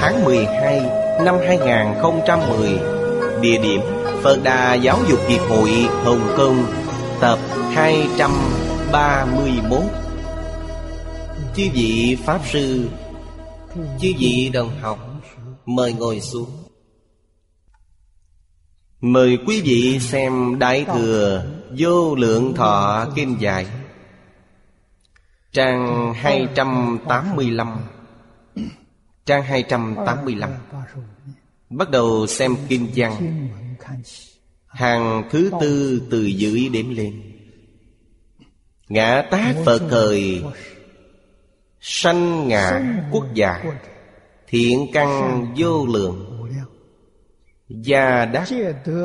[0.00, 0.80] tháng 12
[1.24, 2.78] năm 2010
[3.40, 3.80] Địa điểm
[4.22, 5.70] Phật Đà Giáo dục Hiệp hội
[6.04, 6.66] Hồng Kông,
[7.20, 7.38] Tập
[7.72, 9.80] 231
[11.56, 12.88] Chư vị Pháp Sư,
[13.74, 14.98] Chư vị đồng học,
[15.66, 16.50] Mời ngồi xuống.
[19.00, 21.44] Mời quý vị xem Đại Thừa
[21.78, 23.66] Vô Lượng Thọ Kinh Giải
[25.52, 27.78] Trang 285
[29.28, 30.50] Trang 285
[31.70, 33.48] Bắt đầu xem Kinh văn
[34.66, 37.22] Hàng thứ tư từ dưới đếm lên.
[38.88, 40.42] Ngã tác Phật thời
[41.80, 43.64] Sanh ngã quốc gia,
[44.46, 46.48] Thiện căn vô lượng.
[47.68, 48.48] Gia đắc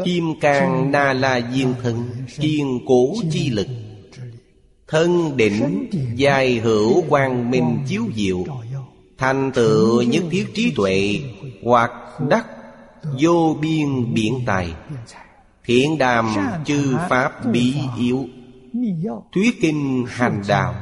[0.05, 3.67] Kim can na la diên thân, Kiên cố chi lực.
[4.87, 8.43] Thân đỉnh Dài hữu quang minh chiếu diệu.
[9.17, 11.19] Thành tựu nhất thiết trí tuệ
[11.63, 11.91] Hoặc
[12.29, 12.47] đắc,
[13.19, 14.73] Vô biên biện tài.
[15.65, 18.25] Thiện đàm chư pháp bí yếu,
[19.33, 20.75] Thuyết kinh hành đạo.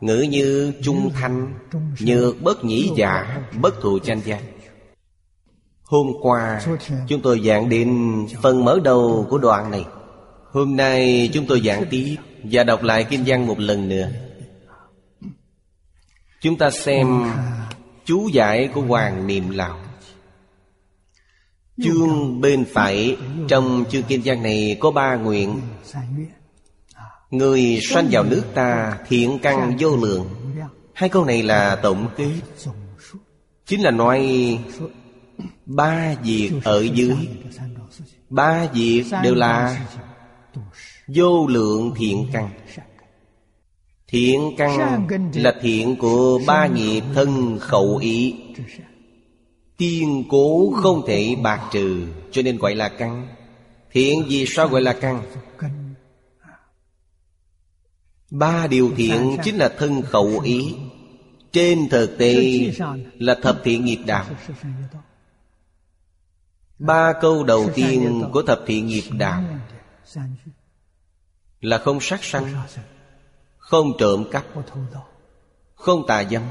[0.00, 1.54] Ngữ như trung thanh
[2.00, 4.40] Nhược bất nhĩ giả, Bất thù tranh giác
[5.82, 6.60] Hôm qua,
[7.08, 9.84] chúng tôi giảng đến phần mở đầu của đoạn này.
[10.52, 14.08] Hôm nay chúng tôi giảng tiếp Và đọc lại kinh văn một lần nữa.
[16.40, 17.06] Chúng ta xem
[18.04, 19.78] chú giải của Hoàng Niệm Lão
[21.82, 23.16] Chương bên phải
[23.48, 25.60] Trong chương kinh văn này có ba nguyện.
[27.30, 30.28] Người sanh vào nước ta thiện căn vô lượng.
[30.92, 32.32] Hai câu này là tổng kết.
[33.66, 34.58] Chính là nói
[35.66, 37.16] Ba việc ở dưới.
[38.30, 39.86] Ba việc đều là
[41.06, 42.50] Vô lượng thiện căn
[44.08, 48.34] Thiện căn là thiện của ba nghiệp thân khẩu ý.
[49.76, 53.28] Tiên cố không thể bạc trừ, Cho nên gọi là căn.
[53.92, 55.22] Thiện gì sao gọi là căn?
[58.30, 60.74] Ba điều thiện chính là thân khẩu ý.
[61.52, 62.60] Trên thực tế
[63.18, 64.24] là thập thiện nghiệp đạo.
[66.78, 69.42] Ba câu đầu tiên của thập thiện nghiệp đạo
[71.60, 72.54] Là không sát sanh.
[73.66, 74.44] Không trộm cắp.
[75.74, 76.42] Không tà dâm.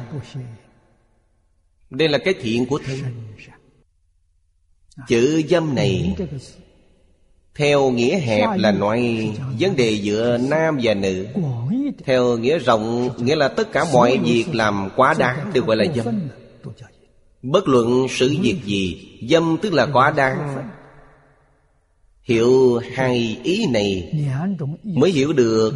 [1.89, 2.97] Đây là cái thiện của thân
[5.07, 6.15] Chữ dâm này
[7.55, 11.27] Theo nghĩa hẹp là nói Vấn đề giữa nam và nữ.
[12.05, 15.85] Theo nghĩa rộng Nghĩa là tất cả mọi việc làm quá đáng Đều gọi là
[15.95, 16.21] dâm.
[17.41, 20.69] Bất luận sự việc gì Dâm tức là quá đáng.
[22.23, 24.13] Hiểu hai ý này
[24.83, 25.73] Mới hiểu được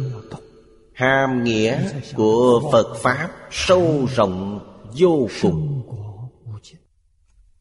[1.00, 1.78] Hàm nghĩa
[2.14, 4.60] của Phật Pháp Sâu rộng,
[4.98, 5.82] vô cùng.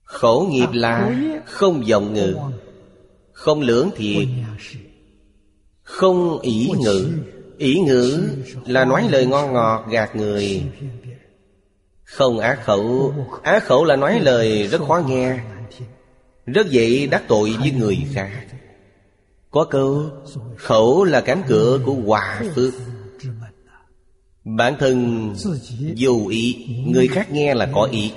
[0.03, 2.37] Khổ nghiệp là không vọng ngữ
[3.31, 4.27] Không lưỡng thiệt.
[5.83, 7.11] Không ỷ ngữ
[7.57, 8.29] ỷ ngữ
[8.65, 10.63] là nói lời ngon ngọt gạt người.
[12.03, 13.13] Không á khẩu
[13.43, 15.39] á khẩu là nói lời rất khó nghe,
[16.45, 18.45] Rất dễ đắc tội với người khác.
[19.51, 20.03] Có câu,
[20.57, 22.73] Khẩu là cánh cửa của hòa phước.
[24.57, 25.29] Bản thân
[25.95, 28.11] dù ý, Người khác nghe là có ý,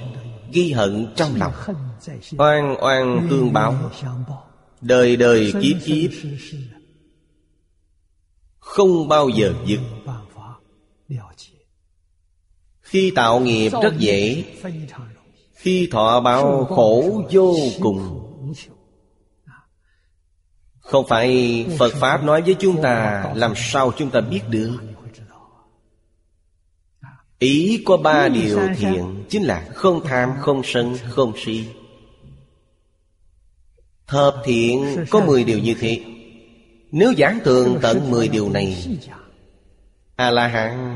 [0.52, 1.52] Ghi hận trong lòng.
[2.38, 3.90] Oan oan tương báo.
[4.80, 6.10] Đời đời kiếp kiếp
[8.58, 9.80] Không bao giờ dứt.
[12.80, 14.44] Khi tạo nghiệp rất dễ,
[15.54, 18.18] Khi thọ báo khổ vô cùng.
[20.80, 24.91] Không phải Phật Pháp nói với chúng ta Làm sao chúng ta biết được?
[27.42, 31.64] Ý có ba điều thiện Chính là không tham, không sân, không si.
[34.06, 36.00] Hợp thiện có 10 điều như thế.
[36.92, 38.98] Nếu giảng tường tận 10 điều này
[40.16, 40.94] A-la-hán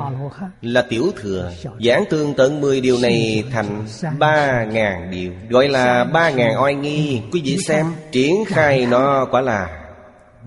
[0.62, 1.52] là tiểu thừa.
[1.81, 3.87] Giảng tương tận 10 điều này thành
[4.19, 5.32] ba ngàn điều.
[5.50, 7.20] Gọi là ba ngàn oai nghi.
[7.32, 9.84] Quý vị xem Triển khai nó quả là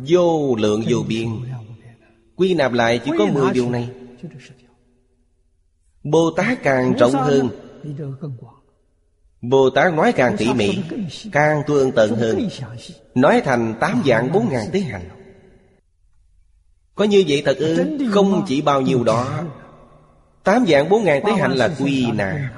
[0.07, 1.27] Vô lượng vô biên.
[2.35, 3.89] Quy nạp lại chỉ có 10 điều này
[6.03, 7.49] Bồ Tát càng rộng hơn.
[9.41, 10.79] Bồ Tát nói càng tỉ mỉ
[11.31, 12.49] Càng tương tận hơn.
[13.15, 15.09] Nói thành tám dạng bốn ngàn tế hành.
[16.95, 17.97] Có như vậy thật ư?
[18.11, 19.43] Không chỉ bao nhiêu đó.
[20.43, 22.51] Tám dạng bốn ngàn tế hạnh là quy nà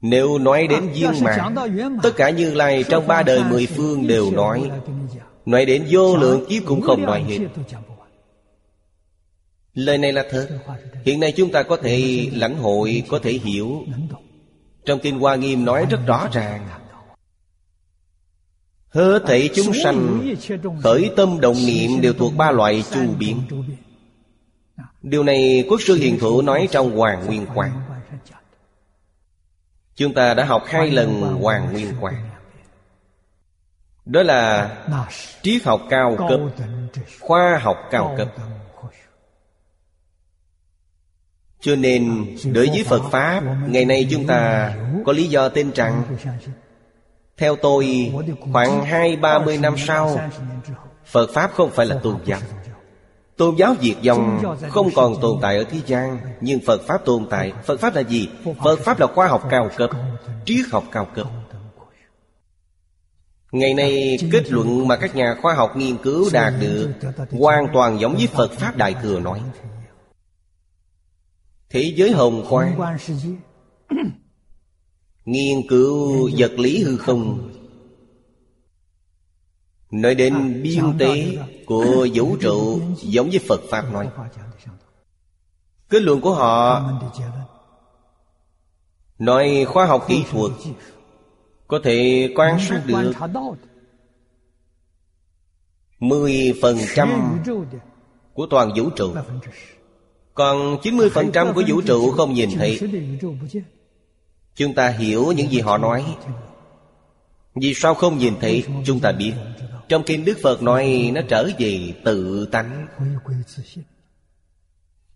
[0.00, 1.54] Nếu nói đến viên mạng
[2.02, 4.70] Tất cả như lai trong ba đời mười phương đều nói.
[5.46, 7.38] Nói đến vô lượng kiếp cũng không nói hết
[9.74, 10.48] Lời này là thật.
[11.04, 13.84] Hiện nay chúng ta có thể lãnh hội, Có thể hiểu.
[14.84, 16.68] Trong Kinh Hoa Nghiêm nói rất rõ ràng.
[18.88, 20.28] Hứa thể chúng sanh,
[20.82, 23.40] Khởi tâm động niệm đều thuộc ba loại chu biến.
[25.02, 27.82] Điều này Quốc sư Hiền Thủ nói trong Hoàng Nguyên Quang.
[29.96, 32.30] Chúng ta đã học hai lần Hoàng Nguyên Quang.
[34.04, 34.70] Đó là
[35.42, 36.40] triết học cao cấp,
[37.20, 38.28] Khoa học cao cấp.
[41.64, 44.74] Cho nên đối với Phật Pháp Ngày nay chúng ta
[45.06, 46.02] có lý do tin rằng
[47.36, 48.12] Theo tôi
[48.52, 50.20] khoảng hai ba mươi năm sau
[51.06, 52.40] Phật Pháp không phải là tôn giáo.
[53.36, 57.26] Tôn giáo diệt vong không còn tồn tại ở thế gian Nhưng Phật Pháp tồn
[57.30, 57.52] tại.
[57.64, 58.28] Phật Pháp là gì?
[58.64, 59.90] Phật Pháp là khoa học cao cấp
[60.44, 61.26] Triết học cao cấp.
[63.52, 66.90] Ngày nay kết luận mà các nhà khoa học nghiên cứu đạt được
[67.30, 69.40] Hoàn toàn giống với Phật Pháp Đại Thừa nói
[71.74, 72.78] Thế giới hồng khoan.
[75.24, 77.50] Nghiên cứu vật lý hư không.
[79.90, 84.08] Nói đến biên tế của vũ trụ Giống với Phật Pháp nói.
[85.88, 86.82] Kết luận của họ
[89.18, 90.52] Nói khoa học kỹ thuật
[91.66, 93.12] Có thể quan sát được
[96.00, 97.38] 10%
[98.32, 99.14] của toàn vũ trụ.
[100.34, 102.80] Còn 90% của vũ trụ không nhìn thấy.
[104.54, 106.04] Chúng ta hiểu những gì họ nói.
[107.54, 108.64] Vì sao không nhìn thấy?
[108.84, 109.32] Chúng ta biết.
[109.88, 112.86] Trong kinh Đức Phật nói, Nó trở về tự tánh.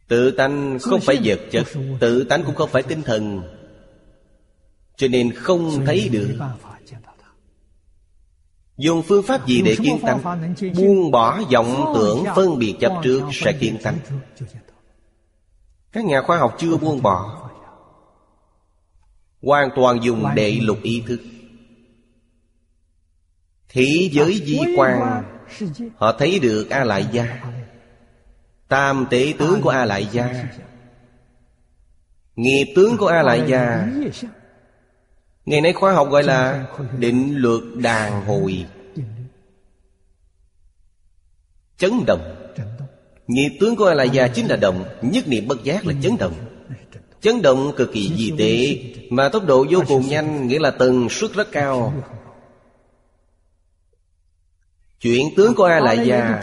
[0.09, 1.67] Tự tánh không phải vật chất,
[2.01, 3.43] Tự tánh cũng không phải tinh thần.
[4.97, 6.39] Cho nên không thấy được.
[8.77, 10.21] Dùng phương pháp gì để kiến tánh?
[10.77, 13.99] Buông bỏ vọng tưởng phân biệt chấp trước sẽ kiến tánh.
[15.93, 17.51] Các nhà khoa học chưa buông bỏ.
[19.43, 21.21] Hoàn toàn dùng đệ lục ý thức.
[23.69, 25.23] Thế giới di quan,
[25.97, 27.43] Họ thấy được A Lại Gia
[28.69, 30.49] Tam tế tướng của A Lại Gia
[32.37, 33.89] Nghiệp tướng của A Lại Gia
[35.47, 36.67] Ngày nay khoa học gọi là
[36.99, 38.67] Định luật đàn hồi.
[41.77, 42.38] Chấn động.
[43.29, 46.17] Nghiệp tướng của A Lại Gia chính là động Nhất niệm bất giác là chấn
[46.19, 46.35] động.
[47.21, 48.79] Chấn động cực kỳ di tệ
[49.11, 51.95] Mà tốc độ vô cùng nhanh, Nghĩa là tần suất rất cao.
[55.01, 56.43] Chuyện tướng của A Lại Gia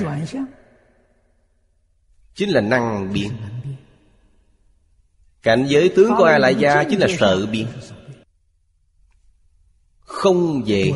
[2.35, 3.31] Chính là năng biến.
[5.43, 7.67] Cảnh giới tướng của A Lại Gia Chính là sợ biến.
[9.99, 10.93] Không dễ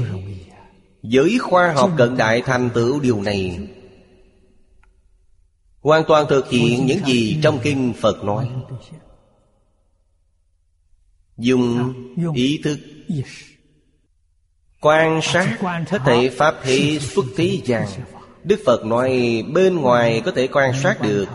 [1.03, 3.59] Giới khoa học cận đại thành tựu điều này.
[5.89, 8.49] Hoàn toàn thực hiện những gì trong kinh Phật nói
[11.37, 11.93] Dùng
[12.35, 12.79] ý thức
[14.81, 15.57] Quan sát
[15.89, 17.87] thảy Pháp thị xuất thế gian
[18.43, 21.25] Đức Phật nói bên ngoài có thể quan sát được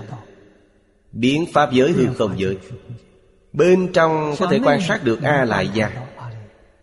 [1.12, 2.58] Biến Pháp giới hư không giới
[3.52, 6.06] Bên trong có thể quan sát được A Lại Gia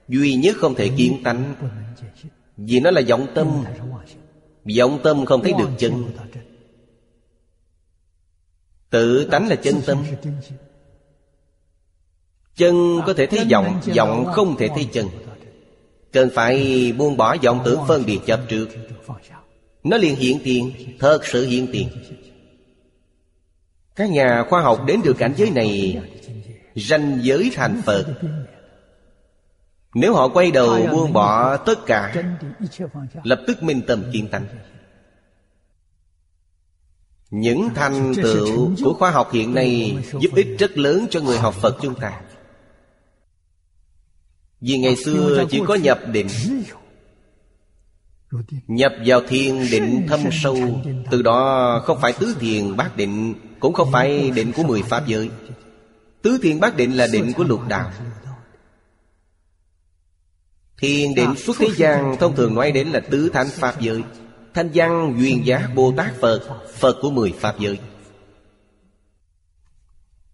[0.08, 1.56] Duy nhất không thể kiến tánh
[2.58, 3.48] Vì nó là vọng tâm
[4.78, 6.04] Vọng tâm không thấy được chân
[8.92, 10.04] Tự tánh là chân tâm.
[12.56, 15.08] Chân có thể thấy vọng Vọng không thể thấy chân.
[16.12, 18.68] Cần phải buông bỏ vọng tưởng phân biệt chấp trước.
[19.84, 21.90] Nó liền hiện tiền, Thật sự hiện tiền.
[23.96, 26.02] Các nhà khoa học đến được cảnh giới này,
[26.76, 28.06] Ranh giới thành Phật.
[29.94, 32.24] Nếu họ quay đầu buông bỏ tất cả,
[33.24, 34.46] Lập tức minh tâm kiên tánh.
[37.32, 41.54] Những thành tựu của khoa học hiện nay Giúp ích rất lớn cho người học
[41.54, 42.22] Phật chúng ta.
[44.62, 46.28] Vì ngày xưa chỉ có nhập định
[48.68, 50.58] Nhập vào thiền định thâm sâu
[51.12, 55.08] Từ đó không phải tứ thiền bát định Cũng không phải định của mười pháp
[55.08, 55.30] giới.
[56.22, 57.92] Tứ thiền bát định là định của lục đạo.
[60.78, 64.04] Thiền định xuất thế gian Thông thường nói đến là tứ thánh pháp giới
[64.54, 66.42] Thanh văn duyên giác Bồ Tát Phật
[66.74, 67.80] Phật của mười pháp giới.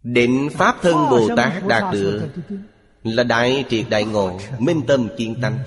[0.04, 2.22] Định Pháp thân Bồ Tát đạt được
[3.04, 5.60] Là đại triệt đại ngộ Minh tâm kiên tánh.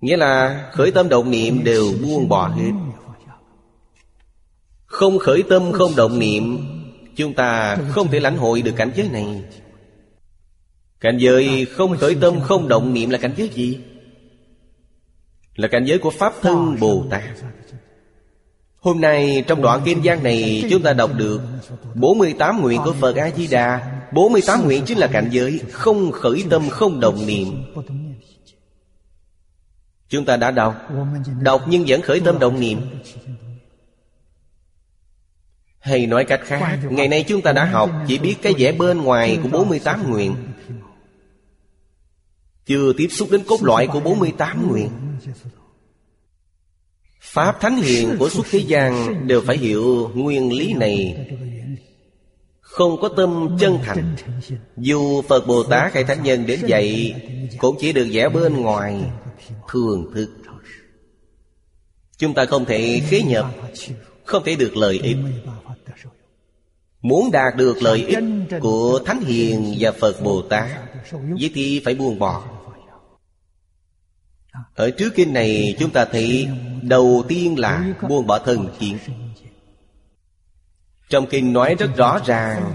[0.00, 2.72] Nghĩa là khởi tâm động niệm đều buông bỏ hết.
[4.86, 6.66] Không khởi tâm, không động niệm,
[7.20, 9.42] Chúng ta không thể lãnh hội được cảnh giới này.
[11.00, 13.78] Cảnh giới không khởi tâm, không động niệm là cảnh giới gì?
[15.56, 17.22] Là cảnh giới của Pháp thân Bồ Tát.
[18.80, 21.40] Hôm nay trong đoạn kinh giang này chúng ta đọc được
[21.94, 24.00] 48 nguyện của Phật A-di-đà.
[24.12, 27.62] 48 nguyện chính là cảnh giới Không khởi tâm không động niệm.
[30.08, 30.74] Chúng ta đã đọc.
[31.40, 32.80] Đọc nhưng vẫn khởi tâm động niệm.
[35.80, 39.02] Hay nói cách khác Ngày nay chúng ta đã học Chỉ biết cái vẻ bên
[39.02, 40.34] ngoài của 48 nguyện
[42.66, 44.90] chưa tiếp xúc đến cốt loại của 48 nguyện.
[47.20, 51.26] Pháp Thánh Hiền của suốt thế gian Đều phải hiểu nguyên lý này.
[52.60, 54.16] Không có tâm chân thành.
[54.76, 57.14] Dù Phật Bồ Tát hay Thánh Nhân đến dạy
[57.58, 59.00] Cũng chỉ được vẽ bên ngoài,
[59.68, 60.28] Thường thức
[62.18, 63.46] Chúng ta không thể khế nhập,
[64.24, 65.16] Không thể được lợi ích.
[67.02, 68.24] Muốn đạt được lợi ích
[68.60, 70.68] của Thánh Hiền và Phật Bồ Tát
[71.12, 72.44] Vậy thì phải buông bỏ.
[74.74, 76.48] Ở trước kinh này, chúng ta thấy
[76.82, 78.98] Đầu tiên là buông bỏ thân kiến.
[81.08, 82.74] Trong kinh nói rất rõ ràng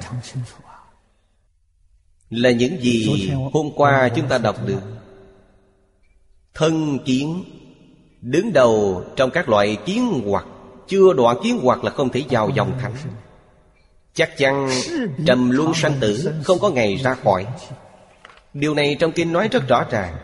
[2.29, 4.81] Là những gì hôm qua chúng ta đọc được.
[6.53, 7.43] Thân kiến,
[8.21, 10.45] Đứng đầu trong các loại kiến hoặc,
[10.87, 12.95] Chưa đoạn kiến hoặc là không thể vào dòng thánh.
[14.13, 14.69] Chắc chắn
[15.25, 17.45] trầm luân sanh tử Không có ngày ra khỏi.
[18.55, 20.15] Điều này trong kinh nói rất rõ ràng.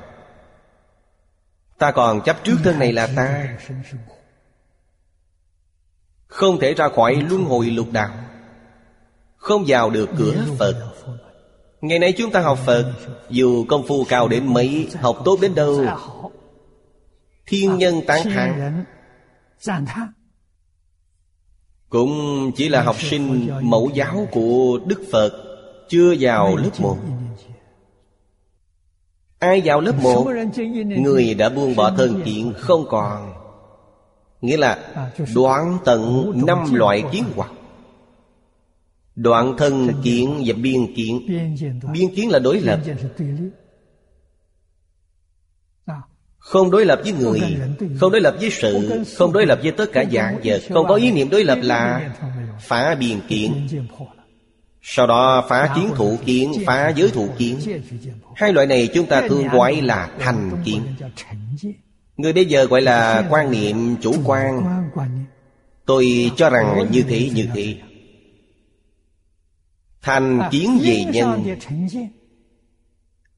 [1.77, 3.57] Ta còn chấp trước thân này là ta.
[6.27, 8.09] Không thể ra khỏi luân hồi lục đạo.
[9.37, 10.93] Không vào được cửa Phật.
[11.81, 12.93] Ngày nay chúng ta học Phật,
[13.29, 15.85] Dù công phu cao đến mấy, Học tốt đến đâu.
[17.45, 18.85] Thiên nhân tán thán.
[21.89, 25.31] Cũng chỉ là học sinh mẫu giáo của Đức Phật,
[25.89, 26.97] Chưa vào lớp 1
[29.41, 30.27] Ai vào lớp 1
[30.85, 33.33] Người đã buông bỏ thân kiện không còn.
[34.41, 34.93] Nghĩa là
[35.35, 37.51] đoạn tận năm loại kiến hoặc.
[39.15, 41.19] Đoạn thân kiện và biên kiện.
[41.93, 42.79] Biên kiến là đối lập.
[46.37, 47.41] Không đối lập với người
[47.99, 50.61] Không đối lập với sự Không đối lập với tất cả dạng vật.
[50.73, 52.11] Không có ý niệm đối lập là
[52.59, 53.67] Phá biên kiện
[54.81, 57.59] Sau đó phá kiến thủ kiến Phá giới thủ kiến.
[58.35, 60.81] Hai loại này chúng ta thường gọi là thành kiến.
[62.17, 64.63] Người bây giờ gọi là quan niệm chủ quan.
[65.85, 67.75] Tôi cho rằng như thế như thế.
[70.01, 71.55] Thành kiến về nhân.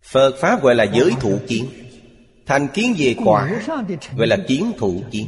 [0.04, 1.66] Phật Pháp gọi là giới thủ kiến.
[2.46, 3.62] Thành kiến về quả
[4.18, 5.28] Gọi là kiến thủ kiến.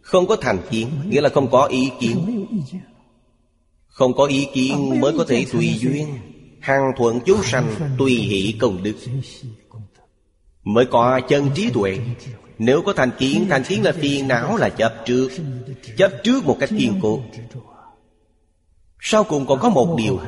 [0.00, 2.46] Không có thành kiến Nghĩa là không có ý kiến
[3.98, 6.18] Không có ý kiến mới có thể tùy duyên.
[6.60, 8.94] Hằng thuận chú sanh Tùy hỷ công đức.
[10.64, 11.98] Mới có chân trí tuệ.
[12.58, 15.28] Nếu có thành kiến Thành kiến là phiền não là chấp trước.
[15.96, 17.22] Chấp trước một cách kiên cố.
[19.00, 20.20] Sau cùng còn có một điều.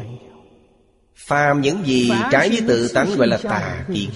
[1.16, 4.10] Phàm những gì trái với tự tánh gọi là tà kiến.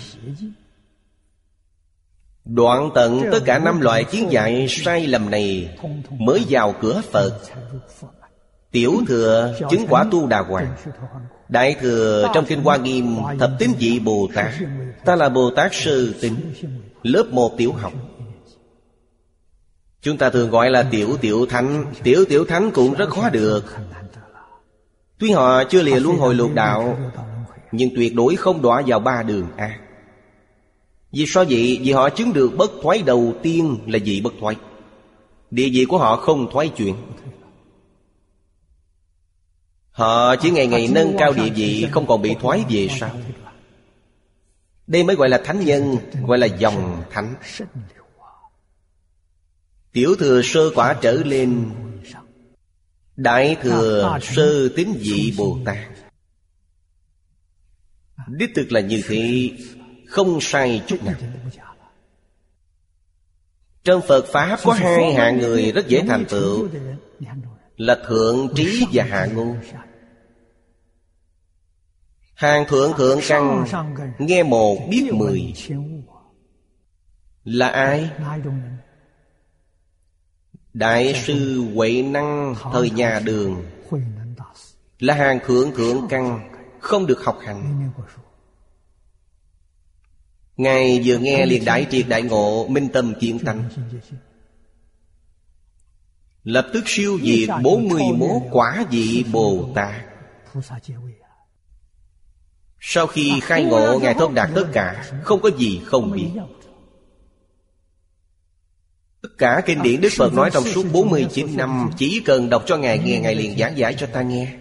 [2.44, 5.78] Đoạn tận tất cả năm loại kiến dạy sai lầm này
[6.18, 7.40] Mới vào cửa Phật
[8.74, 10.76] Tiểu thừa chứng quả tu đà hoàng.
[11.48, 14.52] Đại thừa trong kinh Hoa Nghiêm Thập tín vị Bồ Tát.
[15.04, 16.36] Ta là Bồ Tát sư tính
[17.02, 17.92] Lớp một tiểu học.
[20.02, 21.92] Chúng ta thường gọi là tiểu tiểu thánh.
[22.02, 23.64] Tiểu tiểu thánh cũng rất khó được.
[25.18, 26.98] Tuy họ chưa lìa luân hồi lục đạo
[27.72, 29.78] Nhưng tuyệt đối không đọa vào ba đường ác
[31.12, 31.80] Vì sao vậy?
[31.82, 34.56] Vì họ chứng được bất thoái đầu tiên là gì bất thoái.
[35.50, 36.94] Địa vị của họ không thoái chuyển
[39.94, 43.20] Họ chỉ ngày ngày nâng cao địa vị, Không còn bị thoái về sao
[44.86, 45.96] Đây mới gọi là thánh nhân,
[46.26, 47.34] Gọi là dòng thánh.
[49.92, 51.70] Tiểu thừa sơ quả trở lên.
[53.16, 55.76] Đại thừa sơ tín vị Bồ Tát.
[58.28, 59.50] Đích thực là như thế,
[60.08, 61.16] Không sai chút nào.
[63.84, 66.68] Trong Phật Pháp có hai hạng người rất dễ thành tựu.
[67.76, 69.54] Là thượng trí và hạ ngu.
[72.34, 73.64] Hàng thượng thượng căn
[74.18, 75.54] Nghe một biết mười.
[77.44, 78.10] Là ai?
[80.74, 83.64] Đại sư Huệ Năng thời nhà đường.
[84.98, 86.50] Là hàng thượng thượng căn
[86.80, 87.90] Không được học hành.
[90.56, 93.68] Ngài vừa nghe liền đại triệt đại ngộ Minh tâm kiên tánh.
[96.44, 99.94] Lập tức siêu diệt 41 quả vị Bồ Tát.
[102.80, 106.28] Sau khi khai ngộ Ngài thông đạt tất cả Không có gì không biết.
[109.22, 112.76] Tất cả kinh điển Đức Phật nói trong suốt 49 năm Chỉ cần đọc cho
[112.76, 114.56] Ngài nghe Ngài liền giảng giải cho ta nghe.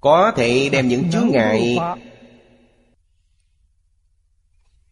[0.00, 1.78] Có thể đem những chướng ngại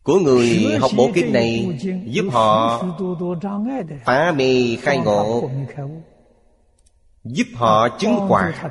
[0.05, 2.83] Của người học bộ kinh này Giúp họ
[4.05, 5.51] phá mê khai ngộ
[7.25, 8.71] Giúp họ chứng quả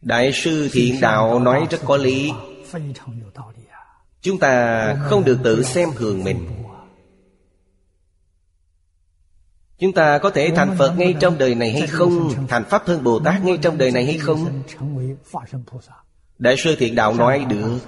[0.00, 2.32] Đại sư Thiện Đạo nói rất có lý
[4.20, 6.48] Chúng ta không được tự xem thường mình
[9.78, 13.04] Chúng ta có thể thành Phật ngay trong đời này hay không Thành Pháp Thân
[13.04, 14.62] Bồ Tát ngay trong đời này hay không
[16.38, 17.78] Đại sư Thiện Đạo nói được.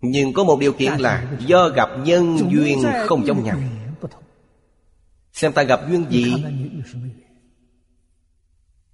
[0.00, 3.58] Nhưng có một điều kiện là Do gặp nhân duyên không giống nhau.
[5.32, 6.44] Xem ta gặp duyên gì.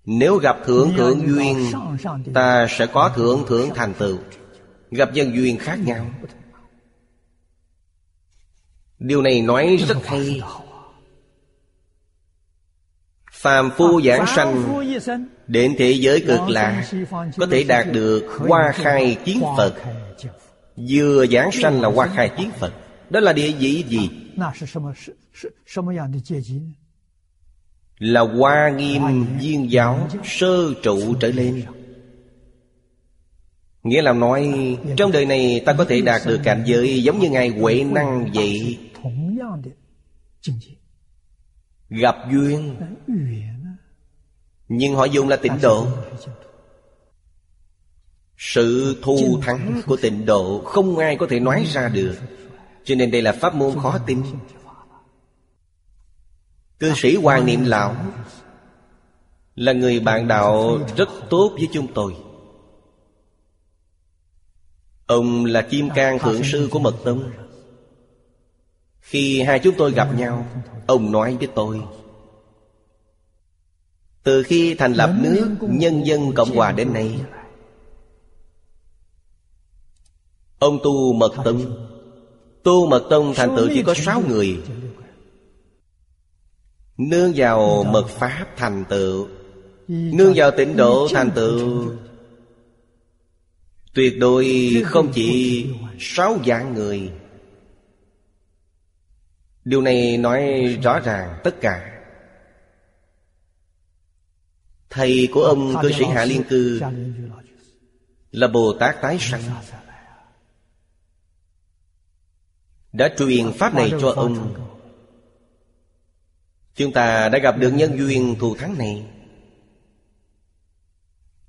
[0.05, 1.73] Nếu gặp thượng thượng duyên,
[2.35, 4.19] Ta sẽ có thượng thượng thành tựu.
[4.91, 6.07] Gặp nhân duyên khác nhau.
[8.99, 10.43] Điều này nói rất hay.
[13.37, 14.83] Phàm phu giảng sanh
[15.47, 16.85] Đến thế giới cực lạ
[17.37, 19.75] Có thể đạt được hoa khai kiến Phật.
[20.91, 22.73] Vừa giảng sanh là hoa khai kiến Phật.
[23.11, 24.11] Đó là địa vị gì?
[27.99, 31.63] Là hoa nghiêm viên giáo Sơ trụ trở lên.
[33.83, 34.53] Nghĩa là nói
[34.97, 38.33] Trong đời này ta có thể đạt được cảnh giới Giống như Ngài Huệ Năng
[38.35, 38.79] vậy
[41.89, 42.77] Gặp duyên.
[44.69, 45.87] Nhưng họ dùng là tịnh độ.
[48.39, 52.17] Sự thù thắng của tịnh độ Không ai có thể nói ra được.
[52.85, 54.23] Cho nên đây là pháp môn khó tin.
[56.79, 57.97] Cư sĩ Hoàng Niệm Lão
[59.55, 62.17] Là người bạn đạo rất tốt với chúng tôi.
[65.07, 67.31] Ông là Kim Cang Thượng Sư của Mật Tông
[69.07, 70.47] khi hai chúng tôi gặp nhau,
[70.87, 71.81] Ông nói với tôi,
[74.23, 77.21] Từ khi thành lập nước Nhân dân Cộng Hòa đến nay,
[80.59, 81.89] Ông tu Mật Tông,
[82.63, 84.63] Tu Mật Tông thành tựu chỉ có sáu người,
[86.97, 89.29] Nương vào mật Pháp thành tựu,
[89.89, 91.93] Nương vào tịnh độ thành tựu.
[93.95, 95.67] Tuyệt đối không chỉ
[95.99, 97.11] sáu dạng người
[99.67, 102.03] Điều này nói rõ ràng tất cả.
[104.91, 106.81] Thầy của ông cư sĩ Hạ Liên Cư
[108.31, 109.43] Là Bồ Tát Tái Sanh.
[112.93, 114.55] Đã truyền Pháp này cho ông.
[116.75, 119.07] Chúng ta đã gặp được nhân duyên thù thắng này.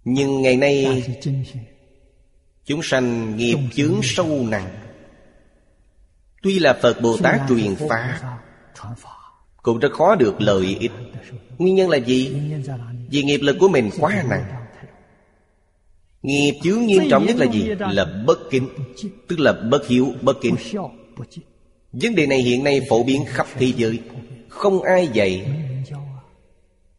[0.04, 1.04] Nhưng ngày nay
[2.66, 4.87] Chúng sanh nghiệp chướng sâu nặng
[6.42, 8.20] Tuy là Phật Bồ Tát truyền Pháp
[9.62, 10.92] Cũng rất khó được lợi ích.
[11.58, 12.36] Nguyên nhân là gì?
[13.10, 14.46] Vì nghiệp lực của mình quá nặng.
[16.22, 17.70] Nghiệp chướng nghiêm trọng nhất là gì?
[17.80, 18.70] Là bất kính
[19.28, 20.56] Tức là bất hiếu, bất kính.
[21.92, 24.00] Vấn đề này hiện nay phổ biến khắp thế giới.
[24.50, 25.46] Không ai dạy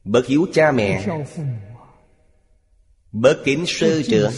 [0.05, 1.07] Bất hiếu cha mẹ.
[3.13, 4.33] Bất kính sư trưởng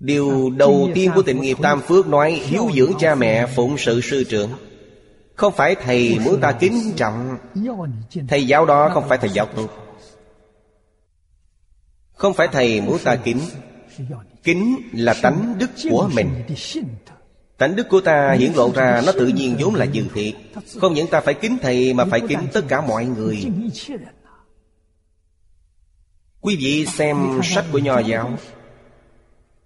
[0.00, 4.00] Điều đầu tiên của tịnh nghiệp Tam Phước nói Hiếu dưỡng cha mẹ phụng sự
[4.00, 4.50] sư trưởng.
[5.34, 7.36] Không phải thầy muốn ta kính trọng.
[8.28, 9.68] Thầy giáo đó không phải thầy giáo tốt
[12.12, 13.40] Không phải thầy muốn ta kính.
[14.42, 16.28] Kính là tánh đức của mình.
[17.58, 20.34] Tánh đức của ta hiển lộ ra Nó tự nhiên vốn là như thiệt.
[20.80, 23.44] Không những ta phải kính thầy Mà phải kính tất cả mọi người.
[26.40, 28.36] Quý vị xem sách của Nho giáo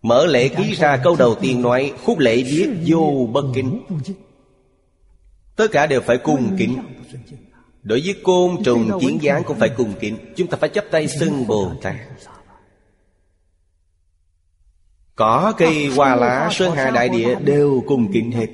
[0.04, 3.80] Mở lễ ký ra câu đầu tiên nói Khúc lễ viết vô bất kính.
[5.56, 6.78] Tất cả đều phải cung kính.
[7.82, 10.16] Đối với côn trùng kiến gián cũng phải cung kính.
[10.36, 11.94] Chúng ta phải chấp tay xưng Bồ Tát.
[15.14, 18.46] Có cây hoa lá Sơn Hà Đại Địa đều cung kính hết.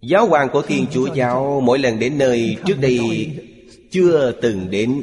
[0.00, 3.30] Giáo hoàng của Thiên Chúa Giáo Mỗi lần đến nơi trước đây
[3.90, 5.02] Chưa từng đến.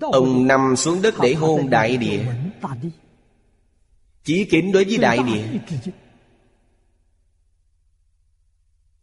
[0.00, 2.20] Ông nằm xuống đất để hôn đại địa
[4.28, 5.46] chỉ kính đối với đại địa.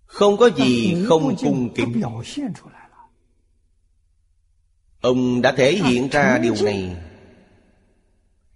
[0.05, 2.01] Không có gì không cung kính.
[5.01, 6.95] Ông đã thể hiện ra điều này.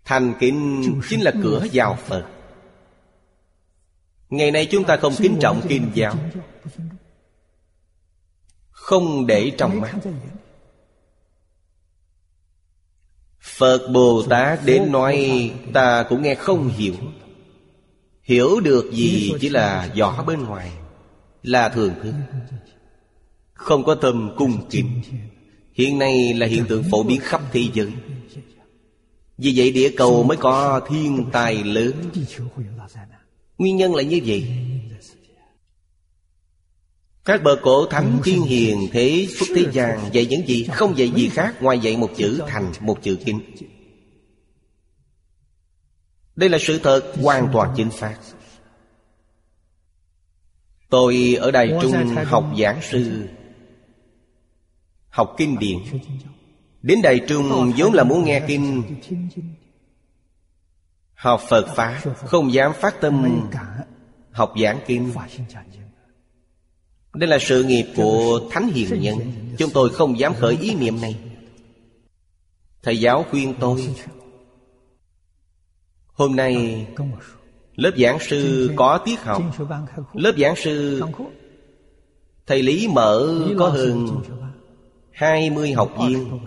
[0.06, 2.30] Thành kính chính là cửa vào Phật.
[4.30, 6.16] Ngày nay chúng ta không kính trọng kinh giáo.
[8.70, 9.94] Không để trong mắt.
[13.42, 16.94] Phật Bồ Tát đến nói, Ta cũng nghe không hiểu.
[18.24, 20.72] Hiểu được gì chỉ là vỏ bên ngoài,
[21.44, 22.14] Là thường thức
[23.54, 25.02] Không có tâm cung kính.
[25.74, 27.92] Hiện nay là hiện tượng phổ biến khắp thế giới.
[29.38, 31.94] Vì vậy địa cầu mới có thiên tài lớn.
[33.58, 34.48] Nguyên nhân là như vậy.
[37.26, 41.12] Các bậc cổ thánh thiên hiền thế phúc thế gian Dạy những gì không dạy
[41.16, 43.40] gì khác Ngoài dạy một chữ thành một chữ kinh
[46.36, 48.18] Đây là sự thật hoàn toàn chính xác.
[50.90, 53.28] Tôi ở Đài Trung học giảng sư
[55.10, 55.78] Học kinh điển.
[56.82, 58.84] Đến Đài Trung vốn là muốn nghe kinh.
[61.14, 63.50] Học Phật Pháp Không dám phát tâm
[64.32, 65.12] Học giảng kinh
[67.14, 69.18] đây là sự nghiệp của Thánh Hiền Nhân.
[69.58, 71.16] Chúng tôi không dám khởi ý niệm này.
[72.84, 73.90] Thầy giáo khuyên tôi,
[76.14, 76.86] Hôm nay
[77.76, 79.44] Lớp giảng sư có tiết học.
[80.14, 81.04] Lớp giảng sư
[82.48, 84.22] Thầy Lý mở có hơn
[85.12, 86.40] hai mươi học viên.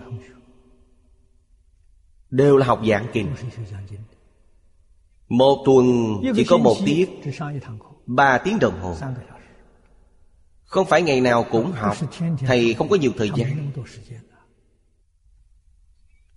[2.29, 3.27] Đều là học giảng kinh.
[5.29, 5.85] Một tuần
[6.35, 7.09] chỉ có một tiết,
[8.05, 8.95] Ba tiếng đồng hồ.
[10.73, 11.97] Không phải ngày nào cũng học,
[12.39, 13.71] Thầy không có nhiều thời gian.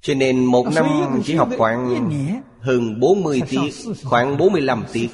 [0.01, 0.87] Cho nên một năm
[1.25, 2.11] chỉ học khoảng
[2.61, 3.72] hơn 40 tiết
[4.05, 5.09] Khoảng 45 tiết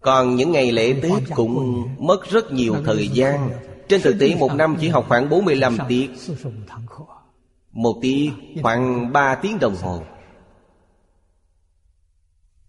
[0.00, 3.50] Còn những ngày lễ Tết cũng mất rất nhiều thời gian.
[3.88, 6.10] Trên thực tế, một năm chỉ học khoảng 45 tiết
[7.72, 8.30] Một tiết
[8.62, 10.02] khoảng 3 tiếng đồng hồ.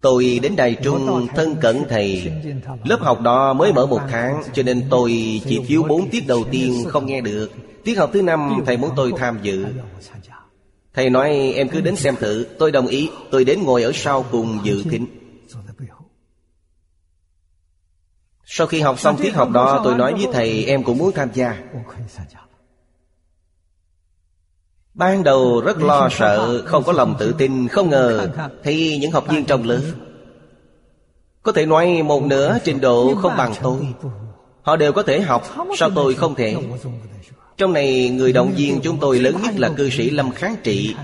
[0.00, 2.32] Tôi đến Đài Trung thân cận thầy.
[2.84, 6.44] Lớp học đó mới mở một tháng Cho nên tôi chỉ thiếu 4 tiết đầu
[6.50, 7.50] tiên không nghe được.
[7.84, 9.66] Tiết học thứ năm thầy muốn tôi tham dự.
[10.94, 14.24] Thầy nói em cứ đến xem thử Tôi đồng ý Tôi đến ngồi ở sau
[14.30, 15.06] cùng dự thính
[18.44, 21.28] Sau khi học xong tiết học đó Tôi nói với thầy em cũng muốn tham
[21.34, 21.58] gia
[24.98, 28.28] Ban đầu rất lo sợ Không có lòng tự tin Không ngờ
[28.62, 29.80] Thì những học viên trong lớp
[31.42, 33.78] Có thể nói một nửa trình độ không bằng tôi.
[34.62, 35.42] Họ đều có thể học
[35.78, 36.56] Sao tôi không thể?
[37.56, 40.94] Trong này người động viên chúng tôi lớn nhất là cư sĩ Lâm Kháng Trị.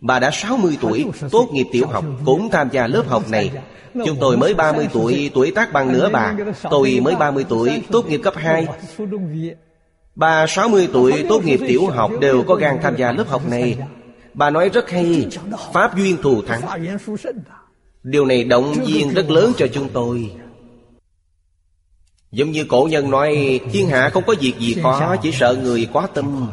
[0.00, 3.50] Bà đã 60 tuổi Tốt nghiệp tiểu học Cũng tham gia lớp học này.
[3.94, 6.34] Chúng tôi mới 30 tuổi Tuổi tác bằng nửa bà.
[6.70, 8.66] Tôi mới 30 tuổi Tốt nghiệp cấp 2
[10.18, 13.78] Bà 60 tuổi tốt nghiệp tiểu học đều có gan tham gia lớp học này.
[14.34, 15.26] Bà nói rất hay,
[15.72, 16.60] Pháp duyên thù thắng.
[18.02, 20.32] Điều này động viên rất lớn cho chúng tôi.
[22.32, 25.88] Giống như cổ nhân nói, Thiên hạ không có việc gì khó Chỉ sợ người
[25.92, 26.50] quá tâm.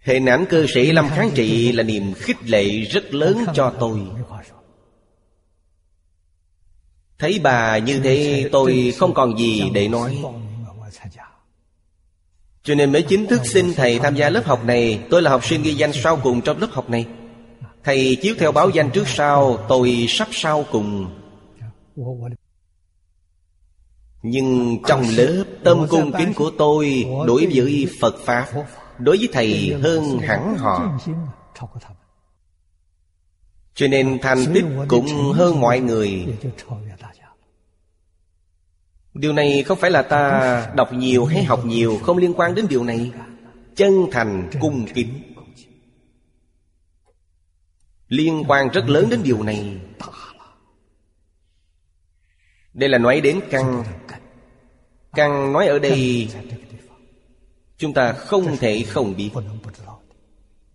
[0.00, 4.00] Hình ảnh cư sĩ Lâm Kháng Trị Là niềm khích lệ rất lớn cho tôi.
[7.18, 10.22] Thấy bà như thế, tôi không còn gì để nói
[12.62, 15.44] cho nên mới chính thức xin thầy tham gia lớp học này, Tôi là học
[15.44, 17.06] sinh ghi danh sau cùng trong lớp học này.
[17.84, 21.16] Thầy chiếu theo báo danh trước sau, Tôi sắp sau cùng.
[24.22, 28.46] Nhưng trong lớp tâm cung kính của tôi Đối với Phật Pháp,
[28.98, 30.98] Đối với thầy hơn hẳn họ.
[33.74, 36.26] Cho nên thành tích cũng hơn mọi người.
[39.14, 42.66] Điều này không phải là ta đọc nhiều hay học nhiều, Không liên quan đến
[42.68, 43.12] điều này.
[43.76, 45.22] Chân thành cung kính.
[48.08, 49.78] Liên quan rất lớn đến điều này.
[52.74, 53.84] Đây là nói đến căn
[55.12, 56.28] Căn nói ở đây,
[57.78, 59.30] Chúng ta không thể không biết.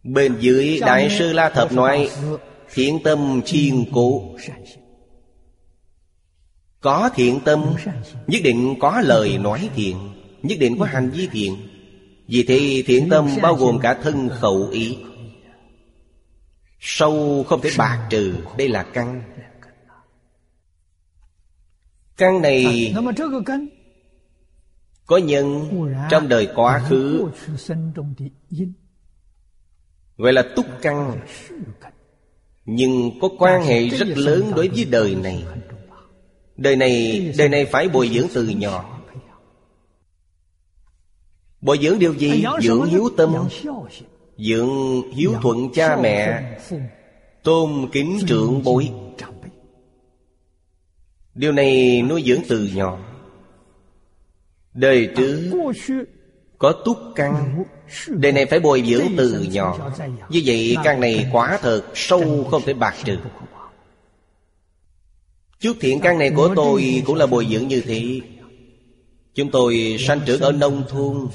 [0.04, 2.10] Bên dưới Đại sư La Thập nói,
[2.74, 4.36] Thiện tâm chiên cố
[6.86, 7.76] có thiện tâm
[8.28, 9.98] Nhất định có lời nói thiện
[10.43, 11.67] Nhất định có hành vi thiện.
[12.28, 14.98] Vì thế thiện tâm bao gồm cả thân khẩu ý.
[16.80, 19.24] Sâu không thể bạc trừ Đây là căn.
[22.17, 22.93] Căn này
[25.06, 25.69] Có nhân
[26.10, 27.26] trong đời quá khứ.
[30.17, 31.19] Gọi là túc căn.
[32.65, 35.43] Nhưng có quan hệ rất lớn đối với đời này
[36.58, 39.02] Đời này Đời này phải bồi dưỡng từ nhỏ.
[41.62, 42.46] Bồi dưỡng điều gì?
[42.62, 43.36] Dưỡng hiếu tâm.
[44.38, 46.44] Dưỡng hiếu thuận cha mẹ.
[47.44, 48.89] Tôn kính trưởng bối.
[51.36, 53.00] Điều này nuôi dưỡng từ nhỏ.
[54.74, 55.52] Đời trước
[56.58, 57.63] Có túc căn.
[58.08, 59.91] Đời này phải bồi dưỡng từ nhỏ.
[60.30, 63.18] Như vậy căn này quả thật Sâu không thể bạc trừ
[65.65, 68.21] Chút thiện căn này của tôi Cũng là bồi dưỡng như thế.
[69.36, 71.28] Chúng tôi sanh trưởng ở nông thôn.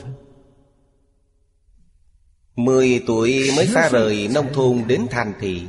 [2.57, 5.63] Mười tuổi mới xa rời nông thôn đến thành thị.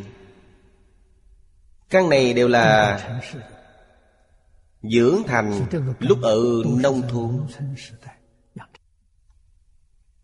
[1.89, 2.99] Căn này đều là
[4.83, 5.65] Dưỡng thành
[5.99, 7.39] lúc ở nông thôn.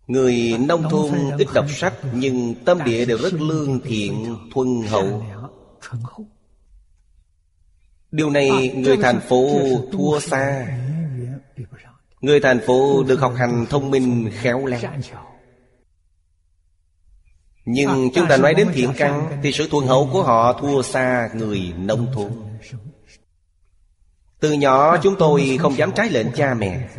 [0.07, 5.25] Người nông thôn ít đọc sách Nhưng tâm địa đều rất lương thiện, thuần hậu.
[8.11, 9.47] Điều này người thành phố
[9.91, 10.77] thua xa.
[12.21, 14.81] Người thành phố được học hành thông minh khéo léo.
[17.65, 21.29] Nhưng chúng ta nói đến thiện căn Thì sự thuần hậu của họ thua xa
[21.33, 22.31] người nông thôn.
[24.39, 26.89] Từ nhỏ chúng tôi không dám trái lệnh cha mẹ.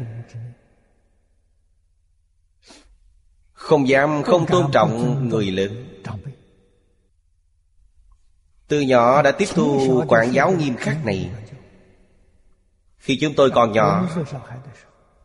[3.52, 5.84] Không dám không tôn trọng người lớn
[8.68, 11.30] Từ nhỏ đã tiếp thu quản giáo nghiêm khắc này.
[12.98, 14.08] Khi chúng tôi còn nhỏ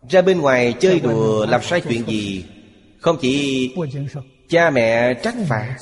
[0.09, 2.45] Ra bên ngoài chơi đùa làm sai chuyện gì
[2.99, 3.75] Không chỉ
[4.49, 5.77] cha mẹ trách phạt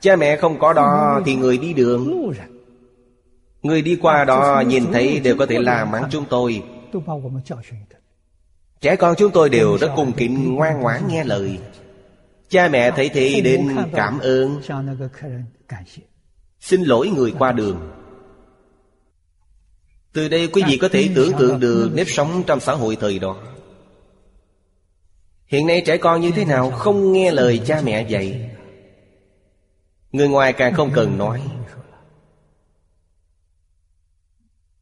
[0.00, 2.32] Cha mẹ không có đó thì người đi đường.
[3.62, 6.62] Người đi qua đó nhìn thấy đều có thể la mắng chúng tôi.
[8.80, 11.58] Trẻ con chúng tôi đều rất cung kính ngoan ngoãn nghe lời.
[12.48, 14.60] Cha mẹ thấy thì đến cảm ơn
[16.62, 17.90] Xin lỗi người qua đường.
[20.12, 23.18] Từ đây quý vị có thể tưởng tượng được nếp sống trong xã hội thời
[23.18, 23.36] đó.
[25.46, 28.50] Hiện nay trẻ con như thế nào không nghe lời cha mẹ dạy.
[30.12, 31.42] Người ngoài càng không cần nói.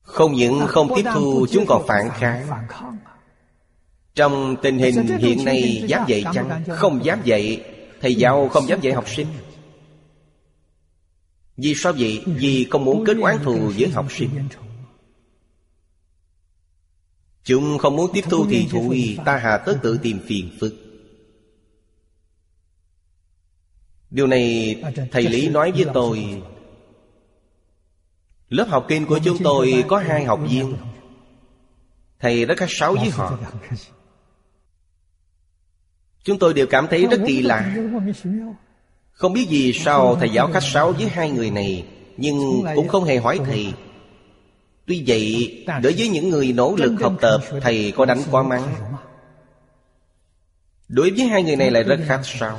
[0.02, 2.46] Không những không tiếp thu, chúng còn phản kháng.
[4.14, 6.62] Trong tình hình hiện nay dám dạy chăng?
[6.68, 7.64] Không dám dạy,
[8.00, 9.26] Thầy giáo không dám dạy học sinh.
[11.62, 12.22] Vì sao vậy?
[12.26, 14.48] Vì không muốn kết oán thù với học sinh.
[17.44, 20.74] Chúng không muốn tiếp thu thì thôi Ta hà tất tự tìm phiền phức.
[24.10, 24.76] Điều này
[25.10, 26.42] thầy Lý nói với tôi.
[28.48, 30.76] Lớp học kinh của chúng tôi có hai học viên.
[32.18, 33.38] Thầy rất khách sáo với họ.
[36.22, 37.76] Chúng tôi đều cảm thấy rất kỳ lạ.
[39.20, 41.84] Không biết gì sao thầy giáo khách sáo với hai người này,
[42.16, 43.72] Nhưng cũng không hề hỏi thầy.
[44.86, 48.62] Tuy vậy, Đối với những người nỗ lực học tập, Thầy có đánh quá mắng.
[50.88, 52.58] Đối với hai người này lại rất khách sáo.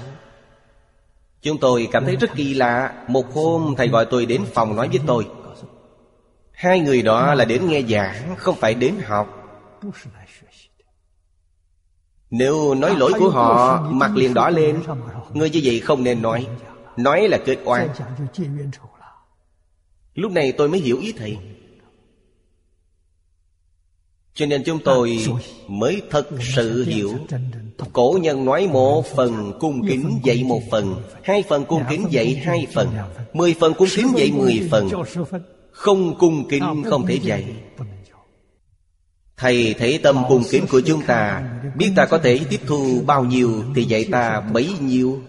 [1.41, 2.93] Chúng tôi cảm thấy rất kỳ lạ.
[3.07, 5.27] Một hôm, thầy gọi tôi đến phòng nói với tôi.
[6.51, 9.37] Hai người đó là đến nghe giảng, Không phải đến học
[12.31, 14.79] nếu nói lỗi của họ, Mặt liền đỏ lên.
[15.33, 16.47] Người như vậy không nên nói.
[16.97, 17.89] Nói là kết oan.
[20.15, 21.37] Lúc này tôi mới hiểu ý thầy.
[24.33, 25.25] Cho nên chúng tôi
[25.67, 27.13] mới thật sự hiểu.
[27.93, 30.95] Cổ nhân nói một phần, cung kính dạy một phần.
[31.23, 32.89] Hai phần cung kính dạy hai phần.
[33.33, 34.89] Mười phần cung kính dạy mười phần.
[35.71, 37.45] Không cung kính không thể dạy.
[39.41, 41.43] Thầy thấy tâm cung kính của chúng ta,
[41.77, 45.21] Biết ta có thể tiếp thu bao nhiêu Thì dạy ta bấy nhiêu.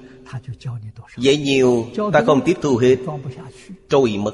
[1.19, 2.97] Dạy nhiều, ta không tiếp thu hết.
[3.89, 4.33] Trôi mất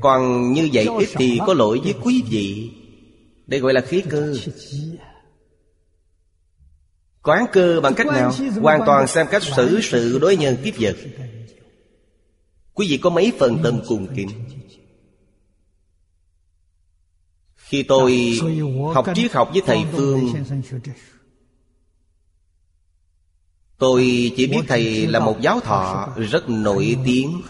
[0.00, 2.70] Còn như vậy ít thì có lỗi với quý vị.
[3.46, 4.34] Đây gọi là khí cơ.
[7.22, 8.32] Quán cơ bằng cách nào?
[8.60, 10.96] Hoàn toàn xem cách xử sự đối nhân tiếp vật.
[12.74, 14.28] Quý vị có mấy phần tâm cùng kính?
[17.68, 18.38] Khi tôi
[18.94, 20.32] học triết học với thầy Phương.
[23.78, 27.42] Tôi chỉ biết thầy là một giáo thọ rất nổi tiếng.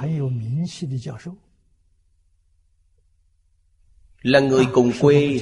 [4.23, 5.41] Là người cùng quê.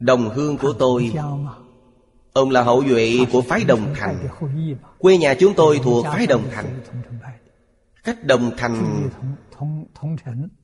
[0.00, 1.12] Đồng hương của tôi.
[2.32, 4.28] Ông là hậu duệ của phái Đồng Thành.
[4.98, 6.80] Quê nhà chúng tôi thuộc phái Đồng Thành.
[8.04, 9.08] Cách Đồng Thành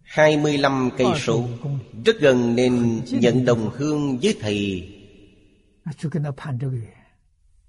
[0.03, 1.49] 25 cây số.
[2.05, 4.89] Rất gần nên nhận đồng hương với thầy.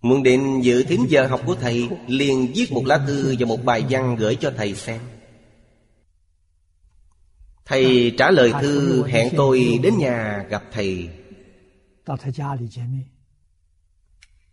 [0.02, 3.66] Muốn đến dự thính giờ học của thầy Liền viết một lá thư và một
[3.66, 5.02] bài văn gửi cho thầy xem.
[7.66, 11.10] Thầy trả lời thư hẹn tôi đến nhà gặp thầy.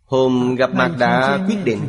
[0.03, 1.79] Hôm gặp mặt đã quyết định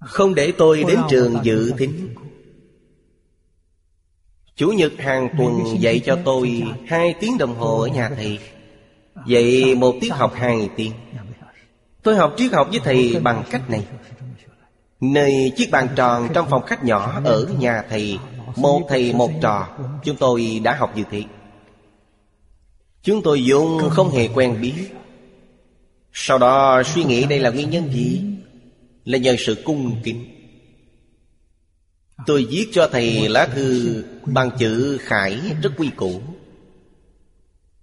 [0.00, 2.14] Không để tôi đến trường dự thính
[4.56, 8.38] Chủ nhật hàng tuần dạy cho tôi Hai tiếng đồng hồ ở nhà thầy.
[9.26, 10.92] Dạy một tiết học hai tiếng.
[12.02, 13.84] Tôi học triết học với thầy bằng cách này.
[15.00, 18.18] Nơi chiếc bàn tròn trong phòng khách nhỏ ở nhà thầy
[18.56, 19.68] Một thầy một trò.
[20.04, 21.22] Chúng tôi đã học như thế.
[23.02, 24.74] Chúng tôi vốn không hề quen biết.
[26.12, 28.22] Sau đó suy nghĩ đây là nguyên nhân gì?
[29.04, 30.33] Là nhờ sự cung kính
[32.26, 36.20] Tôi viết cho thầy lá thư bằng chữ khải rất quy củ.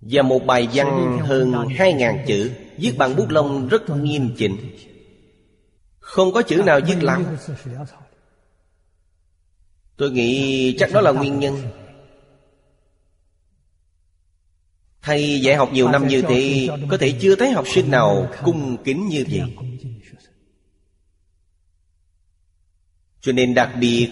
[0.02, 4.58] Và một bài văn hơn hai ngàn chữ, Viết bằng bút lông rất nghiêm chỉnh.
[6.00, 7.26] Không có chữ nào viết lắm.
[9.98, 11.62] Tôi nghĩ chắc đó là nguyên nhân.
[15.02, 18.78] Thầy dạy học nhiều năm như thế, Có thể chưa thấy học sinh nào cung
[18.84, 19.56] kính như vậy.
[23.22, 24.10] Cho nên đặc biệt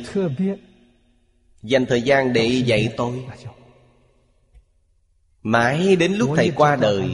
[1.64, 3.26] Dành thời gian để dạy tôi.
[5.44, 7.10] Mãi đến lúc thầy qua đời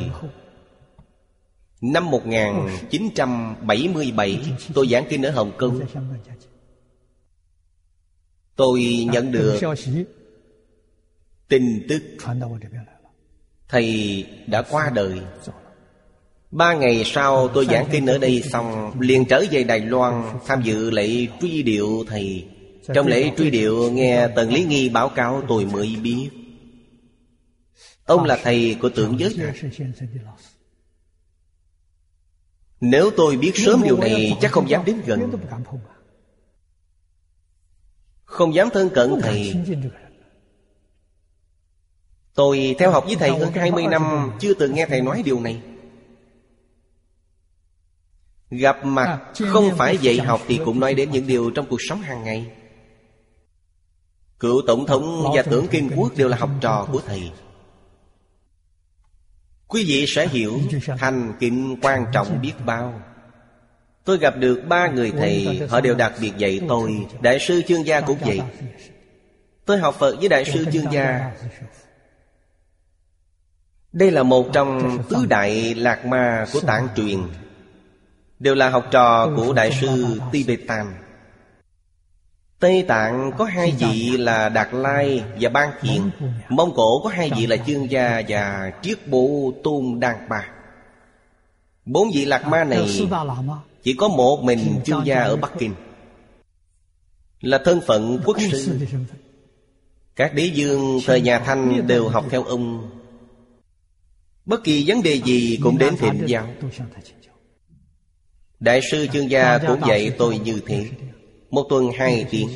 [1.82, 4.40] Năm 1977
[4.74, 5.82] Tôi giảng kinh ở Hồng Kông.
[8.56, 9.60] Tôi nhận được
[11.48, 12.04] tin tức
[13.68, 15.20] Thầy đã qua đời
[16.56, 20.62] Ba ngày sau tôi giảng kinh ở đây xong liền trở về Đài Loan Tham
[20.62, 22.48] dự lễ truy điệu thầy.
[22.94, 26.30] Trong lễ truy điệu nghe Tần Lý Nghi báo cáo tôi mới biết.
[28.06, 29.54] Ông là thầy của tượng giới này
[32.82, 35.32] Nếu tôi biết sớm điều này chắc không dám đến gần.
[38.26, 39.54] Không dám thân cận thầy.
[42.34, 45.62] Tôi theo học với thầy hơn 20 năm Chưa từng nghe thầy nói điều này
[48.50, 51.80] Gặp mặt à, không phải dạy học Thì cũng nói đến những điều trong cuộc
[51.90, 52.52] sống hàng ngày.
[54.40, 57.32] Cựu Tổng thống và tưởng Kinh Quốc Đều là học trò của thầy.
[59.68, 60.60] Quý vị sẽ hiểu
[60.98, 63.02] Thành kính quan trọng biết bao.
[64.04, 67.08] Tôi gặp được ba người thầy Họ đều đặc biệt dạy tôi.
[67.22, 68.42] Đại sư chương gia cũng vậy.
[69.66, 71.32] Tôi học Phật với Đại sư chương gia.
[73.94, 77.20] Đây là một trong tứ đại lạc ma của tạng truyền
[78.40, 80.94] Đều là học trò của Đại sư Tibetan.
[82.60, 86.10] Tây Tạng có hai vị là Đạt Lai và Ban Thiện.
[86.50, 90.46] Mông Cổ có hai vị là Chương Gia và Triết Bộ Tôn Đan Ba.
[91.86, 93.08] Bốn vị Lạc Ma này
[93.84, 95.74] Chỉ có một mình Chương Gia ở Bắc Kinh.
[97.42, 98.80] Là thân phận quốc sư.
[100.16, 102.90] Các đế dương thời nhà Thanh đều học theo ông.
[104.46, 106.48] Bất kỳ vấn đề gì cũng đến thịnh giáo
[108.60, 110.90] Đại sư chương gia cũng dạy tôi như thế.
[111.50, 112.50] Một tuần hai tiếng.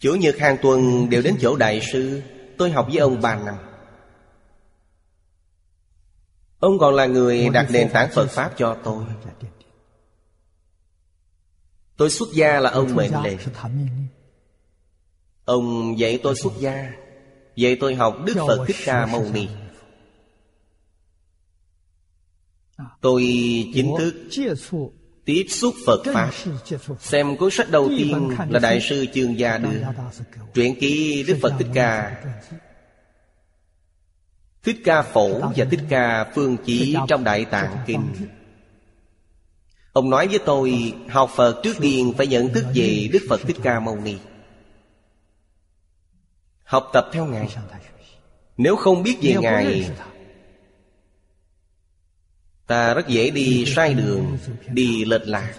[0.00, 2.22] Chủ nhật hàng tuần đều đến chỗ đại sư.
[2.58, 3.54] Tôi học với ông ba năm.
[6.58, 9.04] Ông còn là người đặt nền tảng Phật Pháp cho tôi.
[11.96, 13.38] Tôi xuất gia là ông mệnh lệnh.
[15.44, 16.92] Ông dạy tôi xuất gia.
[17.56, 19.48] Dạy tôi học Đức Phật Thích Ca Mâu Ni
[23.00, 23.22] Tôi
[23.74, 24.14] chính thức
[25.24, 26.30] tiếp xúc Phật Pháp
[27.00, 29.82] Xem cuốn sách đầu tiên là Đại sư Chương Gia đưa
[30.54, 32.22] Truyện ký Đức Phật Thích Ca
[34.62, 38.02] Thích Ca Phổ và Thích Ca Phương Chỉ trong Đại Tạng Kinh
[39.92, 43.56] Ông nói với tôi Học Phật trước tiên phải nhận thức về Đức Phật Thích
[43.62, 44.16] Ca Mâu Ni
[46.64, 47.48] Học tập theo Ngài
[48.56, 49.90] Nếu không biết về Ngài
[52.68, 54.38] Ta rất dễ đi sai đường,
[54.72, 55.54] Đi lệch lạc.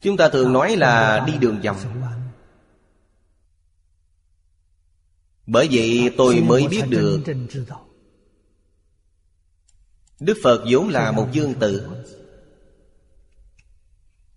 [0.00, 1.76] Chúng ta thường nói là đi đường vòng.
[5.46, 7.20] Bởi vậy tôi mới biết được.
[10.20, 11.88] Đức Phật vốn là một dương tử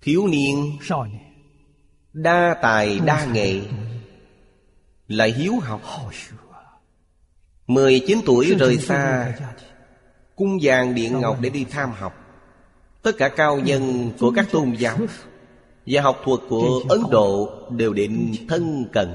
[0.01, 0.77] Thiếu niên,
[2.13, 3.61] Đa tài đa nghệ
[5.07, 5.81] Lại hiếu học.
[7.69, 9.33] 19 tuổi rời xa
[10.35, 12.13] Cung vàng điện ngọc để đi tham học.
[13.01, 14.97] Tất cả cao nhân của các tôn giáo
[15.85, 19.09] Và học thuật của Ấn Độ Đều định thân cận.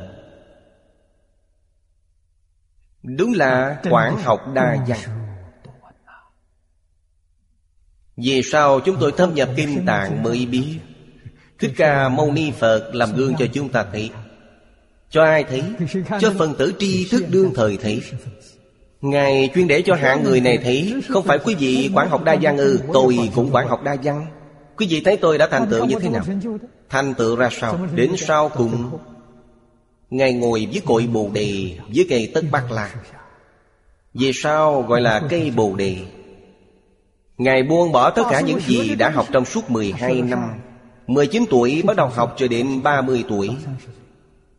[3.03, 5.01] Đúng là quảng học đa văn.
[8.17, 10.79] Vì sao chúng tôi thâm nhập kinh tạng mới biết?
[11.59, 14.11] Thích Ca Mâu Ni Phật làm gương cho chúng ta thấy
[15.15, 15.63] cho ai thấy,
[16.21, 18.03] Cho phần tử tri thức đương thời thấy.
[19.01, 22.37] Ngài chuyên để cho hạng người này thấy, Không phải quý vị quản học đa
[22.43, 24.27] văn ư, Tôi cũng quản học đa văn
[24.77, 26.23] Quý vị thấy tôi đã thành tựu như thế nào?
[26.89, 27.79] Thành tựu ra sao?
[27.95, 28.99] Đến sau cùng,
[30.11, 32.95] Ngài ngồi với cội bồ đề Với cây tất bát la.
[34.15, 35.97] Vì sao gọi là cây bồ đề?
[37.39, 40.41] Ngài buông bỏ tất cả những gì đã học trong suốt 12 năm.
[41.07, 43.51] 19 tuổi bắt đầu học cho đến 30 tuổi.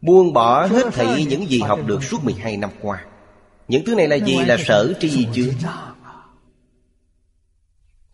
[0.05, 3.05] Buông bỏ hết thảy những gì học được suốt 12 năm qua.
[3.67, 4.37] Những thứ này là gì?
[4.45, 5.53] Là sở tri chướng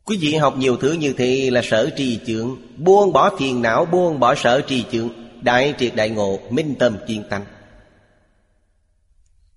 [0.06, 2.56] Quý vị học nhiều thứ như thế là sở tri chướng.
[2.78, 5.10] Buông bỏ phiền não, buông bỏ sở tri chướng.
[5.42, 7.44] Đại triệt đại ngộ, minh tâm kiên tánh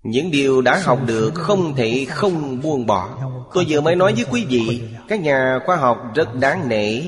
[0.03, 3.09] Những điều đã học được không thể không buông bỏ.
[3.53, 7.01] Tôi vừa mới nói với quý vị Các nhà khoa học rất đáng nể.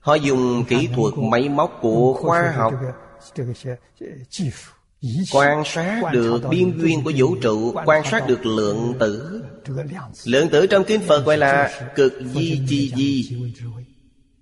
[0.00, 2.74] Họ dùng kỹ thuật máy móc của khoa học
[5.32, 10.84] Quan sát được biên duyên của vũ trụ Quan sát được lượng tử。Lượng tử trong
[10.84, 13.36] kinh Phật gọi là cực di chi di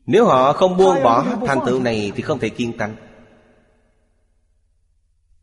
[0.07, 2.97] Nếu họ không buông bỏ thành tựu này Thì không thể kiên tánh.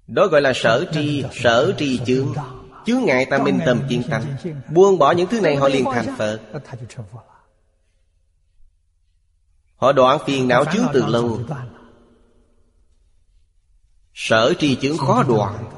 [0.08, 2.34] Đó gọi là sở tri Sở tri chướng.
[2.86, 4.24] Chướng ngại ta minh tâm kiên tánh.
[4.74, 6.40] Buông bỏ những thứ này họ liền thành Phật.
[9.76, 11.40] Họ đoạn phiền não chướng từ lâu
[14.22, 15.70] Sở tri chứng khó đoạn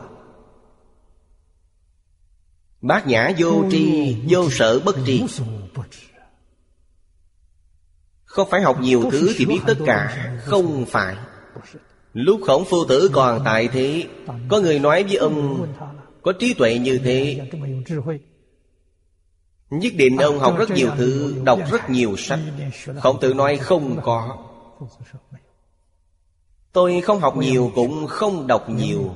[2.82, 5.24] Bát nhã vô tri, Vô sở bất tri.
[8.24, 10.32] Không phải học nhiều thứ thì biết tất cả.
[10.46, 11.16] Không phải.
[12.14, 14.08] Lúc khổng phu tử còn tại thế,
[14.50, 15.68] Có người nói với ông,
[16.22, 17.48] Có trí tuệ như thế.
[19.70, 22.40] Nhất định ông học rất nhiều thứ, Đọc rất nhiều sách.
[23.02, 24.38] Khổng tử nói, không có.
[26.72, 29.16] Tôi không học nhiều cũng không đọc nhiều.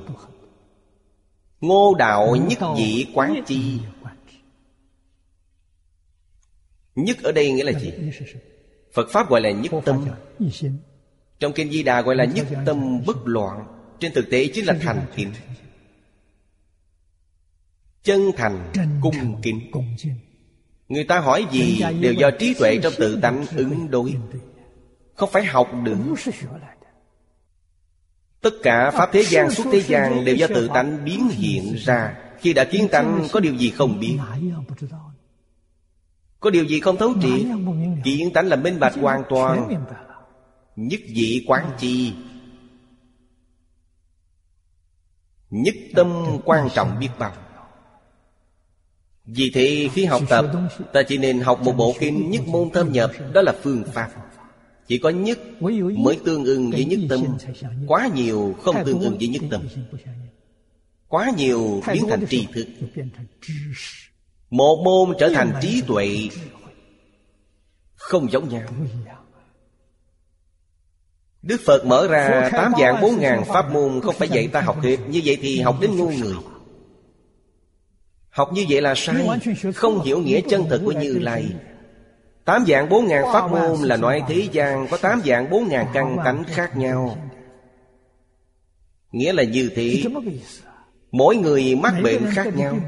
[1.60, 3.80] Ngô đạo nhất dị quán chi.
[6.94, 7.92] Nhất ở đây nghĩa là gì?
[8.92, 10.04] Phật Pháp gọi là nhất tâm.
[11.38, 13.66] Trong Kinh Di Đà gọi là nhất tâm bất loạn.
[14.00, 15.28] Trên thực tế chính là thành tín
[18.02, 19.70] Chân thành cung kính.
[20.88, 24.14] Người ta hỏi gì đều do trí tuệ trong tự tánh ứng đối.
[25.14, 25.96] Không phải học được
[28.46, 32.16] Tất cả Pháp thế gian suốt thế gian Đều do tự tánh biến hiện ra.
[32.38, 34.18] Khi đã kiến tánh, có điều gì không biết
[36.40, 37.46] Có điều gì không thấu triệt?
[38.04, 39.84] Kiến tánh là minh bạch hoàn toàn,
[40.76, 42.12] Nhất dị quán chi
[45.50, 47.32] Nhất tâm quan trọng biết bao.
[49.24, 50.44] Vì thế khi học tập,
[50.92, 54.10] Ta chỉ nên học một bộ kinh nhất môn thâm nhập, Đó là phương pháp
[54.88, 55.38] chỉ có nhất
[55.96, 57.36] mới tương ưng với nhất tâm.
[57.86, 59.68] Quá nhiều không tương ưng với nhất tâm.
[61.08, 62.66] Quá nhiều biến thành tri thức.
[64.50, 66.28] Một môn trở thành trí tuệ
[67.94, 68.62] Không giống nhau.
[71.42, 74.82] Đức Phật mở ra tám dạng bốn ngàn pháp môn Không phải dạy ta học
[74.82, 76.34] hết Như vậy thì học đến ngu người.
[78.28, 79.26] Học như vậy là sai.
[79.74, 81.46] Không hiểu nghĩa chân thật của Như Lai.
[82.46, 85.86] Tám dạng bốn ngàn pháp môn là nói thế gian có tám dạng bốn ngàn
[85.94, 87.16] căn tánh khác nhau.
[89.12, 90.02] Nghĩa là như thế
[91.10, 92.78] Mỗi người mắc bệnh khác nhau.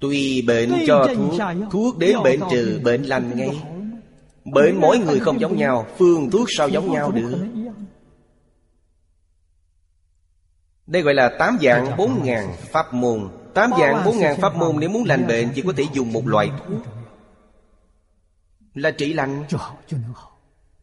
[0.00, 3.62] Tùy bệnh cho thuốc Thuốc đến bệnh trừ bệnh lành ngay.
[4.44, 7.46] Bệnh mỗi người không giống nhau Phương thuốc sao giống nhau được?
[10.86, 14.76] Đây gọi là tám dạng bốn ngàn pháp môn Tám dạng bốn ngàn pháp môn
[14.80, 16.50] Nếu muốn lành bệnh chỉ có thể dùng một loại.
[16.68, 16.78] Thuốc
[18.74, 19.44] Là trị lành.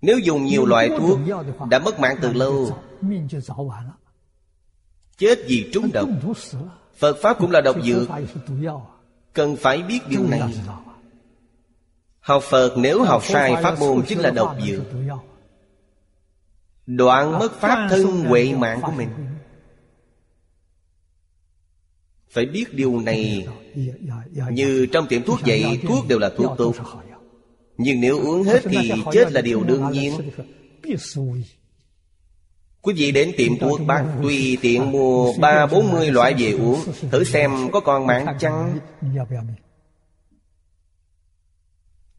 [0.01, 1.19] Nếu dùng nhiều loại thuốc
[1.69, 2.77] Đã mất mạng từ lâu.
[5.17, 6.09] Chết vì trúng độc.
[6.97, 8.09] Phật Pháp cũng là độc dược.
[9.33, 10.41] Cần phải biết điều này.
[12.19, 14.83] Học Phật nếu học sai pháp môn chính là độc dược.
[16.85, 19.09] Đoạn mất pháp thân huệ mạng của mình
[22.31, 23.47] phải biết điều này
[24.51, 26.73] Như trong tiệm thuốc vậy Thuốc đều là thuốc tốt.
[27.77, 30.13] Nhưng nếu uống hết thì chết là điều đương nhiên.
[32.81, 36.79] Quý vị đến tiệm thuốc bác Tùy tiện mua ba, bốn mươi loại về uống,
[37.11, 38.79] Thử xem có còn mạng chăng.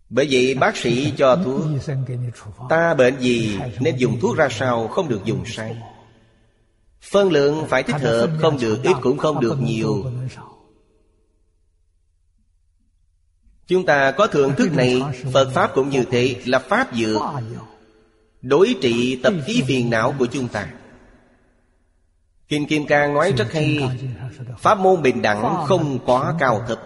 [0.09, 1.61] Bởi vậy bác sĩ cho thuốc,
[2.69, 5.77] Ta bệnh gì, nên dùng thuốc ra sao Không được dùng sai.
[7.11, 10.05] Phân lượng phải thích hợp Không được ít cũng không được nhiều.
[13.67, 17.21] Chúng ta có thượng thức này Phật Pháp cũng như thế Là Pháp dược.
[18.43, 20.69] Đối trị tập khí phiền não của chúng ta.
[22.49, 23.91] Kinh Kim Cang nói rất hay.
[24.59, 26.79] Pháp môn bình đẳng không có cao thấp.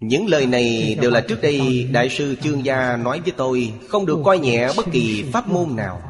[0.00, 4.06] Những lời này đều là trước đây Đại sư Trương Gia nói với tôi Không
[4.06, 6.07] được coi nhẹ bất kỳ pháp môn nào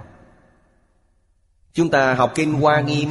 [1.79, 3.09] Chúng ta học Kinh Hoa Nghiêm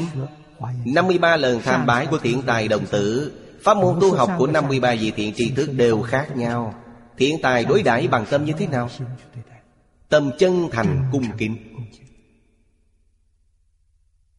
[0.85, 3.31] 53 lần tham bái của thiện tài đồng tử.
[3.63, 6.73] Pháp môn tu học của 53 vị thiện tri thức đều khác nhau.
[7.17, 8.89] Thiện tài đối đãi bằng tâm như thế nào?
[10.09, 11.57] Tâm chân thành cung kính.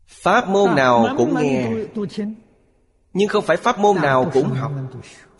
[0.06, 1.70] Pháp môn nào cũng nghe.
[3.12, 4.72] Nhưng không phải pháp môn nào cũng học.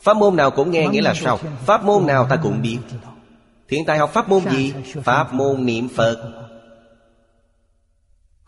[0.01, 1.39] Pháp môn nào cũng nghe nghĩa là sao?
[1.67, 2.79] Pháp môn nào ta cũng biết.
[3.69, 4.75] Thiện tài học pháp môn gì?
[5.05, 6.49] Pháp môn niệm Phật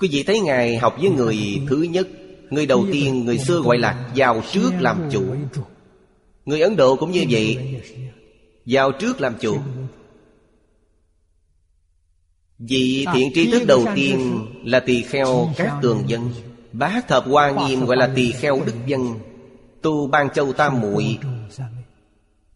[0.01, 2.09] Quý vị thấy Ngài học với người thứ nhất,
[2.51, 5.25] Người đầu tiên, người xưa gọi là Vào trước làm chủ.
[6.45, 7.81] Người Ấn Độ cũng như vậy.
[8.67, 9.59] Vào trước làm chủ.
[12.59, 16.31] Vị thiện tri thức đầu tiên là tỳ kheo các tường dân.
[16.73, 19.19] Bá thập hoa nghiêm gọi là tỳ kheo đức dân.
[19.83, 21.19] Tu ban châu tam muội.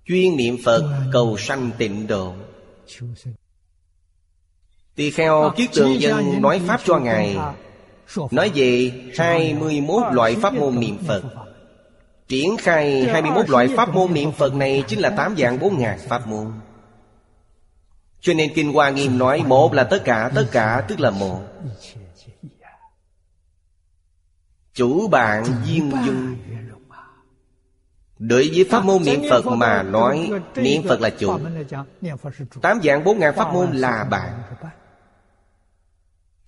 [0.07, 2.34] Chuyên niệm Phật cầu sanh tịnh độ.
[4.97, 7.36] Tỳ kheo kiết tường dân nói Pháp cho Ngài
[8.30, 11.22] Nói về 21 loại pháp môn niệm Phật
[12.28, 15.99] Triển khai 21 loại pháp môn niệm Phật này Chính là 8 dạng 4 ngàn
[16.09, 16.53] pháp môn
[18.20, 21.40] Cho nên Kinh Hoa Nghiêm nói Một là tất cả, tất cả tức là một
[24.74, 26.36] Chủ bạn duyên dung
[28.18, 31.38] Đối với pháp môn niệm Phật mà nói Niệm Phật là chủ
[32.62, 34.32] Tám dạng bốn ngàn pháp môn là bạn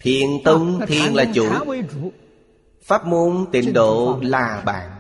[0.01, 1.47] Thiền tông thiền là chủ.
[2.83, 4.91] Pháp môn tịnh độ là bạn.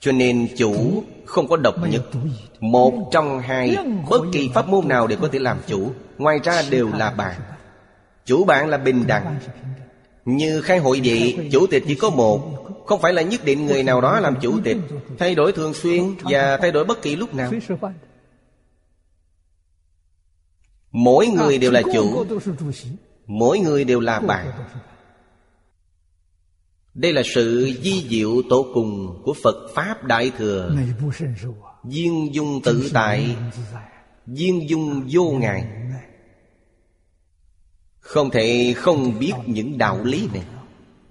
[0.00, 2.02] Cho nên chủ không có độc nhất.
[2.60, 3.76] Một trong hai
[4.10, 5.90] Bất kỳ pháp môn nào đều có thể làm chủ.
[6.18, 7.40] Ngoài ra đều là bạn.
[8.24, 8.68] Chủ bạn.
[8.68, 9.36] Là bình đẳng.
[10.24, 12.40] Như khai hội vậy Chủ tịch chỉ có một.
[12.86, 14.76] Không phải là nhất định người nào đó làm chủ tịch
[15.18, 17.50] Thay đổi thường xuyên Và thay đổi bất kỳ lúc nào.
[20.92, 22.24] Mỗi người đều là chủ
[23.26, 24.46] Mỗi người đều là bạn.
[26.94, 30.76] Đây là sự di diệu tổ cùng Của Phật Pháp Đại Thừa.
[31.84, 33.36] Duyên dung tự tại
[34.26, 35.64] Duyên dung vô ngại
[38.00, 40.44] Không thể không biết những đạo lý này.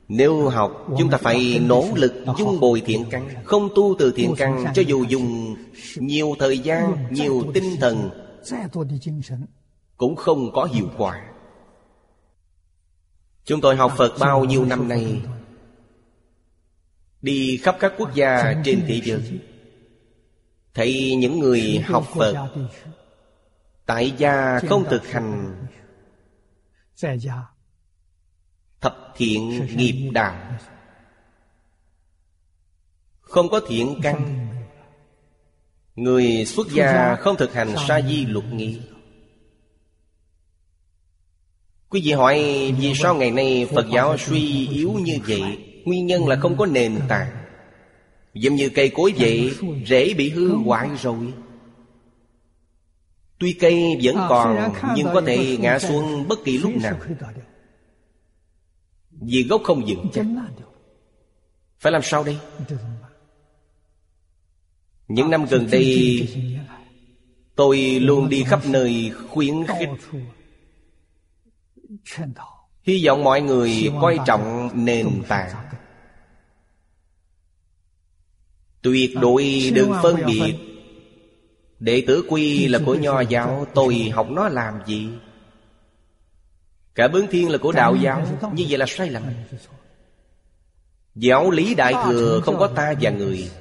[0.07, 4.34] Nếu học chúng ta phải nỗ lực dung bồi thiện căn Không tu từ thiện
[4.38, 5.55] căn Cho dù dùng
[5.95, 8.09] nhiều thời gian, nhiều tinh thần
[9.97, 11.32] Cũng không có hiệu quả
[13.45, 15.21] Chúng tôi học Phật bao nhiêu năm nay?
[17.21, 19.39] Đi khắp các quốc gia trên thế giới,
[20.73, 22.49] Thấy những người học Phật
[23.85, 25.55] Tại gia không thực hành,
[28.81, 30.35] Thập thiện nghiệp đạo,
[33.21, 34.47] Không có thiện căn.
[35.95, 38.81] Người xuất gia không thực hành sa di luật nghi.
[41.93, 42.39] Quý vị hỏi
[42.79, 45.41] vì sao ngày nay Phật giáo suy yếu như vậy?
[45.85, 47.31] Nguyên nhân là không có nền tảng.
[48.33, 49.51] Giống như cây cối vậy,
[49.87, 51.33] Rễ bị hư hoại rồi.
[53.39, 56.99] Tuy cây vẫn còn, Nhưng có thể ngã xuống bất kỳ lúc nào.
[59.11, 60.25] Vì gốc không vững chắc.
[61.79, 62.37] Phải làm sao đây?
[65.07, 66.27] Những năm gần đây,
[67.55, 69.89] Tôi luôn đi khắp nơi khuyến khích
[72.81, 75.55] Hy vọng mọi người coi trọng nền tảng.
[78.81, 80.55] Tuyệt đối đừng phân biệt.
[81.79, 85.09] Đệ tử quy là của nho giáo Tôi học nó làm gì?
[86.95, 89.23] Cả bướng thiên là của đạo giáo Như vậy là sai lầm.
[91.15, 93.51] Giáo lý đại thừa không có ta và người.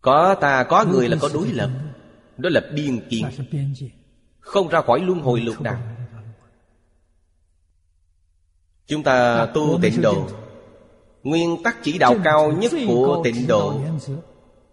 [0.00, 1.70] Có ta có người là có đối lập.
[2.36, 3.26] Đó là biên kiến
[4.42, 5.78] không ra khỏi luân hồi lục đạo
[8.86, 10.26] Chúng ta tu tịnh độ.
[11.22, 13.80] Nguyên tắc chỉ đạo cao nhất của tịnh độ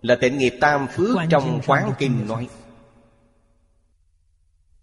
[0.02, 2.48] Là tịnh nghiệp tam phước trong quán kinh nói.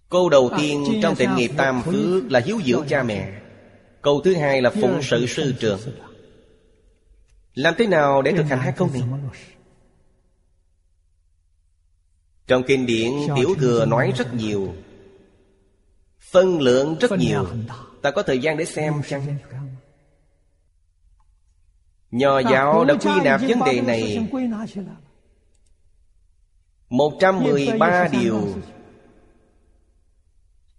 [0.08, 3.40] Câu đầu tiên trong tịnh nghiệp tam phước là hiếu dưỡng cha mẹ.
[4.02, 5.80] Câu thứ hai là phụng sự sư trưởng.
[7.54, 9.02] Làm thế nào để thực hành hai câu này?
[12.46, 14.74] Trong kinh điển Tiểu Thừa nói rất nhiều
[16.20, 17.46] Phân lượng rất nhiều.
[18.02, 19.36] Ta có thời gian để xem chăng?
[22.10, 24.28] Nho giáo đã quy nạp vấn đề này.
[26.88, 28.54] 113 điều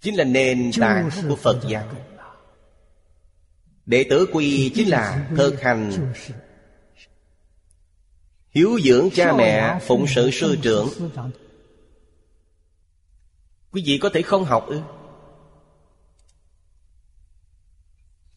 [0.01, 1.87] Chính là nền tảng của Phật giáo.
[3.85, 6.13] Đệ tử quy chính là thực hành.
[8.49, 10.89] Hiếu dưỡng cha mẹ Phụng sự sư trưởng
[13.77, 14.81] Quý vị có thể không học ư?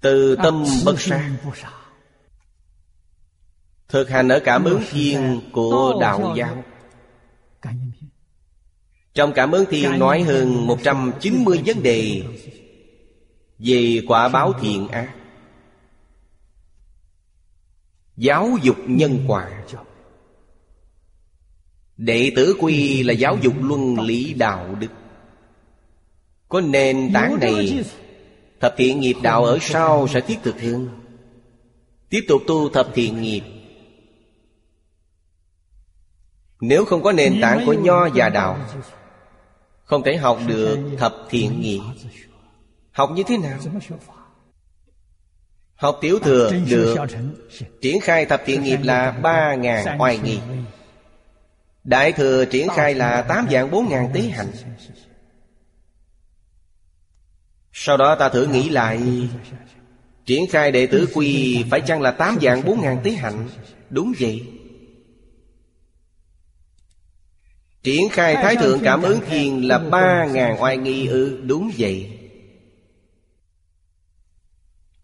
[0.01, 1.37] Từ tâm bất sát.
[3.89, 6.65] Thực hành ở cảm ứng thiên của đạo giáo.
[9.15, 12.23] Trong cảm ứng thiên nói hơn 190 vấn đề
[13.59, 15.15] Về quả báo thiện ác.
[18.17, 19.63] Giáo dục nhân quả.
[21.97, 24.89] Đệ tử quy là giáo dục luân lý đạo đức
[26.51, 27.85] Có nền tảng này
[28.61, 30.89] Thập thiện nghiệp đạo ở sau sẽ thiết thực hơn
[32.09, 33.41] Tiếp tục tu thập thiện nghiệp.
[36.61, 38.59] Nếu không có nền tảng của nho và đạo
[39.85, 41.81] Không thể học được thập thiện nghiệp.
[42.93, 43.59] Học như thế nào?
[45.75, 46.97] Học tiểu thừa được
[47.83, 50.41] Triển khai thập thiện nghiệp là ba ngàn oai nghi
[51.85, 54.53] Đại thừa triển khai là tám dạng bốn ngàn tế hạnh
[57.73, 59.01] sau đó ta thử nghĩ lại.
[60.27, 63.49] Triển khai đệ tử quy Phải chăng là tám dạng bốn ngàn tế hạnh?
[63.91, 64.47] Đúng vậy.
[67.83, 71.41] Triển khai Thái Thượng Cảm ứng Thiền là ba ngàn oai nghi ư?
[71.43, 72.17] Đúng vậy.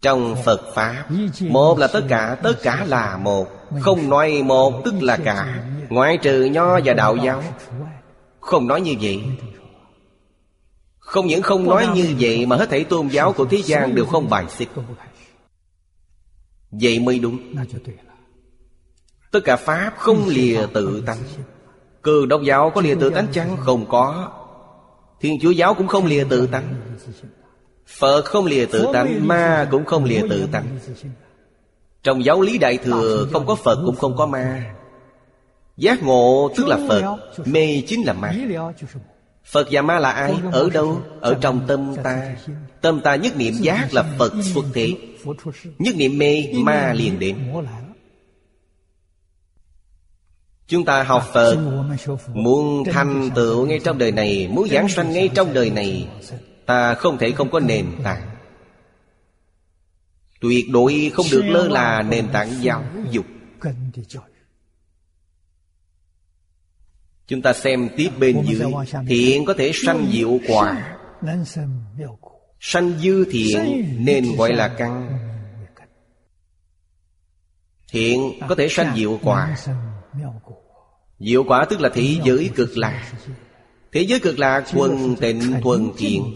[0.01, 1.05] Trong Phật Pháp
[1.41, 3.47] Một là tất cả, tất cả là một.
[3.81, 5.63] Không nói một tức là cả.
[5.89, 7.43] Ngoại trừ Nho và Đạo Giáo.
[8.39, 9.23] Không nói như vậy.
[11.07, 14.05] Không những không nói như vậy Mà hết thảy tôn giáo của thế gian đều
[14.05, 14.69] không bài xích.
[16.71, 17.55] Vậy mới đúng.
[19.31, 21.17] Tất cả Pháp không lìa tự tánh.
[22.01, 23.57] Cường đốc giáo có lìa tự tánh chăng?
[23.57, 24.31] Không có.
[25.21, 26.75] Thiên chúa giáo cũng không lìa tự tánh.
[27.87, 30.79] Phật không lìa tự tánh Ma cũng không lìa tự tánh.
[32.03, 34.75] Trong giáo lý Đại Thừa Không có Phật cũng không có ma.
[35.77, 38.33] Giác ngộ tức là Phật Mê chính là ma
[39.47, 40.35] Phật và ma là ai?
[40.51, 41.01] Ở đâu?
[41.21, 42.35] Ở trong tâm ta.
[42.81, 44.93] Tâm ta nhất niệm giác là Phật xuất thế
[45.79, 47.37] Nhất niệm mê ma liền đến.
[50.67, 51.55] Chúng ta học Phật.
[52.33, 56.07] Muốn thành tựu ngay trong đời này Muốn giảng sanh ngay trong đời này
[56.65, 58.29] Ta không thể không có nền tảng.
[60.41, 63.25] Tuyệt đối không được lơ là nền tảng giáo dục
[67.27, 68.71] Chúng ta xem tiếp bên dưới.
[69.07, 70.97] Thiện có thể sanh diệu quả
[72.59, 75.19] Sanh dư thiện nên gọi là căn.
[77.91, 79.57] Thiện có thể sanh diệu quả
[81.19, 83.13] Diệu quả tức là thế giới cực lạc.
[83.91, 86.33] Thế giới cực lạc thuần tịnh thuần thiện.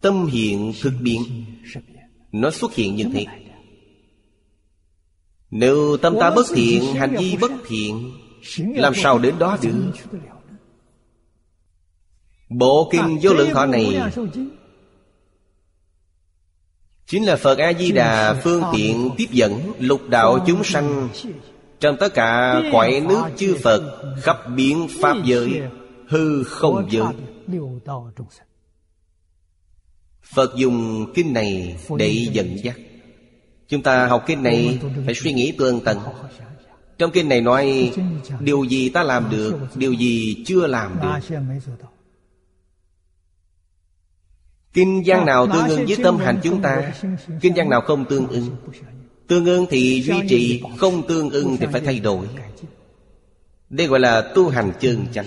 [0.00, 1.44] Tâm hiện thực biến.
[2.32, 3.26] Nó xuất hiện như thế.
[5.50, 8.10] Nếu tâm ta bất thiện Hành vi bất thiện
[8.56, 9.92] Làm sao đến đó được?
[12.48, 14.00] Bộ kinh vô lượng thọ này
[17.06, 17.26] Chính.
[17.26, 21.08] Là Phật A-di-đà phương tiện tiếp dẫn Lục đạo chúng sanh
[21.80, 25.62] Trong tất cả cõi nước chư Phật Khắp biến Pháp giới
[26.08, 27.06] Hư không giới.
[30.22, 32.76] Phật dùng kinh này để dẫn dắt.
[33.68, 35.98] Chúng ta học kinh này Phải suy nghĩ tương tận
[37.00, 37.92] Trong kinh này nói
[38.40, 41.36] Điều gì ta làm được Điều gì chưa làm được?
[44.72, 46.92] Kinh văn nào tương ưng với tâm hành chúng ta?
[47.40, 48.56] Kinh văn nào không tương ưng
[49.26, 52.26] Tương ưng thì duy trì Không tương ưng thì phải thay đổi.
[53.70, 55.26] Đây gọi là tu hành chân chánh.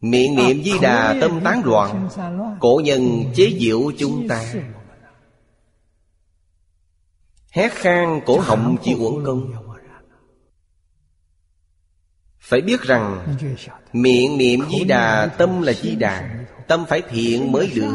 [0.00, 2.08] Miệng niệm di đà tâm tán loạn
[2.60, 4.54] Cổ nhân chế diệu chúng ta.
[7.50, 9.63] Hét khang cổ họng chỉ uổng công
[12.44, 13.36] phải biết rằng,
[13.92, 17.94] Miệng niệm di đà, tâm là di đà, Tâm phải thiện mới được.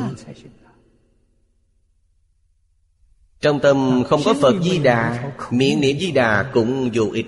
[3.41, 7.25] Trong tâm không có Phật Di Đà, Miệng niệm Di Đà cũng vô ích.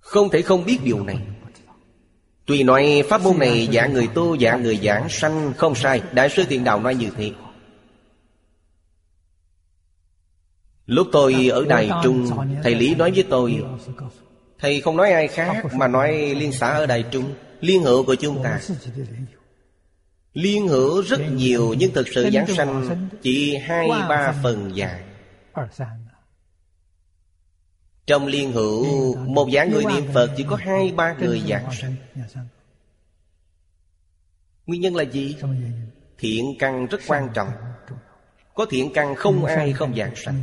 [0.00, 1.18] Không thể không biết điều này.
[2.46, 6.28] Tuy nói pháp môn này dạng người tu dạng người giảng sanh không sai, Đại
[6.28, 7.32] sư Thiện Đạo nói như thế.
[10.92, 12.30] Lúc tôi ở Đài Trung
[12.62, 13.64] Thầy Lý nói với tôi
[14.58, 18.14] Thầy không nói ai khác Mà nói liên xã ở Đài Trung Liên hữu của
[18.14, 18.60] chúng ta.
[20.34, 25.02] Liên hữu rất nhiều Nhưng thực sự giảng sanh Chỉ hai ba phần dài.
[28.06, 31.72] Trong liên hữu Một giảng người niệm Phật Chỉ có hai ba người giảng.
[31.72, 31.94] sanh
[34.66, 35.36] Nguyên nhân là gì?
[36.18, 37.48] Thiện căn rất quan trọng
[38.54, 40.42] Có thiện căn không ai không giảng sanh.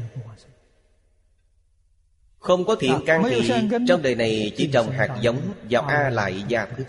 [2.40, 3.52] Không có thiện căn thì
[3.88, 6.88] Trong đời này chỉ trồng hạt giống Vào A lại gia thức.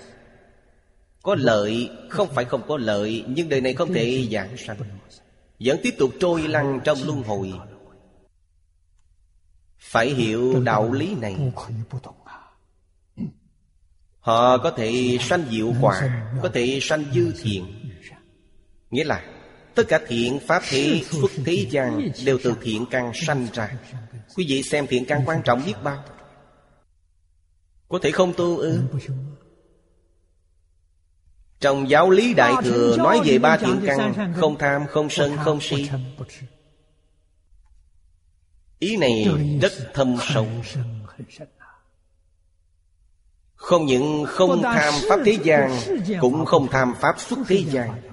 [1.23, 4.77] Có lợi Không phải không có lợi Nhưng đời này không thể giảng sanh.
[5.61, 7.53] Vẫn tiếp tục trôi lăn trong luân hồi.
[9.79, 11.37] Phải hiểu đạo lý này.
[14.21, 17.66] Họ có thể sanh diệu quả Có thể sanh dư thiện.
[18.91, 19.39] Nghĩa là
[19.81, 23.72] Tất cả thiện pháp thế xuất thế gian Đều từ thiện căn sanh ra.
[24.37, 26.05] Quý vị xem thiện căn quan trọng biết bao?
[27.89, 28.81] Có thể không tu ư?
[31.61, 35.61] Trong giáo lý Đại Thừa Nói về ba thiện căn Không tham, không sân, không
[35.61, 35.91] si.
[38.78, 39.26] Ý này
[39.62, 40.47] rất thâm sâu.
[43.55, 45.78] không những không tham pháp thế gian
[46.20, 48.10] Cũng không tham pháp xuất thế gian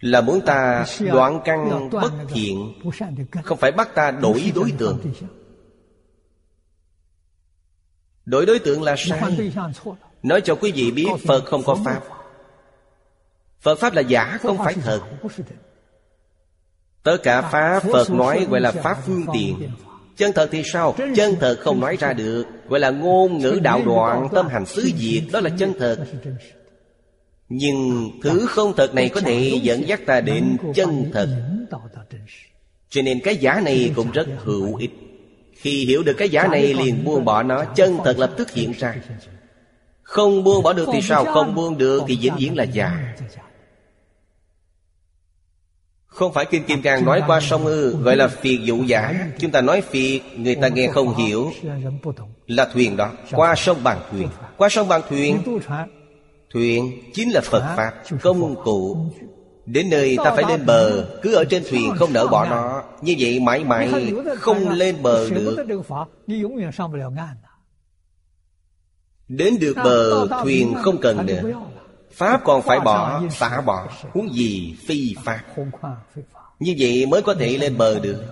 [0.00, 2.74] Là muốn ta đoạn căn bất thiện
[3.44, 4.98] Không phải bắt ta đổi đối tượng.
[8.24, 9.52] Đổi đối tượng là sai.
[10.22, 12.00] Nói cho quý vị biết Phật không có Pháp.
[13.60, 15.00] Phật Pháp là giả không phải thật.
[17.02, 19.70] Tất cả Pháp Phật nói gọi là Pháp phương tiện.
[20.16, 20.94] Chân thật thì sao?
[21.16, 22.44] Chân thật không nói ra được.
[22.68, 26.04] Gọi là ngôn ngữ đạo đoạn Tâm hành xứ diệt Đó là chân thật
[27.48, 31.28] nhưng thứ không thật này có thể dẫn dắt ta đến chân thật.
[32.90, 34.90] Cho nên cái giả này cũng rất hữu ích.
[35.54, 38.72] Khi hiểu được cái giả này liền buông bỏ nó, Chân thật lập tức hiện
[38.72, 38.96] ra.
[40.02, 41.24] Không buông bỏ được thì sao?
[41.24, 43.14] Không buông được thì vĩnh viễn là giả.
[46.06, 49.28] Không phải kim Kim càng nói qua sông ư, Gọi là phiệt dụ giả.
[49.38, 51.52] Chúng ta nói phiệt Người ta nghe không hiểu.
[52.46, 53.12] Là thuyền đó.
[53.32, 54.28] Qua sông bằng thuyền.
[54.56, 55.42] Qua sông bằng thuyền
[56.52, 57.92] Thuyền chính là Phật Pháp
[58.22, 58.96] Công cụ.
[59.66, 62.82] Đến nơi ta phải lên bờ Cứ ở trên thuyền không nỡ bỏ nó.
[63.02, 65.66] Như vậy mãi mãi không lên bờ được.
[69.28, 71.42] Đến được bờ thuyền không cần nữa
[72.12, 75.40] Pháp còn phải bỏ, xả bỏ Huống gì phi Pháp.
[76.58, 78.24] Như vậy mới có thể lên bờ được.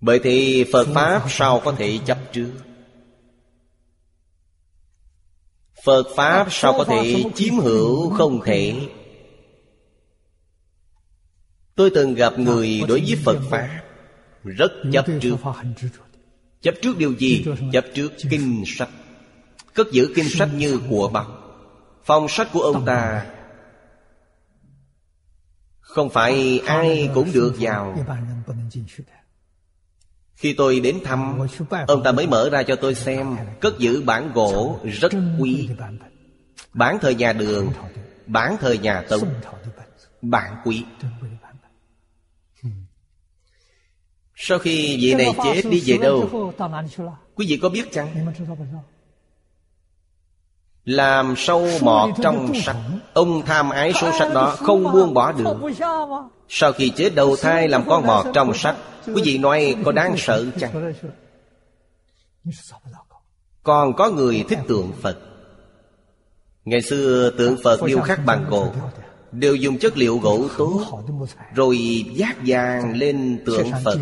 [0.00, 2.50] Bởi thì Phật Pháp sao có thể chấp trước
[5.84, 8.88] Phật Pháp sao có thể chiếm hữu không thể?
[11.74, 13.82] Tôi từng gặp người đối với Phật Pháp
[14.44, 15.36] Rất chấp trước.
[16.62, 17.44] Chấp trước điều gì?
[17.72, 18.88] Chấp trước kinh sách.
[19.74, 21.26] Cất giữ kinh sách như của báu
[22.04, 23.26] Phong sách của ông ta
[25.80, 27.96] Không phải ai cũng được vào
[30.38, 31.38] khi tôi đến thăm,
[31.86, 35.68] Ông ta mới mở ra cho tôi xem Cất giữ bản gỗ rất quý.
[36.74, 37.70] Bản thời nhà đường,
[38.26, 39.28] Bản thời nhà Tống,
[40.22, 40.84] Bản quý.
[44.36, 46.28] Sau khi vị này chết, đi về đâu?
[47.34, 48.32] Quý vị có biết chăng?
[50.84, 52.76] Làm sâu mọt trong sách
[53.12, 55.56] Ông tham ái số sách đó Không buông bỏ được.
[56.48, 58.76] Sau khi chết đầu thai làm con mọt trong sách,
[59.14, 60.92] Quý vị nói có đáng sợ chăng?
[63.62, 65.18] Còn có người thích tượng Phật.
[66.64, 68.72] Ngày xưa tượng Phật điêu khắc bằng gỗ
[69.32, 71.02] Đều dùng chất liệu gỗ tốt
[71.54, 73.98] Rồi giác vàng lên tượng Phật.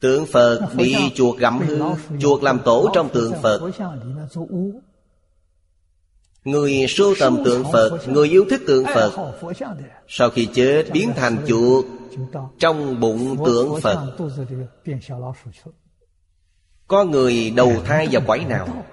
[0.00, 1.80] Tượng Phật bị chuột gặm hư,
[2.20, 3.60] Chuột làm tổ trong tượng Phật.
[6.44, 9.32] Người sưu tầm tượng Phật Người yêu thích tượng Phật.
[10.08, 11.84] Sau khi chết biến thành chuột
[12.58, 14.16] Trong bụng tượng Phật
[16.86, 18.84] Có người đầu thai vào quái nào?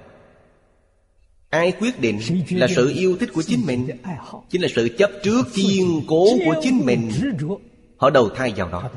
[1.50, 2.20] Ai quyết định
[2.50, 3.88] là sự yêu thích của chính mình?
[4.50, 7.12] Chính là sự chấp trước kiên cố của chính mình.
[7.98, 8.90] Họ đầu thai vào đó.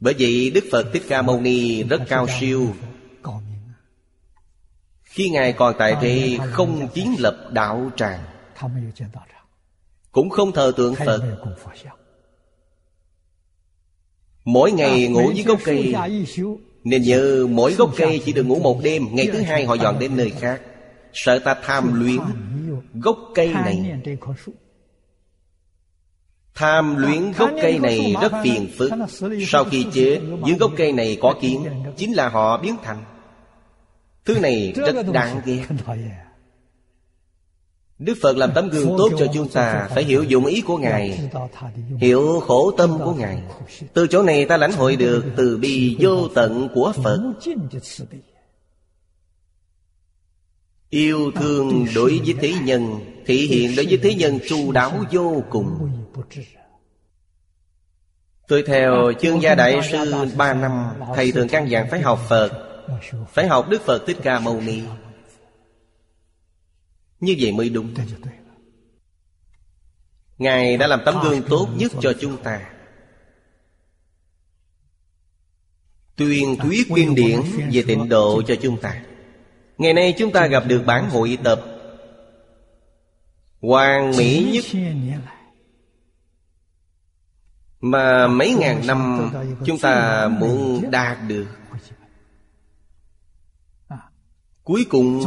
[0.00, 2.66] Bởi vậy Đức Phật Thích Ca Mâu Ni rất cao siêu
[5.10, 8.20] khi Ngài còn tại thế không kiến lập đạo tràng.
[10.12, 11.20] Cũng không thờ tượng Phật.
[14.44, 15.94] Mỗi ngày ngủ dưới gốc cây.
[16.84, 19.06] Nên nhớ mỗi gốc cây chỉ được ngủ một đêm.
[19.12, 20.60] Ngày thứ hai họ dọn đến nơi khác.
[21.12, 22.20] Sợ ta tham luyến
[22.94, 24.00] Gốc cây này.
[26.54, 28.92] Tham luyến gốc cây này rất phiền phức.
[29.46, 31.64] Sau khi chết Dưới gốc cây này có kiến,
[31.96, 33.04] Chính là họ biến thành.
[34.24, 35.64] Thứ này rất đáng ghét.
[37.98, 41.30] Đức Phật làm tấm gương tốt cho chúng ta Phải hiểu dụng ý của Ngài
[42.00, 43.42] Hiểu khổ tâm của Ngài.
[43.94, 47.32] Từ chỗ này ta lãnh hội được Từ bi vô tận của Phật.
[50.90, 55.42] Yêu thương đối với thế nhân Thể hiện đối với thế nhân chu đáo vô
[55.50, 55.90] cùng.
[58.48, 62.69] Tôi theo chương gia đại sư ba năm Thầy thường căn dặn phải học Phật
[63.28, 64.82] phải học Đức Phật Thích Ca Mâu Ni.
[67.20, 67.94] Như vậy mới đúng.
[70.38, 72.70] Ngài đã làm tấm gương tốt nhất cho chúng ta.
[76.16, 77.40] Tuyên thuyết kinh điển
[77.72, 79.02] về tịnh độ cho chúng ta.
[79.78, 81.64] Ngày nay chúng ta gặp được bản hội tập
[83.60, 84.80] Hoàn mỹ nhất
[87.80, 89.30] Mà mấy ngàn năm
[89.66, 91.46] chúng ta muốn đạt được.
[94.70, 95.20] Cuối cùng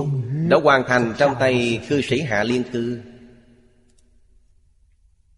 [0.50, 3.02] đã hoàn thành trong tay cư sĩ Hạ Liên Cư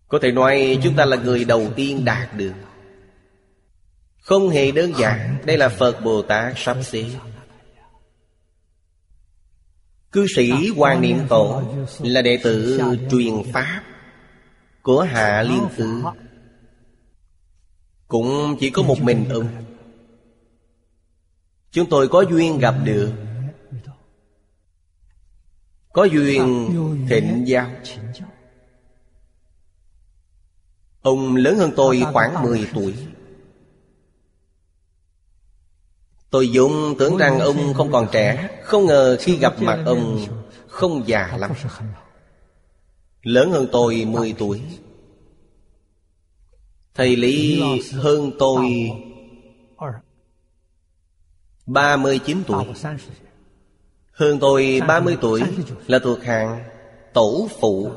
[0.08, 2.54] Có thể nói chúng ta là người đầu tiên đạt được.
[4.20, 7.06] Không hề đơn giản Đây là Phật Bồ Tát sắp xếp.
[10.12, 11.64] Cư sĩ Hoàng Niệm Tổ
[12.00, 12.82] Là đệ tử
[13.12, 13.84] truyền Pháp
[14.82, 16.04] Của Hạ Liên Cư
[18.08, 19.48] Cũng chỉ có một mình ông.
[21.72, 23.12] Chúng tôi có duyên gặp được
[25.96, 26.70] có duyên
[27.10, 27.72] thịnh giao.
[31.02, 32.94] Ông lớn hơn tôi khoảng 10 tuổi.
[36.30, 38.60] Tôi vốn tưởng rằng ông không còn trẻ.
[38.64, 40.26] Không ngờ khi gặp mặt ông,
[40.68, 41.52] Không già lắm.
[43.22, 44.62] Lớn hơn tôi 10 tuổi.
[46.94, 48.92] Thầy Lý hơn tôi
[51.66, 52.66] 39 tuổi.
[54.16, 55.42] Hơn tôi 30 tuổi
[55.88, 56.64] Là thuộc hàng
[57.14, 57.92] tổ phụ.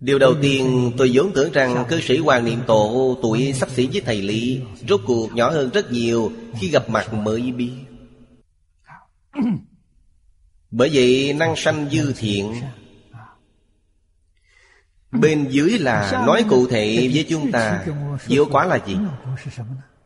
[0.00, 3.88] Điều đầu tiên tôi vốn tưởng rằng cư sĩ Hoàng Niệm Tổ tuổi sắp xỉ
[3.92, 7.72] với thầy Lý Rốt cuộc nhỏ hơn rất nhiều khi gặp mặt mới biết.
[10.70, 12.54] Bởi vậy năng sanh dư thiện.
[15.10, 17.84] Bên dưới là nói cụ thể với chúng ta
[18.26, 18.96] Diệu quả là gì?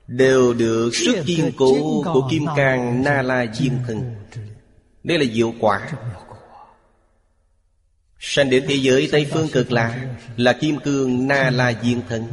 [0.07, 4.15] Đều được sức kiên cố của Kim Cang Na La Diên Thân
[5.05, 5.91] Đây là diệu quả.
[8.19, 12.25] Sanh đến thế giới Tây Phương cực lạ Là Kim Cương Na La Diên Thân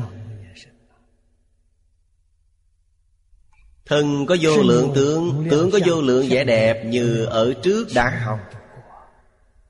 [3.85, 8.21] Thân có vô lượng tướng Tướng có vô lượng vẻ đẹp Như ở trước đã.
[8.25, 8.39] Học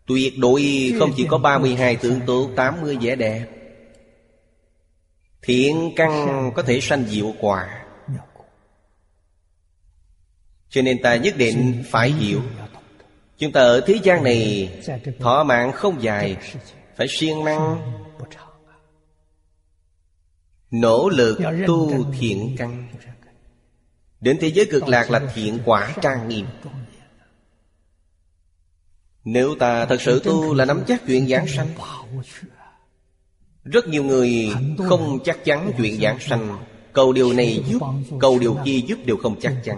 [0.05, 3.47] Tuyệt đối không chỉ có 32 tướng tốt 80 vẻ đẹp.
[5.41, 7.82] Thiện căn có thể sanh diệu quả
[10.73, 12.41] Cho nên ta nhất định phải hiểu.
[13.37, 14.69] Chúng ta ở thế gian này
[15.19, 16.37] Thọ mạng không dài
[16.97, 17.93] Phải siêng năng
[20.71, 22.87] Nỗ lực tu thiện căn.
[24.21, 26.45] Đến thế giới cực lạc là thiện quả trang nghiêm.
[29.23, 31.67] Nếu ta thật sự tu là nắm chắc chuyện giảng sanh.
[33.63, 36.57] Rất nhiều người không chắc chắn chuyện giảng sanh.
[36.93, 37.79] Cầu điều này giúp
[38.19, 39.77] Cầu điều kia giúp đều không chắc chắn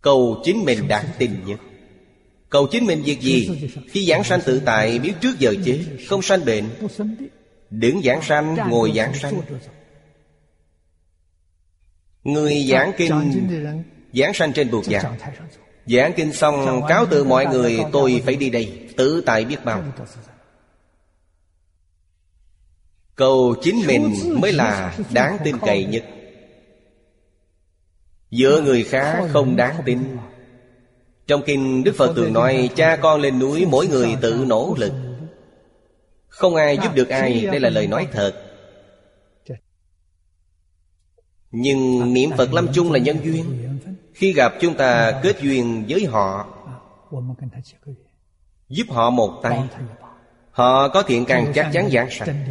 [0.00, 1.60] Cầu chính mình đáng tin nhất.
[2.50, 3.68] Cầu chính mình việc gì?
[3.88, 6.64] Khi giảng sanh tự tại, biết trước giờ chết Không sanh bệnh.
[7.70, 9.40] Đứng giảng sanh, ngồi giảng sanh.
[12.24, 13.48] Người giảng kinh,
[14.12, 15.18] Giảng sanh trên buộc giảng
[15.86, 19.84] Giảng kinh xong, cáo từ mọi người, Tôi phải đi đây, Tự tại biết bao.
[23.16, 26.04] Cầu chính mình mới là đáng tin cậy nhất.
[28.30, 30.16] Giữa người khác không đáng tin
[31.26, 34.92] Trong kinh Đức Phật thường nói Cha con lên núi mỗi người tự nỗ lực
[36.28, 38.32] Không ai giúp được ai Đây là lời nói thật
[41.50, 43.44] Nhưng niệm Phật lâm chung là nhân duyên
[44.14, 46.48] Khi gặp chúng ta kết duyên với họ
[48.68, 49.62] Giúp họ một tay
[50.50, 52.46] Họ có thiện căn chắc chắn giảng sanh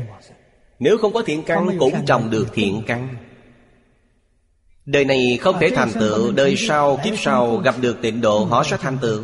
[0.80, 3.27] Nếu không có thiện căn cũng trồng được thiện căn
[4.88, 8.64] Đời này không thể thành tựu Đời sau kiếp sau gặp được tịnh độ Họ
[8.64, 9.24] sẽ thành tựu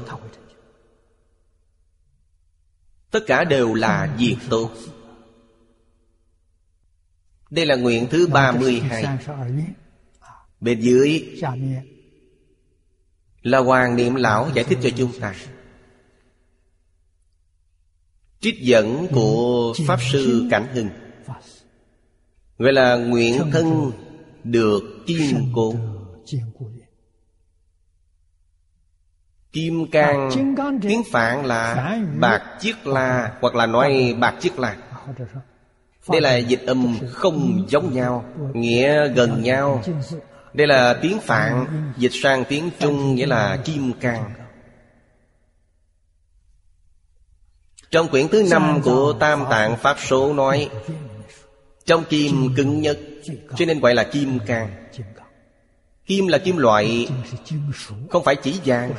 [3.12, 4.72] Tất cả đều là việc tốt
[7.50, 9.06] Đây là nguyện thứ 32
[10.60, 11.40] Bên dưới
[13.42, 15.36] Là Hoàng Niệm Lão giải thích cho chúng ta
[18.40, 20.90] Trích dẫn của Pháp Sư Cảnh Hưng
[22.58, 23.92] Gọi là nguyện thân
[24.44, 25.74] được kiên cố
[29.54, 30.30] Kim cang
[30.82, 34.76] Tiếng Phạn là bạc chiếc la Hoặc là nói bạc chiếc la
[36.12, 39.82] Đây là dịch âm không giống nhau Nghĩa gần nhau
[40.54, 41.66] Đây là tiếng Phạn
[41.98, 44.34] Dịch sang tiếng Trung nghĩa là kim cang
[47.92, 50.70] Trong quyển thứ năm của Tam Tạng Pháp Số nói
[51.86, 53.00] trong kim cứng nhất,
[53.58, 54.90] Cho nên gọi là kim cang.
[56.06, 57.08] Kim là kim loại,
[58.10, 58.94] Không phải chỉ vàng.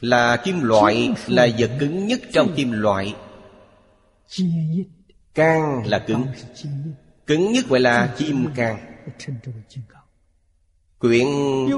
[0.00, 3.14] Là kim loại Là vật cứng nhất trong kim loại.
[5.34, 6.26] Can là cứng.
[7.26, 8.90] Cứng nhất gọi là kim can
[10.98, 11.26] Quyển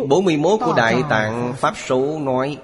[0.08, 2.58] 41 của Đại Tạng Pháp Số nói,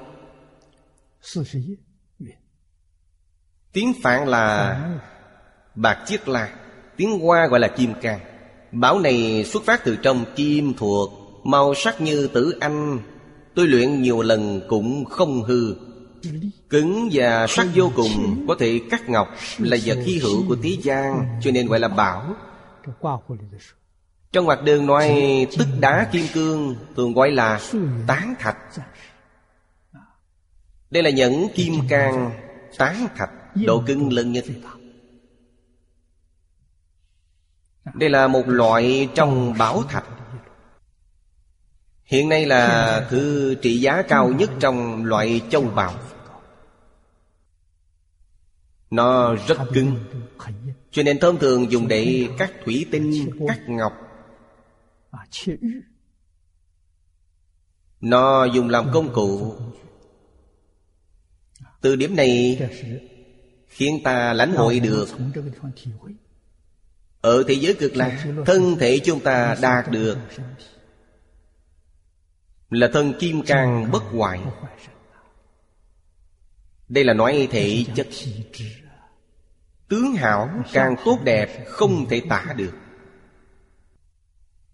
[3.72, 4.80] Tiếng Phạn là
[5.80, 6.48] Bạc chiếc la,
[6.96, 8.20] Tiếng Hoa gọi là kim cang
[8.72, 11.10] Bảo này xuất phát từ trong kim thuộc,
[11.44, 12.98] Màu sắc như tử anh.
[13.54, 15.74] Tôi luyện nhiều lần cũng không hư.
[16.70, 20.78] Cứng và sắc vô cùng, Có thể cắt ngọc Là vật hy hữu của Tý
[20.82, 22.34] Giang, Cho nên gọi là bảo.
[24.32, 25.16] Trong hoạt đường nói
[25.58, 27.60] Tức đá kim cương, Thường gọi là
[28.06, 28.58] tán thạch.
[30.90, 32.30] Đây là những kim cang
[32.78, 33.30] Tán thạch,
[33.66, 34.44] Độ cứng lớn nhất.
[37.94, 40.04] Đây là một loại trong bảo thạch.
[42.04, 45.94] Hiện nay là thứ trị giá cao nhất trong loại châu bào.
[48.90, 49.96] Nó rất cứng
[50.90, 53.92] Cho nên thông thường dùng để cắt thủy tinh, cắt ngọc.
[58.00, 59.54] Nó dùng làm công cụ.
[61.80, 62.58] Từ điểm này
[63.68, 65.08] Khiến ta lãnh hội được
[67.28, 70.18] Ừ, Ở thế giới cực lạc Thân thể chúng ta đạt được.
[72.70, 74.40] Là thân kim cang bất hoại.
[76.88, 78.06] Đây là nói thể chất.
[79.88, 82.72] Tướng hảo càng tốt đẹp Không thể tả được.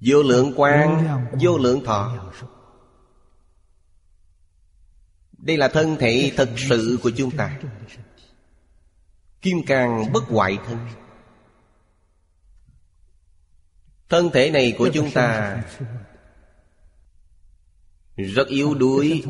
[0.00, 1.08] Vô lượng quan
[1.40, 2.32] Vô lượng thọ.
[5.32, 7.60] Đây là thân thể thật sự của chúng ta.
[9.42, 11.03] Kim càng bất hoại thân.
[14.08, 15.62] Thân thể này của chúng ta
[18.16, 19.22] Rất yếu đuối.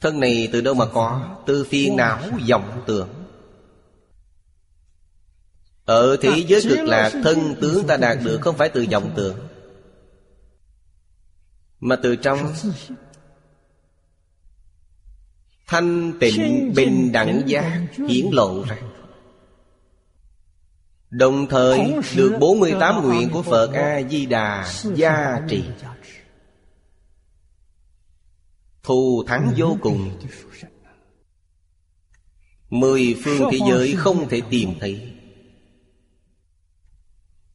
[0.00, 1.38] Thân này từ đâu mà có?
[1.46, 3.08] Từ phiền não vọng tưởng.
[5.84, 9.38] Ở thế giới cực lạc Thân tướng ta đạt được không phải từ vọng tưởng.
[11.80, 12.38] Mà từ trong
[15.66, 18.76] Thanh tịnh bình đẳng giác hiển lộ ra
[21.16, 25.64] Đồng thời được 48 nguyện của Phật A-di-đà gia trì.
[28.82, 30.10] Thù thắng vô cùng.
[32.70, 35.12] Mười phương thế giới không thể tìm thấy.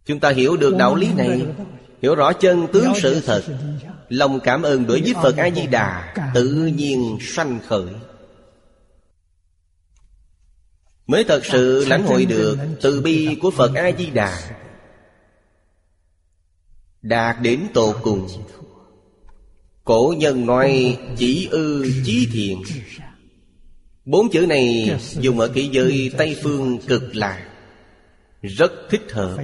[0.05, 1.45] Chúng ta hiểu được đạo lý này
[2.01, 3.43] Hiểu rõ chân tướng sự thật.
[4.09, 7.87] Lòng cảm ơn đối với Phật A-di-đà Tự nhiên sanh khởi
[11.07, 14.37] Mới thật sự lãnh hội được Từ bi của Phật A-di-đà.
[17.01, 18.27] Đạt đến tổ cùng,
[19.83, 22.61] Cổ nhân nói chỉ ư, chí thiện.
[24.05, 27.47] Bốn chữ này dùng ở kỹ giới Tây Phương cực lạc
[28.41, 29.37] Rất thích hợp.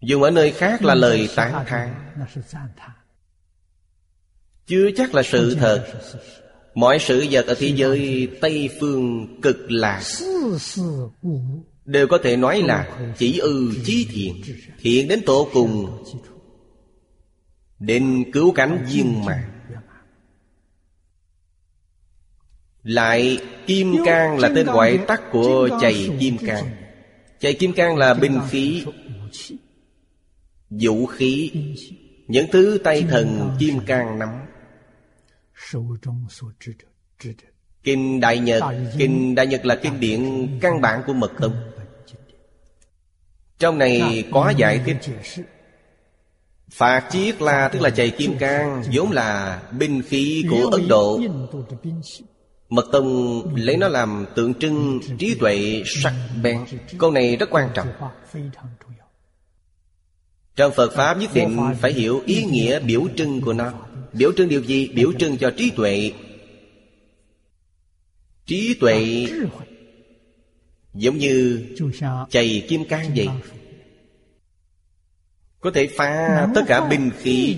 [0.00, 1.94] Dùng ở nơi khác là lời tán thán.
[4.66, 5.86] Chưa chắc là sự thật.
[6.74, 10.02] Mọi sự vật ở thế giới Tây Phương cực lạc
[11.84, 14.42] Đều có thể nói là Chỉ ư chí thiện
[14.80, 16.04] Thiện đến tổ cùng.
[17.78, 19.50] Đến cứu cánh viên mạng
[22.82, 26.64] Lại Kim Cang là tên gọi tắt của chày Kim Cang.
[27.40, 27.54] Chày.
[27.54, 28.84] Kim Cang là binh khí.
[30.70, 31.52] Vũ khí.
[32.28, 34.28] Những thứ tay thần Kim Cang nắm
[37.82, 38.62] Kinh Đại Nhật
[38.98, 41.54] Kinh Đại Nhật là kinh điển căn bản của Mật Tông.
[43.58, 44.96] Trong này có giải thích.
[46.70, 51.20] Phạt chiết là tức là chày kim cang vốn là binh khí của Ấn Độ.
[52.68, 56.64] Mật tông lấy nó làm tượng trưng trí tuệ sắc bén.
[56.98, 57.88] Câu này rất quan trọng.
[60.56, 63.72] Trong Phật Pháp nhất định phải hiểu ý nghĩa biểu trưng của nó
[64.12, 64.88] Biểu trưng điều gì?
[64.88, 66.12] Biểu trưng cho trí tuệ.
[68.46, 69.26] Trí tuệ
[70.94, 71.66] Giống như
[72.30, 73.28] chày kim cang vậy.
[75.60, 77.56] Có thể phá tất cả binh khí.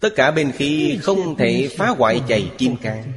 [0.00, 3.12] Tất cả binh khí không thể phá hoại chày kim cang.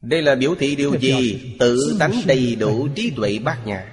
[0.00, 1.40] Đây là biểu thị điều gì?
[1.58, 3.92] Tự tánh đầy đủ trí tuệ bát nhã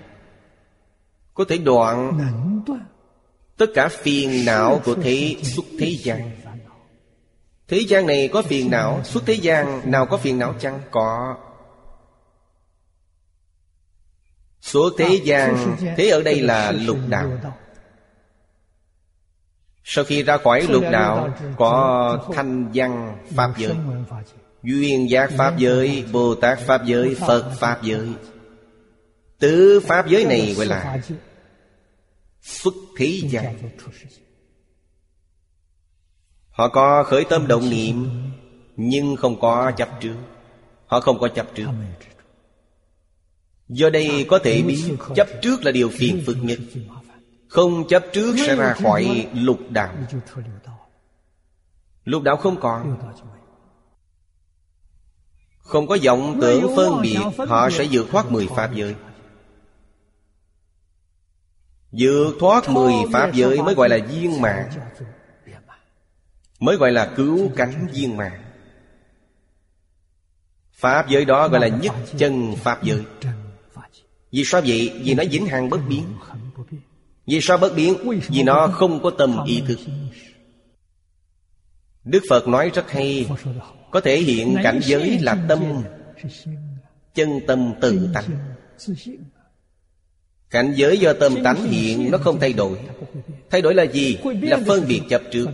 [1.34, 2.20] Có thể đoạn
[3.60, 6.32] Tất cả phiền não của thế xuất thế gian.
[7.68, 10.82] Thế gian này có phiền não, Xuất thế gian nào có phiền não chăng?
[10.92, 11.38] Có.
[14.62, 17.32] Số thế gian, Thế ở đây là lục đạo.
[19.84, 23.76] Sau khi ra khỏi lục đạo, Có thanh văn, Pháp giới.
[24.64, 28.08] Duyên giác Pháp giới, Bồ Tát Pháp giới, Phật Pháp giới.
[29.40, 31.00] Tứ Pháp giới này gọi là
[32.42, 33.56] Xuất thế gian.
[36.50, 38.10] Họ có khởi tâm động niệm
[38.76, 40.16] Nhưng không có chấp trước.
[40.86, 41.68] Họ không có chấp trước.
[43.68, 44.84] Do đây có thể biết
[45.16, 46.60] Chấp trước là điều phiền phức nhất.
[47.48, 49.94] Không chấp trước sẽ ra khỏi lục đạo.
[52.04, 52.98] Lục đạo không còn.
[55.58, 58.96] Không có vọng tưởng phân biệt Họ sẽ vượt thoát mười pháp giới
[61.92, 64.70] Vượt thoát mười pháp giới mới gọi là viên mạng
[66.60, 68.44] Mới gọi là cứu cánh viên mạng
[70.74, 73.04] Pháp giới đó gọi là nhất chân Pháp giới.
[74.32, 75.02] Vì sao vậy?
[75.04, 76.04] Vì nó vĩnh hằng bất biến.
[77.26, 77.96] Vì sao bất biến?
[78.28, 79.80] Vì nó không có tâm ý thức.
[82.04, 83.30] Đức Phật nói rất hay.
[83.92, 85.84] Có thể hiện cảnh giới là tâm
[87.16, 88.56] Chân tâm tự tánh
[90.50, 92.78] Cảnh giới do tâm tánh hiện Nó không thay đổi.
[93.50, 94.18] Thay đổi là gì?
[94.42, 95.48] Là phân biệt chấp trước.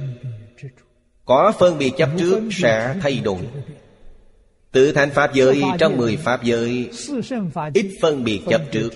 [1.26, 3.39] Có phân biệt chấp trước sẽ thay đổi.
[4.72, 6.89] Tự thành Pháp giới, trong mười Pháp giới,
[7.74, 8.89] Ít phân biệt chấp trước.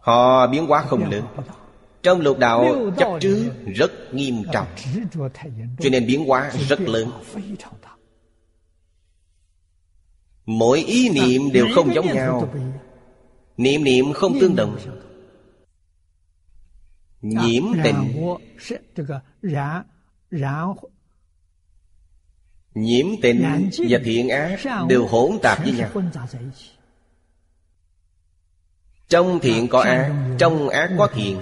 [0.00, 1.22] Họ biến hóa không lớn.
[2.02, 3.44] Trong lục đạo, chấp trước
[3.74, 4.66] rất nghiêm trọng.
[5.80, 7.10] Cho nên biến hóa rất lớn.
[10.46, 12.52] Mỗi ý niệm đều không giống nhau.
[13.56, 14.78] Niệm niệm không tương đồng.
[17.22, 17.96] Nhiễm tình.
[22.74, 25.90] Nhiễm tình và thiện ác Đều hỗn tạp với nhau.
[29.08, 31.40] Trong thiện có ác Trong ác có thiện.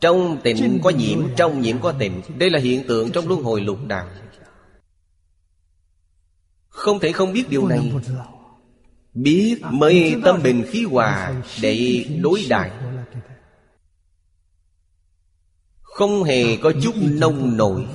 [0.00, 2.22] Trong tình có nhiễm Trong nhiễm có tình.
[2.38, 4.06] Đây là hiện tượng trong luân hồi lục đạo.
[6.68, 7.92] Không thể không biết điều này
[9.14, 12.70] Biết mới tâm bình khí hòa Để đối đại.
[15.80, 17.86] Không hề có chút nông nổi.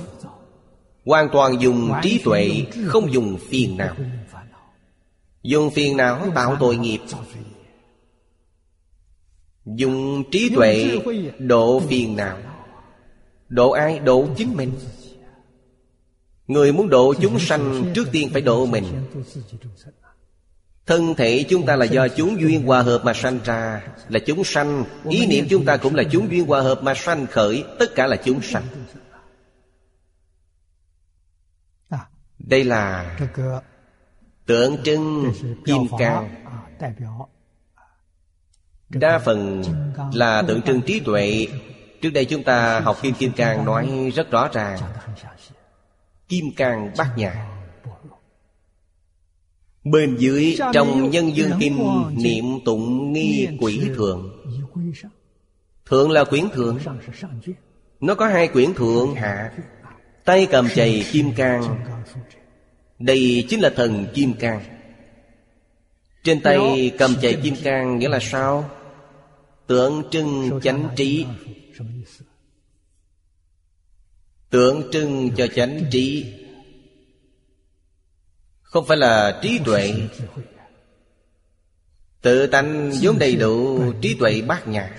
[1.04, 3.94] Hoàn toàn dùng trí tuệ, Không dùng phiền não.
[5.42, 7.00] Dùng phiền não tạo tội nghiệp.
[9.64, 10.98] Dùng trí tuệ
[11.38, 12.38] độ phiền não.
[13.48, 13.98] Độ ai?
[13.98, 14.72] Độ chính mình.
[16.46, 18.84] Người muốn độ chúng sanh, Trước tiên phải độ mình.
[20.86, 24.44] Thân thể chúng ta là do chúng duyên hòa hợp mà sanh ra Là chúng
[24.44, 24.84] sanh.
[25.08, 28.06] Ý niệm chúng ta cũng là chúng duyên hòa hợp mà sanh khởi Tất cả
[28.06, 28.62] là chúng sanh.
[32.38, 33.16] Đây là
[34.46, 35.32] tượng trưng
[35.64, 36.44] kim cang.
[38.88, 39.62] Đa phần
[40.12, 41.46] là tượng trưng trí tuệ.
[42.02, 44.78] Trước đây chúng ta học Kim Kim Cang nói rất rõ ràng.
[46.28, 47.55] Kim Cang bát nhã
[49.90, 51.78] Bên dưới trong nhân dương kim
[52.12, 54.42] niệm tụng nghi quỷ thượng
[55.86, 56.78] Thượng là quyển thượng
[58.00, 59.52] Nó có hai quyển thượng hạ.
[60.24, 61.84] Tay cầm chày kim cang.
[62.98, 64.62] Đây chính là thần kim cang.
[66.24, 68.70] Trên tay cầm chày kim cang nghĩa là sao?
[69.66, 71.26] Tượng trưng chánh trí.
[74.50, 76.24] Tượng trưng cho chánh trí
[78.66, 79.94] không phải là trí tuệ.
[82.22, 84.90] Tự tánh vốn đầy đủ trí tuệ bát nhã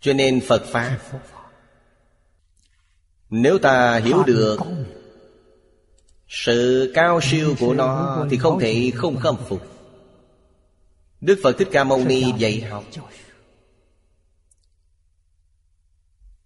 [0.00, 0.98] Cho nên Phật Pháp
[3.30, 4.58] Nếu ta hiểu được
[6.28, 9.62] Sự cao siêu của nó Thì không thể không khâm phục.
[11.20, 12.84] Đức Phật Thích Ca Mâu Ni dạy học.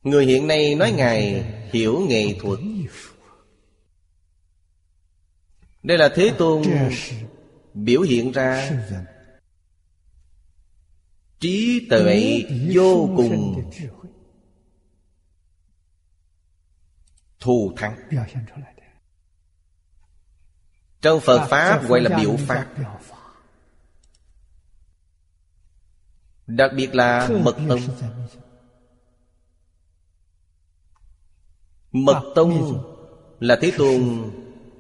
[0.02, 2.58] Người hiện nay nói Ngài hiểu nghệ thuật.
[5.82, 6.62] Đây là Thế Tôn
[7.74, 8.70] biểu hiện ra.
[11.40, 12.42] Trí tuệ
[12.74, 13.70] vô cùng
[17.40, 17.98] thù thắng.
[21.00, 22.66] Trong phật pháp gọi là biểu pháp.
[26.46, 27.80] Đặc biệt là mật tông.
[31.92, 32.84] Mật tông
[33.40, 34.30] là thế tôn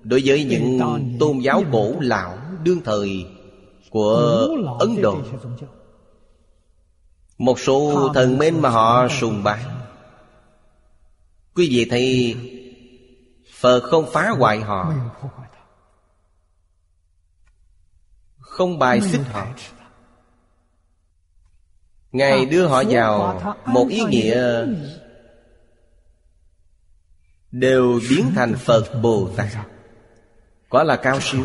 [0.02, 0.80] đối với những
[1.20, 3.26] tôn giáo cổ lão đương thời
[3.90, 4.46] của
[4.78, 5.18] ấn độ.
[7.38, 9.64] một số thần minh mà họ sùng bái.
[11.54, 12.36] Quý vị thấy
[13.54, 14.94] phật không phá hoại họ.
[18.38, 19.46] không bài xích họ.
[22.12, 24.66] ngài đưa họ vào một ý nghĩa
[27.50, 29.48] đều biến thành phật bồ tát
[30.70, 31.44] quả là cao siêu.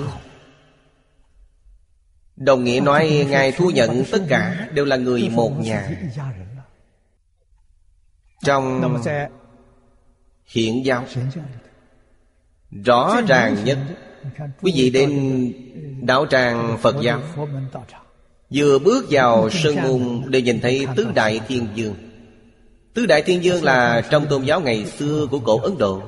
[2.35, 5.89] Đồng nghĩa nói Ngài thu nhận tất cả đều là người một nhà.
[8.43, 9.01] Trong
[10.45, 11.05] hiện giáo,
[12.85, 13.77] Rõ ràng nhất,
[14.61, 15.51] Quý vị đến
[16.01, 17.21] đạo tràng Phật giáo,
[18.53, 21.95] Vừa bước vào sân môn Đều nhìn thấy Tứ Đại Thiên Dương
[22.95, 26.01] Tứ Đại Thiên Dương là trong tôn giáo ngày xưa của cổ Ấn Độ.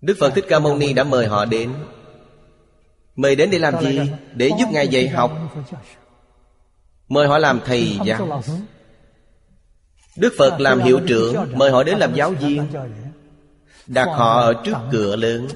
[0.00, 1.72] Đức Phật Thích Ca Mâu Ni đã mời họ đến.
[3.16, 4.00] Mời đến để làm gì?
[4.34, 5.32] Để giúp Ngài dạy học.
[7.08, 8.42] Mời họ làm thầy giáo.
[10.16, 12.66] Đức Phật làm hiệu trưởng, Mời họ đến làm giáo viên.
[13.86, 15.48] Đặt họ ở trước cửa lớn,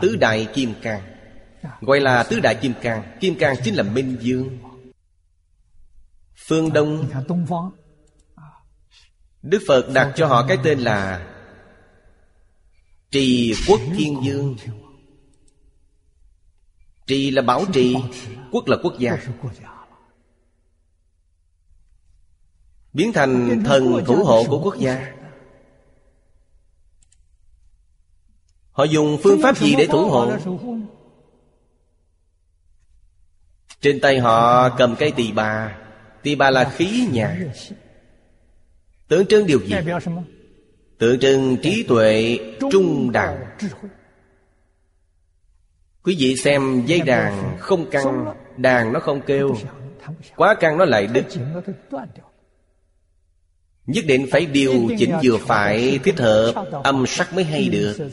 [0.00, 1.02] Tứ Đại Kim Cang.
[1.80, 3.02] Gọi là Tứ Đại Kim Cang.
[3.20, 4.58] Kim Cang chính là Minh Dương.
[6.46, 7.08] Phương Đông.
[9.42, 11.26] Đức Phật đặt cho họ cái tên là
[13.10, 14.56] Trì Quốc Thiên Dương.
[17.06, 17.96] Trì là bảo trì,
[18.52, 19.18] Quốc là quốc gia.
[22.92, 25.14] Biến thành thần thủ hộ của quốc gia.
[28.72, 30.32] Họ dùng phương pháp gì để thủ hộ?
[33.80, 35.78] Trên tay họ cầm cây tỳ bà.
[36.22, 37.38] Tỳ bà là khí nhà
[39.08, 39.74] Tượng trưng điều gì?
[41.00, 42.38] Tượng trưng trí tuệ
[42.70, 43.44] trung đẳng.
[46.02, 49.56] Quý vị xem dây đàn không căng, Đàn nó không kêu.
[50.36, 51.24] Quá căng nó lại đứt.
[53.86, 58.10] Nhất định phải điều chỉnh vừa phải, Thích hợp, âm sắc mới hay được.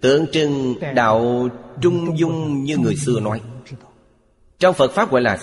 [0.00, 1.48] Tượng trưng đạo
[1.80, 3.40] trung dung như người xưa nói.
[4.58, 5.38] Trong Phật Pháp gọi là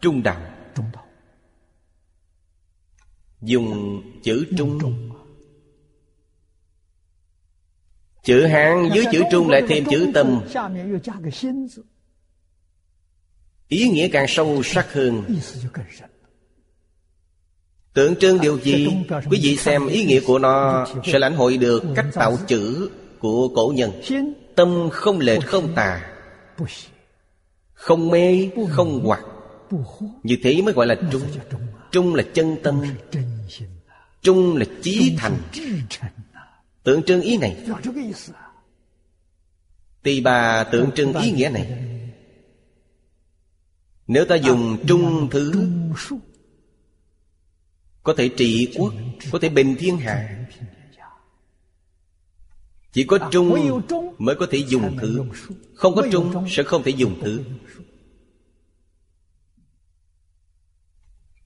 [0.00, 0.40] Trung đạo
[3.40, 4.78] Dùng chữ trung.
[8.28, 10.40] Chữ Hán dưới chữ Trung lại thêm chữ Tâm.
[13.68, 15.24] Ý nghĩa càng sâu sắc hơn.
[17.94, 18.88] Tượng trưng điều gì?
[19.30, 23.48] Quý vị xem ý nghĩa của nó Sẽ lãnh hội được cách tạo chữ Của
[23.48, 23.90] cổ nhân.
[24.54, 26.10] Tâm không lệch không tà.
[27.72, 29.20] Không mê không hoặc.
[30.22, 31.22] Như thế mới gọi là trung.
[31.92, 32.82] Trung là chân tâm.
[34.22, 35.36] Trung là chí thành
[36.88, 37.64] Tượng trưng ý này.
[40.02, 41.84] Tỳ bà tượng trưng ý nghĩa này.
[44.06, 45.68] Nếu ta dùng trung thứ,
[48.02, 48.94] Có thể trị quốc,
[49.32, 50.46] Có thể bình thiên hạ.
[52.92, 53.80] Chỉ có trung
[54.18, 55.24] mới có thể dùng thứ.
[55.74, 57.44] Không có trung sẽ không thể dùng thứ.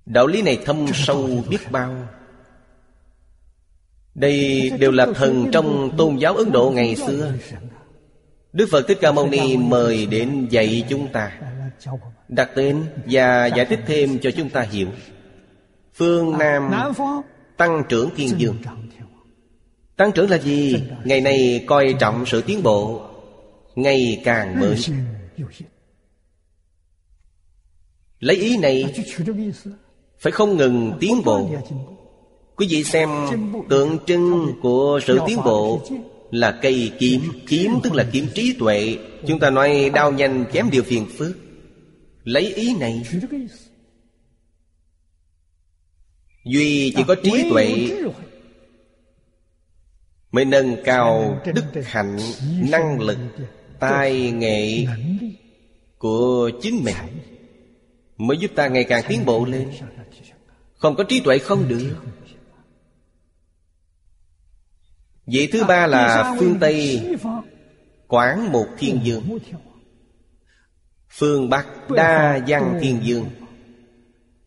[0.06, 2.08] Đạo lý này thâm sâu biết bao
[4.14, 7.32] đây đều là thần trong tôn giáo Ấn Độ ngày xưa.
[8.52, 11.32] Đức Phật Thích Ca Mâu Ni mời đến dạy chúng ta,
[12.28, 14.88] Đặt tên và giải thích thêm cho chúng ta hiểu.
[15.94, 16.70] Phương Nam
[17.56, 18.56] Tăng trưởng Thiên Dương.
[19.96, 20.82] Tăng trưởng là gì?
[21.04, 23.02] Ngày nay coi trọng sự tiến bộ,
[23.74, 24.76] Ngày càng mới.
[28.20, 28.94] Lấy ý này,
[30.18, 31.50] Phải không ngừng tiến bộ.
[32.62, 33.08] Quý vị xem
[33.68, 35.82] tượng trưng của sự tiến bộ
[36.30, 38.98] Là cây kiếm Kiếm tức là kiếm trí tuệ.
[39.26, 41.36] Chúng ta nói đau nhanh chém điều phiền phức.
[42.24, 43.02] Lấy ý này.
[46.44, 47.88] Duy chỉ có trí tuệ
[50.32, 52.18] Mới nâng cao đức hạnh,
[52.70, 53.18] Năng lực,
[53.80, 54.86] Tai nghệ
[55.98, 56.96] Của chính mình,
[58.16, 59.68] Mới giúp ta ngày càng tiến bộ lên.
[60.78, 61.96] Không có trí tuệ không được.
[65.32, 67.00] Vị thứ ba là phương Tây
[68.06, 69.38] Quảng một thiên dương
[71.10, 73.24] Phương Bắc đa văn thiên dương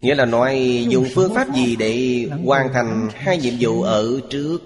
[0.02, 4.58] Nghĩa là nói dùng phương pháp gì để hoàn thành hai nhiệm vụ ở trước?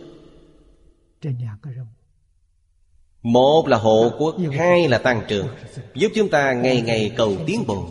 [3.21, 5.47] Một là hộ quốc, hai là tăng trưởng
[5.95, 7.87] Giúp chúng ta ngày ngày cầu tiến bộ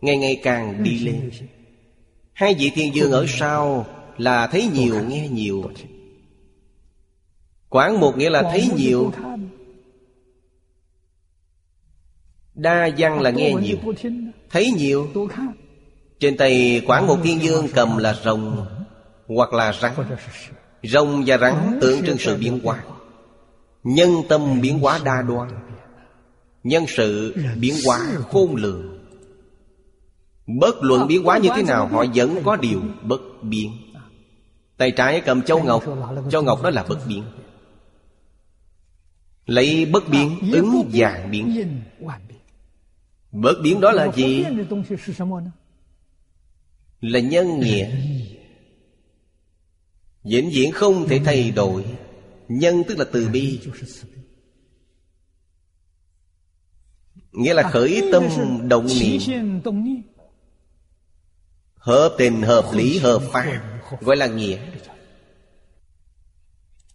[0.00, 1.30] Ngày ngày càng đi lên.
[2.32, 3.86] Hai vị thiên dương ở sau
[4.16, 5.70] là thấy nhiều nghe nhiều.
[7.68, 9.12] Quảng một nghĩa là thấy nhiều.
[12.54, 13.76] Đa văn là nghe nhiều.
[14.50, 15.08] Thấy nhiều.
[16.20, 18.66] Trên tay quảng một thiên dương cầm là rồng
[19.26, 19.92] Hoặc là rắn.
[20.82, 22.84] Rồng và rắn tượng trưng sự biến hóa.
[23.84, 25.48] Nhân tâm biến hóa đa đoan.
[26.64, 28.00] Nhân sự biến hóa
[28.30, 28.98] khôn lường.
[30.60, 33.72] Bất luận biến hóa như thế nào Họ vẫn có điều bất biến.
[34.76, 35.84] Tay trái cầm châu Ngọc.
[36.30, 37.22] Châu Ngọc đó là bất biến.
[39.48, 41.72] Lấy bất biến ứng dạng biến.
[43.32, 44.44] Bất biến đó là gì?
[47.00, 47.90] Là nhân nghĩa.
[50.24, 51.84] Diễn diễn không thể thay đổi.
[52.48, 53.60] Nhân tức là từ bi.
[57.32, 58.22] Nghĩa là khởi tâm
[58.68, 59.20] động niệm.
[61.74, 63.62] Hợp tình, hợp lý, hợp pháp
[64.00, 64.58] Gọi là nghĩa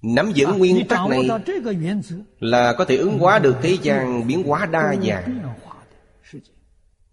[0.03, 1.29] nắm giữ nguyên tắc này
[2.39, 5.39] là có thể ứng hóa được thế gian biến hóa đa dạng.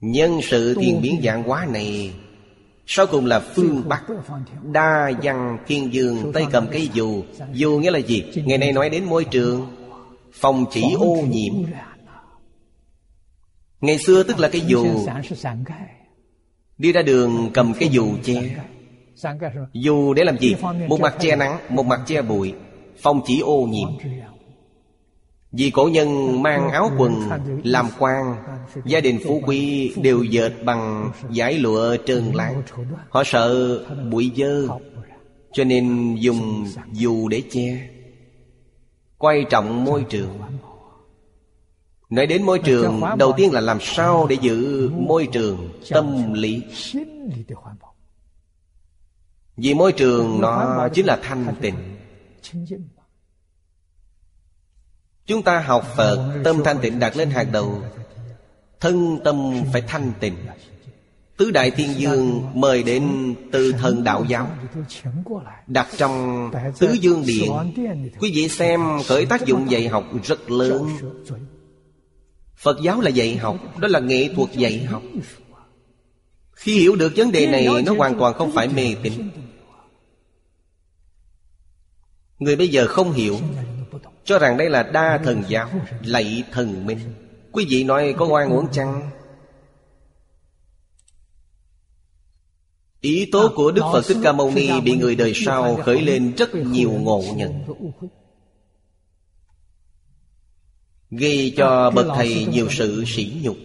[0.01, 2.13] nhân sự thiên biến dạng hóa này
[2.87, 4.03] sau cùng là phương Bắc
[4.73, 7.23] Đa văn thiên dương tay cầm cây dù.
[7.53, 8.25] Dù nghĩa là gì?
[8.35, 9.77] Ngày nay nói đến môi trường
[10.33, 11.55] Phòng chỉ ô nhiễm.
[13.81, 14.87] Ngày xưa tức là cái dù.
[16.79, 18.43] Đi ra đường cầm cái dù che.
[19.73, 20.57] Dù để làm gì?
[20.89, 22.55] Một mặt che nắng, một mặt che bụi
[23.03, 23.89] phong chỉ ô nhiễm
[25.53, 27.29] vì cổ nhân mang áo quần
[27.65, 28.37] làm quan,
[28.85, 32.63] Gia đình phú quý đều dệt bằng giải lụa trơn láng.
[33.09, 33.79] Họ sợ
[34.11, 34.69] bụi dơ,
[35.53, 37.89] Cho nên dùng dù để che,
[39.19, 40.39] quay trọng môi trường.
[42.11, 46.63] Nói đến môi trường, Đầu tiên là làm sao để giữ môi trường tâm lý?
[49.57, 52.00] Vì môi trường nó chính là thanh tịnh.
[55.27, 57.83] Chúng ta học Phật Tâm thanh tịnh đặt lên hàng đầu
[58.81, 60.37] Thân tâm phải thanh tịnh
[61.37, 64.51] Tứ Đại Thiên Dương mời đến từ thần đạo giáo
[65.67, 67.53] Đặt trong Tứ Dương Điện
[68.19, 70.89] Quý vị xem khởi tác dụng dạy học rất lớn
[72.57, 75.03] Phật giáo là dạy học Đó là nghệ thuật dạy học
[76.53, 79.13] Khi hiểu được vấn đề này Nó hoàn toàn không phải mê tín
[82.41, 83.39] Người bây giờ không hiểu
[84.25, 85.71] Cho rằng đây là đa thần giáo
[86.05, 86.99] Lạy thần minh.
[87.53, 89.11] Quý vị nói có oan uổng chăng?
[93.01, 96.35] Ý tố của Đức Phật Thích Ca Mâu Ni Bị người đời sau khởi lên
[96.35, 97.63] rất nhiều ngộ nhận.
[101.11, 103.57] Gây cho bậc thầy nhiều sự sỉ nhục.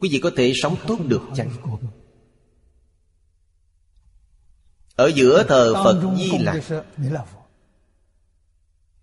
[0.00, 1.50] Quý vị có thể sống tốt được chăng?
[4.96, 6.60] Ở giữa thờ Phật Di Lạc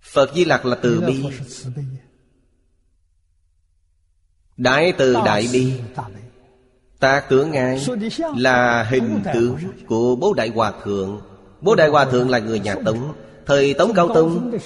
[0.03, 1.25] Phật Di Lặc là từ bi.
[4.57, 5.73] Đại từ đại bi.
[6.99, 7.85] Ta tưởng ngài
[8.35, 9.57] là hình tượng
[9.87, 11.21] của Bố Đại Hòa Thượng.
[11.61, 13.13] Bố Đại Hòa Thượng là người nhà Tống
[13.45, 14.57] Thời Tống Cao Tông.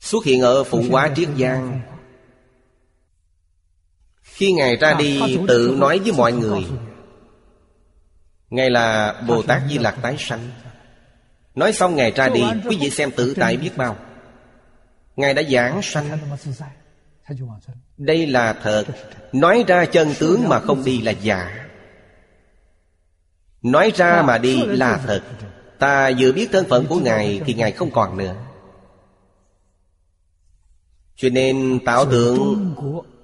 [0.00, 1.80] Xuất hiện ở Phụng Hóa Triết Giang.
[4.22, 6.66] Khi Ngài ra đi tự nói với mọi người
[8.50, 10.50] Ngài là Bồ Tát Di Lặc Tái Sanh.
[11.56, 13.96] Nói xong Ngài ra đi Quý vị xem tự tại biết bao.
[15.16, 16.18] Ngài đã giảng sanh.
[17.96, 18.84] Đây là thật.
[19.32, 21.66] Nói ra chân tướng mà không đi là giả.
[23.62, 25.22] Nói ra mà đi là thật.
[25.78, 28.34] Ta vừa biết thân phận của Ngài Thì Ngài không còn nữa.
[31.16, 32.74] Cho nên tạo tượng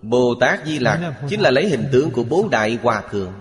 [0.03, 3.33] Bồ Tát Di Lạc Chính là lấy hình tướng của bố đại hòa thượng.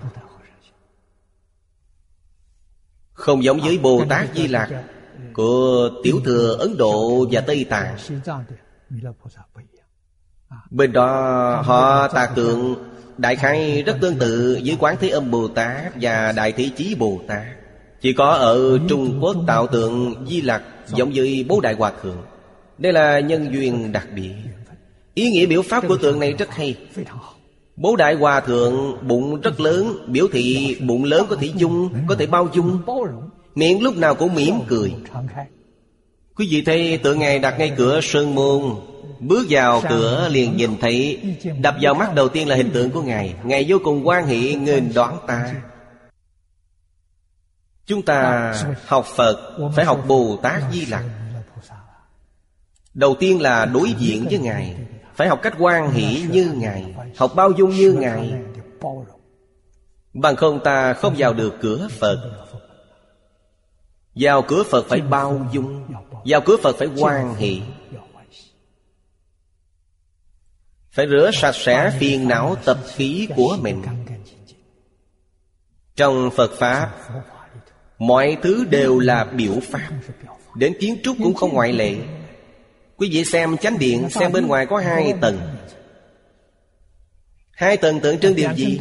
[3.13, 4.83] Không giống với Bồ Tát Di Lạc
[5.33, 7.97] Của Tiểu Thừa Ấn Độ và Tây Tạng.
[10.69, 11.07] Bên đó
[11.65, 12.75] họ tạc tượng
[13.17, 16.95] Đại Khai rất tương tự với Quán Thế Âm Bồ Tát Và Đại Thế Chí
[16.95, 17.43] Bồ Tát.
[18.01, 22.21] Chỉ có ở Trung Quốc tạo tượng Di Lặc Giống với Bố Đại Hòa Thượng.
[22.77, 24.33] Đây là nhân duyên đặc biệt.
[25.13, 26.77] Ý nghĩa biểu pháp của tượng này rất hay.
[27.81, 32.15] Bố Đại Hòa Thượng bụng rất lớn, Biểu thị bụng lớn có thể dung Có
[32.15, 32.81] thể bao dung
[33.55, 34.93] Miệng lúc nào cũng mỉm cười.
[36.35, 38.61] Quý vị thấy tượng Ngài đặt ngay cửa Sơn Môn,
[39.19, 41.19] Bước vào cửa liền nhìn thấy,
[41.61, 43.35] Đập vào mắt đầu tiên là hình tượng của Ngài.
[43.43, 45.53] Ngài vô cùng quan hệ nghênh đoán ta.
[47.85, 48.53] Chúng ta
[48.85, 51.03] học Phật, Phải học Bồ Tát Di Lặc.
[52.93, 54.75] Đầu tiên là đối diện với Ngài.
[55.15, 58.33] Phải học cách quan hỷ như Ngài, Học bao dung như Ngài.
[60.13, 62.47] Bằng không ta không vào được cửa Phật.
[64.15, 65.93] Vào cửa Phật phải bao dung,
[66.25, 67.61] Vào cửa Phật phải quan hỷ.
[70.91, 73.81] Phải rửa sạch sẽ phiền não tập khí của mình.
[75.95, 76.91] Trong Phật Pháp,
[78.01, 79.89] Mọi thứ đều là biểu pháp.
[80.55, 81.95] Đến kiến trúc cũng không ngoại lệ.
[83.02, 85.40] Quý vị xem chánh điện Xem bên ngoài có hai tầng.
[87.52, 88.80] Hai tầng tượng trưng điều gì?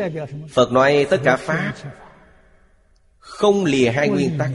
[0.50, 1.74] Phật nói tất cả Pháp.
[3.18, 4.50] Không lìa hai nguyên tắc.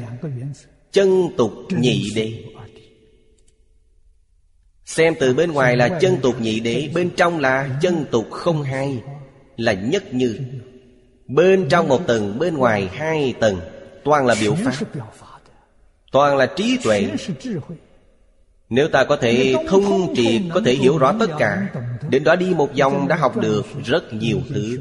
[0.91, 2.43] Chân tục nhị đế.
[4.85, 8.63] Xem từ bên ngoài là chân tục nhị đế Bên trong là chân tục không
[8.63, 9.01] hai
[9.57, 10.39] Là nhất như.
[11.27, 13.59] Bên trong một tầng Bên ngoài hai tầng.
[14.03, 14.85] Toàn là biểu pháp.
[16.11, 17.07] Toàn là trí tuệ
[18.69, 21.67] Nếu ta có thể thông triệt Có thể hiểu rõ tất cả.
[22.09, 24.79] Đến đó đi một vòng đã học được Rất nhiều thứ.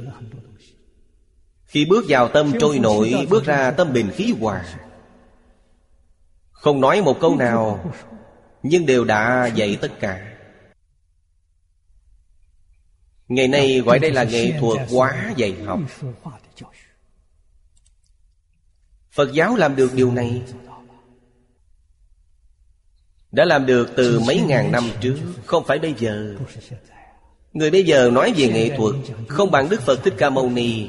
[1.65, 4.65] Khi bước vào tâm trôi nổi Bước ra tâm bình khí hòa.
[6.51, 7.93] Không nói một câu nào
[8.63, 10.35] Nhưng đều đã dạy tất cả.
[13.29, 15.81] Ngày nay gọi đây là nghệ thuật quá dạy học.
[19.11, 20.43] Phật giáo làm được điều này
[23.35, 25.17] đã làm được từ mấy ngàn năm trước
[25.47, 26.35] Không phải bây giờ.
[27.53, 28.95] Người bây giờ nói về nghệ thuật
[29.29, 30.89] Không bằng Đức Phật Thích Ca Mâu Ni.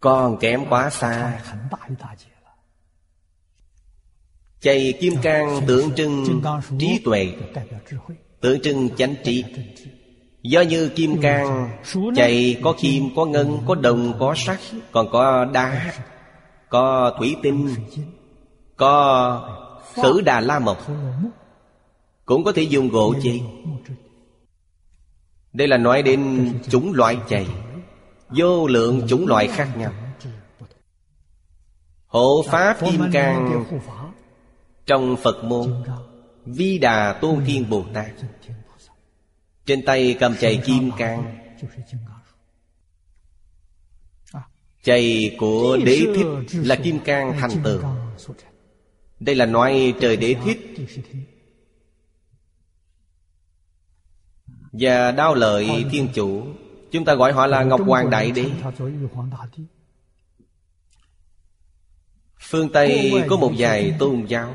[0.00, 1.40] Còn kém quá xa.
[4.60, 6.42] Chày kim cang tượng trưng
[6.78, 7.28] trí tuệ
[8.40, 9.44] Tượng trưng chánh trí.
[10.42, 11.70] Do như kim cang
[12.16, 14.58] Chày có kim, có ngân, có đồng, có sắt
[14.92, 15.92] Còn có đá
[16.68, 17.68] Có thủy tinh
[18.76, 19.63] Có
[19.94, 20.86] khử đà la mộc.
[22.24, 23.40] Cũng có thể dùng gỗ chê
[25.52, 27.46] Đây là nói đến chủng loại chày.
[28.28, 29.92] Vô lượng chủng loại khác nhau.
[32.06, 33.64] Hộ Pháp Kim Cang
[34.86, 35.82] Trong Phật môn,
[36.44, 38.10] Vi Đà Tôn Thiên Bồ Tát.
[39.66, 41.38] Trên tay cầm chày kim cang.
[44.82, 47.84] Chày của đế thích là kim cang thành tường
[49.24, 50.58] đây là nói trời đế thích
[54.72, 56.46] Và đao lợi thiên chủ.
[56.90, 58.50] Chúng ta gọi họ là Ngọc Hoàng Đại Đế.
[62.40, 64.54] Phương Tây có một vài tôn giáo.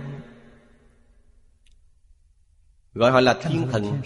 [2.93, 4.01] Gọi họ là thiên thần.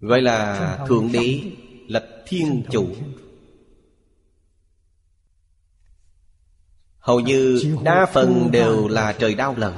[0.00, 1.52] Gọi là Thượng Đế,
[1.88, 2.94] Là Thiên Chủ.
[7.02, 9.74] Hầu như đa phần đều là trời đau lợi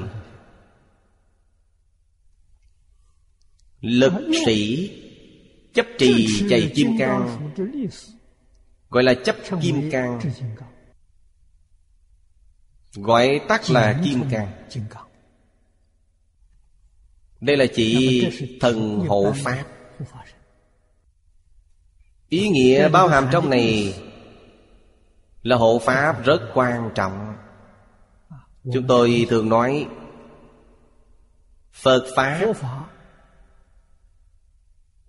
[3.81, 4.13] Lực
[4.47, 4.91] sĩ
[5.75, 7.51] Chấp trì chạy kim cang
[8.91, 10.21] Gọi là chấp kim cang.
[12.95, 14.49] Gọi tắt là kim cang.
[17.41, 18.27] Đây là chỉ
[18.61, 19.65] thần hộ pháp.
[22.29, 23.95] Ý nghĩa bao hàm trong này
[25.45, 27.37] là hộ pháp rất quan trọng.
[28.73, 29.87] Chúng tôi thường nói,
[31.73, 32.53] Phật Pháp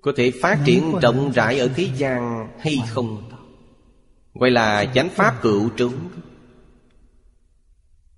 [0.01, 3.31] Có thể phát triển rộng rãi ở thế gian hay không?
[4.33, 6.09] Gọi là chánh pháp cựu chúng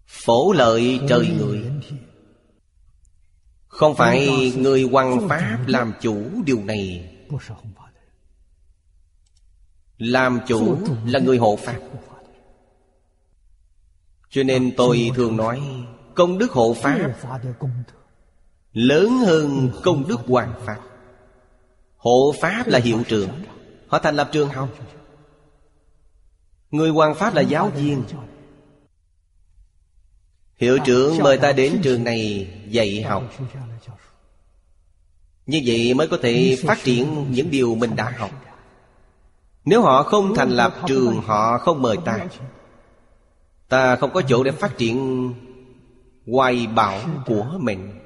[0.07, 1.72] Phổ lợi trời người.
[3.68, 7.14] Không phải người hoàng pháp làm chủ điều này
[9.98, 11.80] làm chủ là người hộ pháp.
[14.30, 15.61] Cho nên tôi thường nói
[16.18, 17.11] Công đức hộ pháp
[18.74, 20.80] Lớn hơn công đức hoàng pháp.
[21.98, 23.30] Hộ pháp là hiệu trưởng.
[23.88, 24.69] Họ thành lập trường học.
[26.72, 28.03] Người hoàng pháp là giáo viên.
[30.56, 33.34] Hiệu trưởng mời ta đến trường này dạy học.
[35.45, 38.32] Như vậy mới có thể phát triển những điều mình đã học
[39.68, 42.26] nếu họ không thành lập trường, Họ không mời ta.
[43.69, 45.34] Ta không có chỗ để phát triển
[46.27, 47.99] Hoài bảo của mình.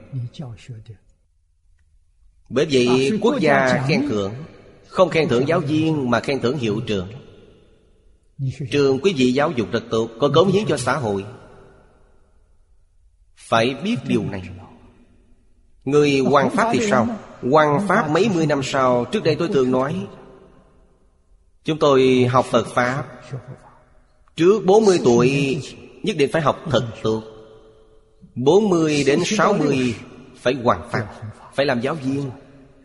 [2.49, 4.33] Bởi vậy quốc gia khen thưởng,
[4.87, 7.07] Không khen thưởng giáo viên Mà khen thưởng hiệu trường.
[8.71, 11.25] Trường quý vị giáo dục rất tốt Có cống hiến cho xã hội.
[13.35, 14.49] Phải biết điều này.
[15.85, 17.07] Người hoàng pháp thì sao?
[17.51, 20.07] Hoàng pháp mấy mươi năm sau, Trước đây tôi thường nói
[21.65, 23.03] Chúng tôi học Phật Pháp.
[24.35, 25.57] Trước 40 tuổi
[26.03, 27.23] Nhất định phải học thật tốt.
[28.35, 29.95] 40 đến 60
[30.35, 31.07] Phải hoàn pháp
[31.55, 32.31] Phải làm giáo viên.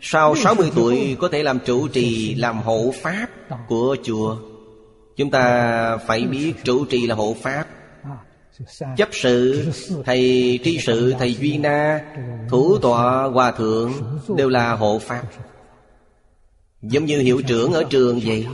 [0.00, 3.26] Sau 60 tuổi có thể làm trụ trì Làm hộ pháp
[3.68, 4.36] của chùa.
[5.16, 7.66] Chúng ta phải biết trụ trì là hộ pháp.
[8.96, 9.66] Chấp sự,
[10.04, 10.20] thầy
[10.64, 12.00] tri sự, thầy Duy Na
[12.48, 13.92] Thủ tọa, hòa thượng
[14.36, 15.22] Đều là hộ pháp.
[16.82, 18.46] Giống như hiệu trưởng ở trường vậy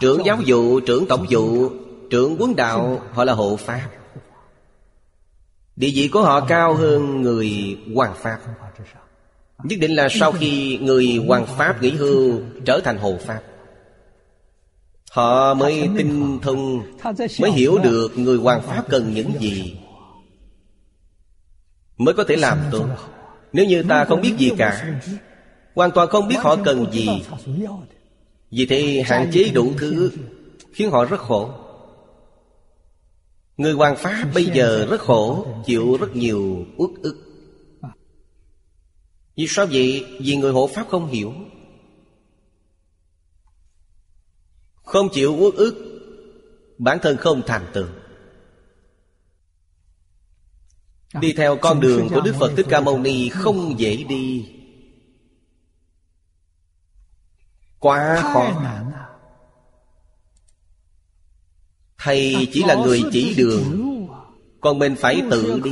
[0.00, 1.70] Trưởng giáo vụ, trưởng tổng vụ
[2.10, 3.88] Trưởng quân đạo Họ là hộ pháp.
[5.76, 8.38] Địa vị của họ cao hơn người hoàng pháp.
[9.64, 13.40] Nhất định là sau khi người hoàng pháp nghỉ hưu Trở thành hộ pháp.
[15.10, 16.82] Họ mới tinh thông
[17.40, 19.76] Mới hiểu được người hoàng pháp cần những gì.
[21.96, 22.86] Mới có thể làm tốt.
[23.52, 25.00] Nếu như ta không biết gì cả
[25.74, 27.08] Hoàn toàn không biết họ cần gì.
[28.54, 30.12] Vì thế hạn chế đủ thứ
[30.72, 31.50] Khiến họ rất khổ.
[33.56, 37.16] Người hoàng pháp bây giờ rất khổ Chịu rất nhiều uất ức.
[39.36, 40.06] Vì sao vậy?
[40.20, 41.32] Vì người hộ pháp không hiểu.
[44.74, 45.74] Không chịu uất ức
[46.78, 47.86] Bản thân không thành tựu.
[51.20, 54.53] Đi theo con đường của Đức Phật Thích Ca Mâu Ni không dễ đi
[57.84, 58.62] Quá khó.
[61.98, 63.90] Thầy chỉ là người chỉ đường.
[64.60, 65.70] Còn mình phải tự đi.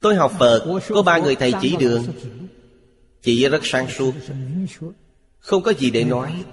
[0.00, 2.04] Tôi học Phật Có ba người thầy chỉ đường.
[3.22, 4.12] Chị rất sáng suốt.
[5.38, 6.44] Không có gì để nói.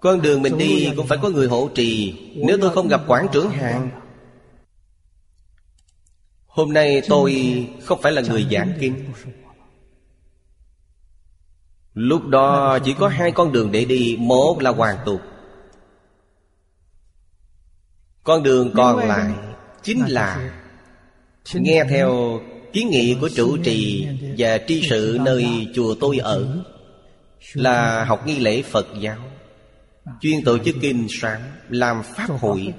[0.00, 2.14] Con đường mình đi cũng phải có người hỗ trì.
[2.36, 3.90] Nếu tôi không gặp quản trưởng hàng.
[6.46, 7.34] Hôm nay tôi
[7.82, 9.04] không phải là người giảng kinh
[11.94, 15.20] Lúc đó chỉ có hai con đường để đi Một là hoàn tục.
[18.24, 19.32] Con đường còn lại
[19.82, 20.50] Chính là
[21.54, 22.40] Nghe theo
[22.72, 24.08] kiến nghị của chủ trì
[24.38, 26.64] Và tri sự nơi chùa tôi ở
[27.52, 29.18] Là học nghi lễ Phật giáo
[30.20, 32.74] Chuyên tổ chức kinh sáng Làm pháp hội.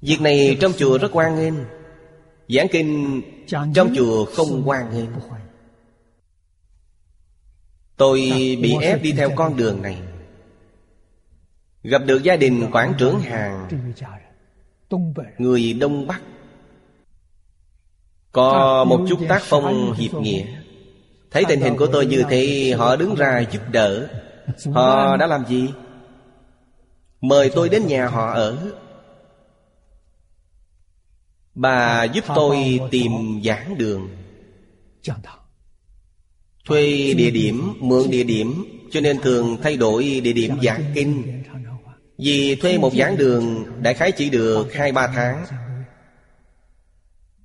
[0.00, 1.54] Việc này trong chùa rất quan nghênh
[2.48, 3.22] Giảng kinh
[3.74, 5.10] trong chùa không quan nghênh
[7.98, 8.18] Tôi
[8.62, 9.98] bị ép đi theo con đường này.
[11.82, 13.68] Gặp được gia đình quản trưởng hàng.
[15.38, 16.20] Người Đông Bắc.
[18.32, 20.46] Có một chút tác phong hiệp nghĩa.
[21.30, 24.08] Thấy tình hình của tôi như thế Họ đứng ra giúp đỡ.
[24.72, 25.68] Họ đã làm gì?
[27.20, 28.56] Mời tôi đến nhà họ ở.
[31.54, 34.08] Bà giúp tôi tìm giảng đường
[36.68, 41.42] Thuê địa điểm, mượn địa điểm Cho nên thường thay đổi địa điểm giảng kinh.
[42.18, 45.44] Vì thuê một giảng đường Đại khái chỉ được hai ba tháng.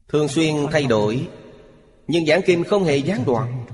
[0.08, 1.28] Thường xuyên thay đổi
[2.08, 3.66] Nhưng giảng kinh không hề gián đoạn.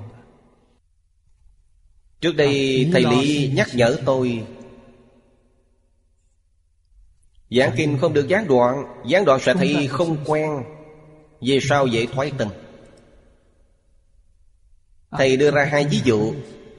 [2.21, 4.43] Trước đây thầy Lý nhắc nhở tôi
[7.49, 10.49] Giảng kinh không được gián đoạn Gián đoạn sẽ thấy không quen
[11.41, 12.49] Về sau dễ thoái tình.
[15.11, 16.33] Thầy đưa ra hai ví dụ.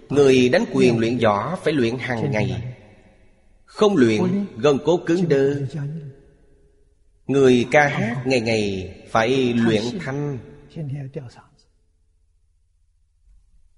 [0.09, 2.62] Người đánh quyền luyện võ phải luyện hàng ngày.
[3.65, 5.57] Không luyện gần cố cứng đơ.
[7.27, 10.39] Người ca hát ngày ngày phải luyện thanh.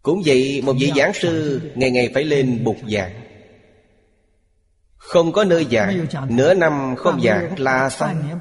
[0.02, 3.12] Cũng vậy, một vị giảng sư ngày ngày phải lên bục giảng.
[4.96, 8.40] Không có nơi giảng, Nửa năm không giảng là xong.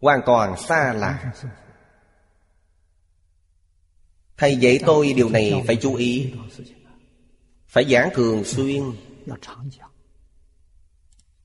[0.00, 1.32] Hoàn toàn xa lạ.
[4.40, 6.26] Thầy dạy tôi điều này phải chú ý.
[7.68, 8.82] Phải giảng thường xuyên.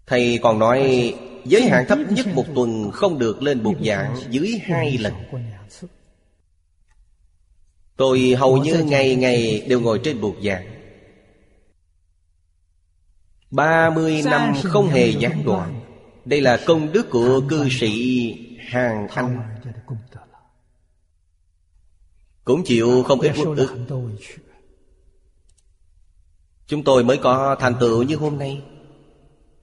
[0.06, 1.14] Thầy còn nói
[1.46, 5.14] Giới hạn thấp nhất một tuần Không được lên bục giảng dưới hai lần.
[7.98, 10.66] Tôi hầu như ngày ngày đều ngồi trên bục giảng.
[13.52, 15.82] ba mươi năm không hề gián đoạn.
[16.26, 19.56] Đây là công đức của cư sĩ Hàng Anh
[22.46, 23.76] cũng chịu không ít quốc ức.
[26.68, 28.62] Chúng tôi mới có thành tựu như hôm nay.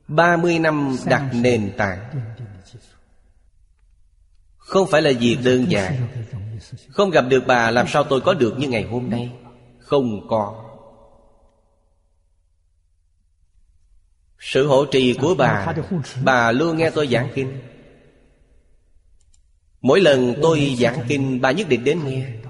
[0.09, 2.22] 30 năm đặt nền tảng.
[4.56, 6.09] Không phải là việc đơn giản.
[6.88, 9.32] Không gặp được bà, làm sao tôi có được như ngày hôm nay?
[9.78, 10.64] Không có.
[14.38, 15.74] Sự hỗ trì của bà
[16.24, 17.62] Bà luôn nghe tôi giảng kinh.
[19.80, 22.41] Mỗi lần tôi giảng kinh, Bà nhất định đến nghe.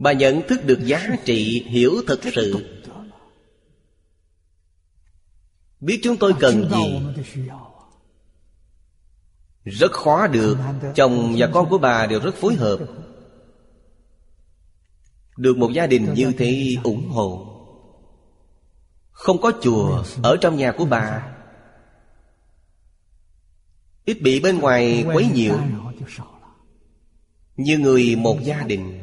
[0.00, 2.78] Bà nhận thức được giá trị Hiểu thực sự.
[5.80, 7.00] Biết chúng tôi cần gì.
[9.64, 10.58] Rất khó được.
[10.94, 12.78] Chồng và con của bà đều rất phối hợp.
[15.36, 17.46] Được một gia đình như thế ủng hộ.
[19.10, 21.36] Không có chùa Ở trong nhà của bà.
[24.04, 25.60] Ít bị bên ngoài quấy nhiều.
[27.56, 28.99] Như người một gia đình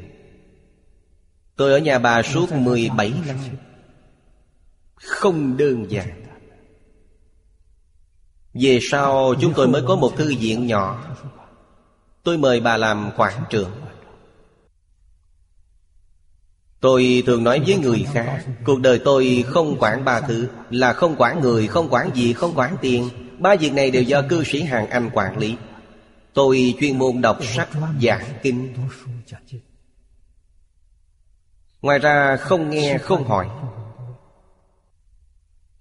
[1.58, 3.36] Tôi ở nhà bà suốt 17 năm.
[4.96, 6.24] Không đơn giản.
[8.54, 11.16] Về sau chúng tôi mới có một thư viện nhỏ.
[12.24, 13.72] Tôi mời bà làm quản trưởng
[16.80, 21.16] Tôi thường nói với người khác Cuộc đời tôi không quản ba thứ Là không
[21.18, 23.10] quản người, không quản gì, không quản tiền.
[23.40, 25.56] Ba việc này đều do cư sĩ hàng Anh quản lý.
[26.34, 27.70] Tôi chuyên môn đọc sách
[28.02, 28.74] giảng kinh.
[31.82, 33.48] Ngoài ra không nghe không hỏi.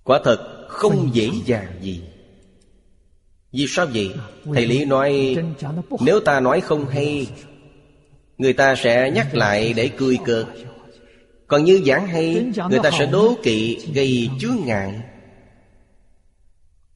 [0.05, 2.02] Quả thật không dễ dàng gì.
[3.52, 4.14] Vì sao vậy?
[4.55, 5.36] Thầy Lý nói
[6.01, 7.27] Nếu ta nói không hay
[8.39, 10.47] Người ta sẽ nhắc lại để cười cợt.
[11.47, 15.01] Còn như giảng hay Người ta sẽ đố kỵ gây chướng ngại.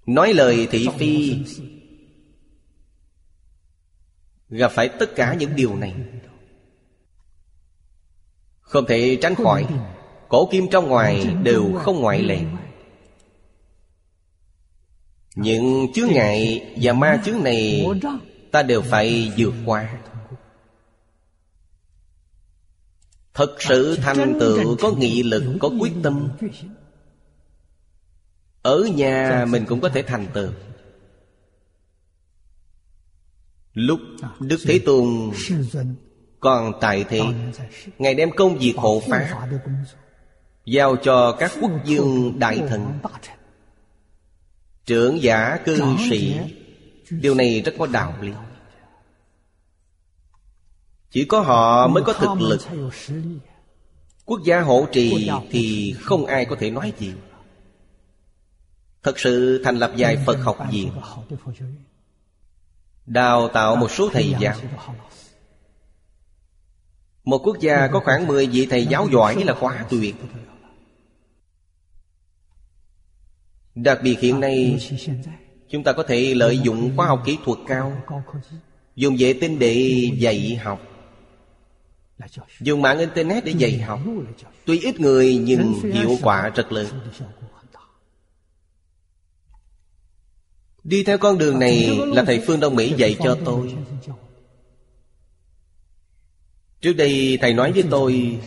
[0.07, 1.39] Nói lời thị phi
[4.49, 5.95] Gặp phải tất cả những điều này
[8.71, 9.67] không thể tránh khỏi.
[10.29, 12.41] Cổ kim trong ngoài đều không ngoại lệ.
[15.35, 17.87] Những chướng ngại và ma chướng này
[18.51, 20.03] Ta đều phải vượt qua.
[23.35, 26.29] Thật sự thành tựu có nghị lực, có quyết tâm.
[28.63, 30.51] Ở nhà mình cũng có thể thành tựu
[33.75, 34.01] Lúc
[34.41, 35.31] Đức Thế Tôn
[36.41, 37.21] còn tại thế
[37.99, 39.49] Ngài đem công việc hộ pháp
[40.65, 42.99] Giao cho các quốc dương đại thần.
[44.87, 46.37] Trưởng giả cư sĩ,
[47.11, 48.33] Điều này rất có đạo lý.
[51.11, 52.61] Chỉ có họ mới có thực lực.
[54.25, 57.13] Quốc gia hộ trì thì không ai có thể nói gì.
[59.03, 60.91] Thật sự thành lập vài Phật học viện,
[63.07, 64.55] Đào tạo một số thầy giáo.
[67.31, 70.15] Một quốc gia có khoảng 10 vị thầy giáo giỏi là quá tuyệt.
[73.75, 74.79] Đặc biệt hiện nay,
[75.69, 78.03] Chúng ta có thể lợi dụng khoa học kỹ thuật cao,
[78.97, 80.81] Dùng vệ tinh để dạy học,
[82.61, 84.01] Dùng mạng Internet để dạy học.
[84.65, 86.87] Tuy ít người, nhưng hiệu quả rất lớn.
[90.85, 93.75] Đi theo con đường này là thầy Phương Đông Mỹ dạy cho tôi.
[96.81, 98.39] Trước đây thầy nói với tôi,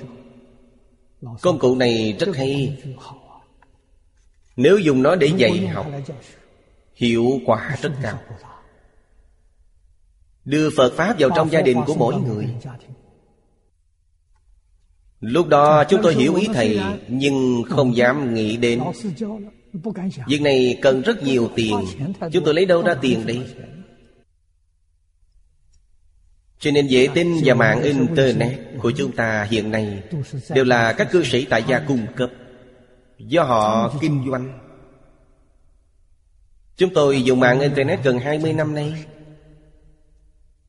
[1.42, 2.78] Công cụ này rất hay.
[4.56, 5.88] Nếu dùng nó để dạy học,
[6.96, 8.20] Hiệu quả rất cao.
[10.46, 12.48] Đưa Phật Pháp vào trong gia đình của mỗi người.
[15.20, 18.82] Lúc đó chúng tôi hiểu ý Thầy, Nhưng không dám nghĩ đến.
[20.28, 21.76] Việc này cần rất nhiều tiền.
[22.32, 23.42] Chúng tôi lấy đâu ra tiền đây?
[26.64, 30.03] Cho nên dễ tin và mạng Internet của chúng ta hiện nay
[30.49, 32.30] Đều là các cư sĩ tại gia cung cấp.
[33.18, 34.60] Do họ kinh doanh.
[36.77, 39.06] Chúng tôi dùng mạng Internet gần 20 năm nay.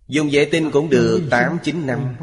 [0.09, 2.17] Dùng vệ tinh cũng được 8-9 năm.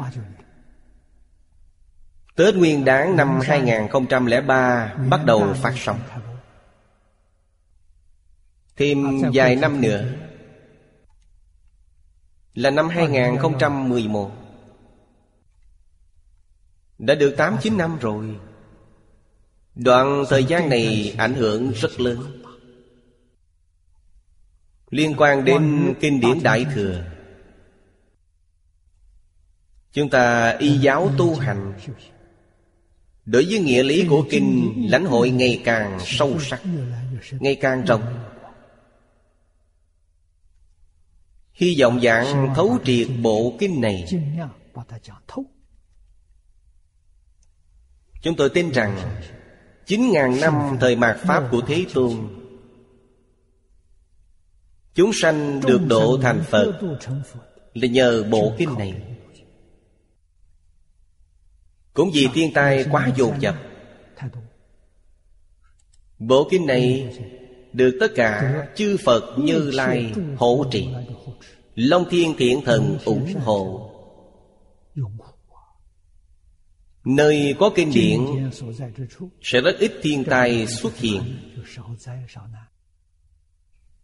[2.36, 5.98] Tết Nguyên đáng năm 2003 bắt đầu phát sóng.
[8.76, 10.04] Thêm vài năm nữa
[12.54, 14.30] là năm 2011
[16.98, 18.36] Đã được 8-9 năm rồi.
[19.74, 22.42] Đoạn thời gian này ảnh hưởng rất lớn.
[24.90, 27.04] Liên quan đến kinh điển Đại Thừa.
[29.92, 31.72] Chúng ta y giáo tu hành.
[33.24, 36.62] Đối với nghĩa lý của kinh Lãnh hội ngày càng sâu sắc
[37.40, 38.31] Ngày càng rộng
[41.52, 44.06] Hy vọng dạng thấu triệt bộ kinh này.
[48.22, 49.20] Chúng tôi tin rằng
[49.86, 52.12] chín ngàn năm thời mạt Pháp của Thế Tôn,
[54.94, 56.80] Chúng sanh được độ thành Phật
[57.74, 59.02] Là nhờ bộ kinh này.
[61.94, 63.56] Cũng vì thiên tai quá dồn dập,
[66.18, 67.14] Bộ kinh này
[67.72, 70.88] Được tất cả chư Phật như Lai hộ trì.
[71.74, 73.88] Long Thiên Thiện Thần ủng hộ.
[77.04, 78.50] Nơi có kinh điển
[79.42, 81.22] Sẽ rất ít thiên tai xuất hiện.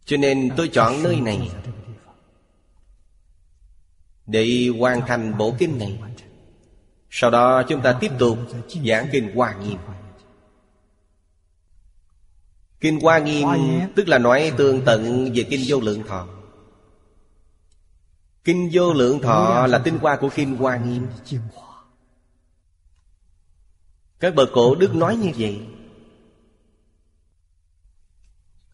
[0.04, 1.50] Cho nên tôi chọn nơi này.
[4.26, 5.98] Để hoàn thành bộ kinh này.
[7.10, 8.38] Sau đó chúng ta tiếp tục
[8.84, 9.78] giảng kinh Hoa Nghiêm.
[12.80, 13.48] Kinh Hoa Nghiêm
[13.96, 16.37] tức là nói tương tận về Kinh Vô Lượng Thọ
[18.48, 21.06] Kinh Vô Lượng Thọ là tinh hoa của Kinh Hoa Nghiêm.
[24.20, 25.60] Các bậc cổ đức nói như vậy.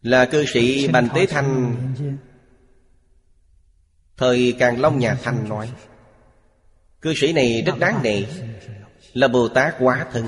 [0.02, 1.76] Là cư sĩ Bành Tế Thanh.
[4.16, 5.72] Thời Càng Long Nhà Thanh nói
[7.00, 8.22] Cư sĩ này rất đáng nể
[9.12, 10.26] Là Bồ Tát quá thân.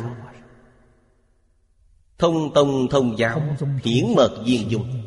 [2.18, 5.05] Thông tông thông giáo Hiển mật viên dung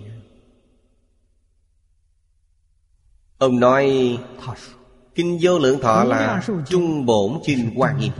[3.39, 4.17] Ông nói
[5.15, 8.11] Kinh vô lượng thọ là Trung bổn kinh hoa nghiêm.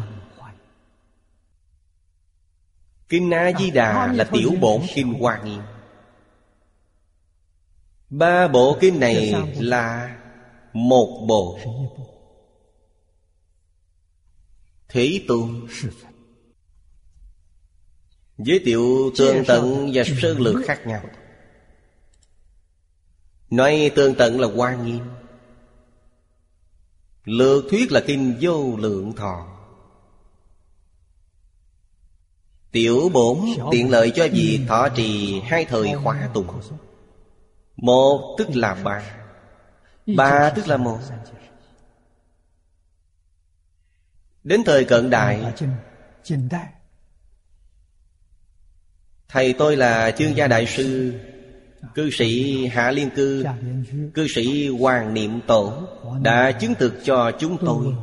[3.09, 5.61] Kinh A-di-đà là tiểu bổn kinh hoa nghiêm.
[8.09, 10.17] Ba bộ kinh này là
[10.73, 11.59] Một bộ.
[14.87, 15.67] Thế tôn
[18.37, 21.03] Giới thiệu tường tận và sơ lược khác nhau
[23.49, 25.05] Nói tương tận là hoa nghiêm.
[27.26, 29.47] Lược thuyết là kinh vô lượng thọ.
[32.71, 33.39] Tiểu bổn
[33.71, 36.61] tiện lợi cho việc thọ trì hai thời khóa tùng.
[37.76, 39.03] Một tức là ba.
[40.15, 40.99] Ba tức là một.
[44.43, 45.53] Đến thời cận đại,
[49.27, 51.19] Thầy tôi là chương gia đại sư
[51.95, 53.45] Cư sĩ Hạ Liên Cư
[54.14, 55.88] Cư sĩ Hoàng Niệm Tổ
[56.22, 57.95] Đã chứng thực cho chúng tôi.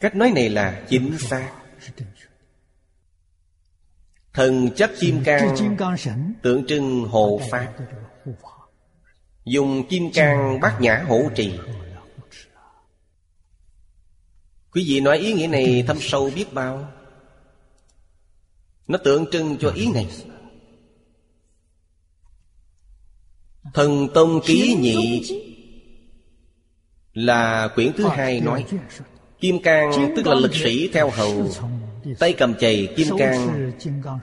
[0.00, 1.52] Cách nói này là chính xác.
[4.32, 5.56] Thần chấp kim cang
[6.42, 7.74] Tượng trưng hộ pháp
[9.44, 11.58] Dùng kim cang bát nhã hỗ trì.
[14.72, 16.92] Quý vị nói ý nghĩa này thâm sâu biết bao.
[18.88, 20.06] Nó tượng trưng cho ý này.
[23.74, 25.22] Thần Tông Ký Nhị
[27.14, 28.64] Là quyển thứ hai nói
[29.40, 31.48] Kim Cang tức là lực sĩ theo hầu.
[32.18, 33.72] Tay cầm chày Kim Cang.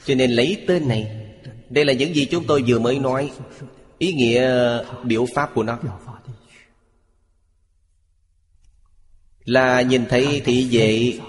[0.05, 1.27] Cho nên lấy tên này.
[1.69, 3.31] Đây là những gì chúng tôi vừa mới nói.
[3.97, 4.49] Ý nghĩa
[5.03, 5.79] biểu pháp của nó.
[9.45, 11.19] Là nhìn thấy thị vệ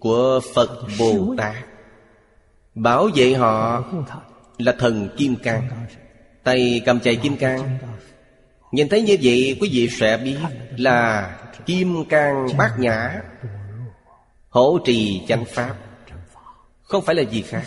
[0.00, 1.54] Của Phật Bồ Tát.
[2.74, 3.84] Bảo vệ họ
[4.58, 5.68] Là thần Kim Cang
[6.46, 7.78] Tay cầm chày kim cang.
[8.72, 10.38] Nhìn thấy như vậy, quý vị sẽ biết
[10.76, 11.30] là
[11.66, 13.20] Kim cang bát nhã
[14.48, 15.76] Hỗ trì chánh pháp.
[16.82, 17.62] Không phải là gì khác.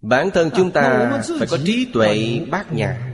[0.00, 3.12] Bản thân chúng ta phải có trí tuệ bát nhã.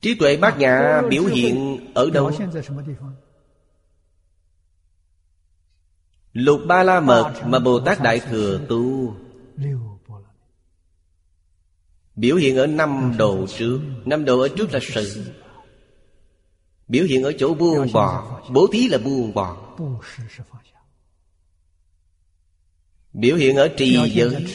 [0.00, 2.30] Trí tuệ bát nhã biểu hiện ở đâu?
[6.32, 9.14] Lục ba la mật mà Bồ Tát Đại Thừa tu.
[12.16, 15.24] Biểu hiện ở năm độ trước Năm độ ở trước là sự.
[16.88, 19.76] Biểu hiện ở chỗ buông bỏ Bố thí là buông bỏ
[23.12, 24.46] Biểu hiện ở trì giới.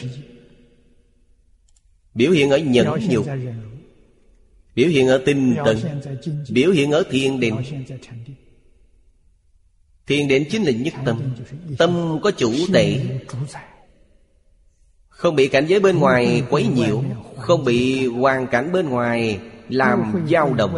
[2.14, 3.26] Biểu hiện ở nhẫn nhục.
[4.74, 5.78] Biểu hiện ở tinh tấn.
[6.50, 7.56] Biểu hiện ở thiền định
[10.08, 11.20] Thiền định chính là nhất tâm.
[11.78, 13.00] Tâm có chủ tệ.
[15.08, 17.02] Không bị cảnh giới bên ngoài quấy nhiễu,
[17.38, 20.76] Không bị hoàn cảnh bên ngoài Làm dao động.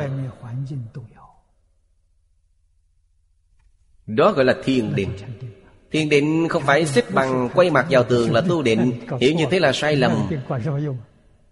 [4.07, 5.11] Đó gọi là thiền định.
[5.91, 8.93] Thiền định không phải xếp bằng Quay mặt vào tường là tu định.
[9.21, 10.29] Hiểu như thế là sai lầm.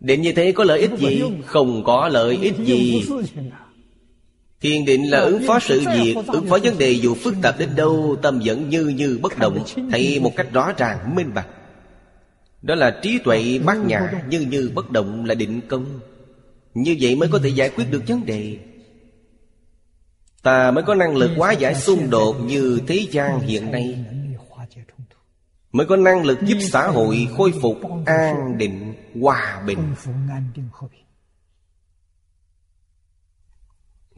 [0.01, 1.23] Định như thế có lợi ích gì?
[1.47, 3.05] Không có lợi ích gì.
[4.61, 7.69] Thiền định là ứng phó sự việc Ứng phó vấn đề dù phức tạp đến
[7.77, 9.65] đâu Tâm vẫn như như bất động.
[9.91, 11.49] Thấy một cách rõ ràng minh bạch.
[12.63, 16.01] Đó là trí tuệ bát nhã Như như bất động là định công.
[16.75, 18.59] Như vậy mới có thể giải quyết được vấn đề.
[20.43, 24.05] Ta mới có năng lực hóa giải xung đột Như thế gian hiện nay.
[25.73, 27.77] Mới có năng lực giúp xã hội khôi phục
[28.07, 29.79] an định, hòa bình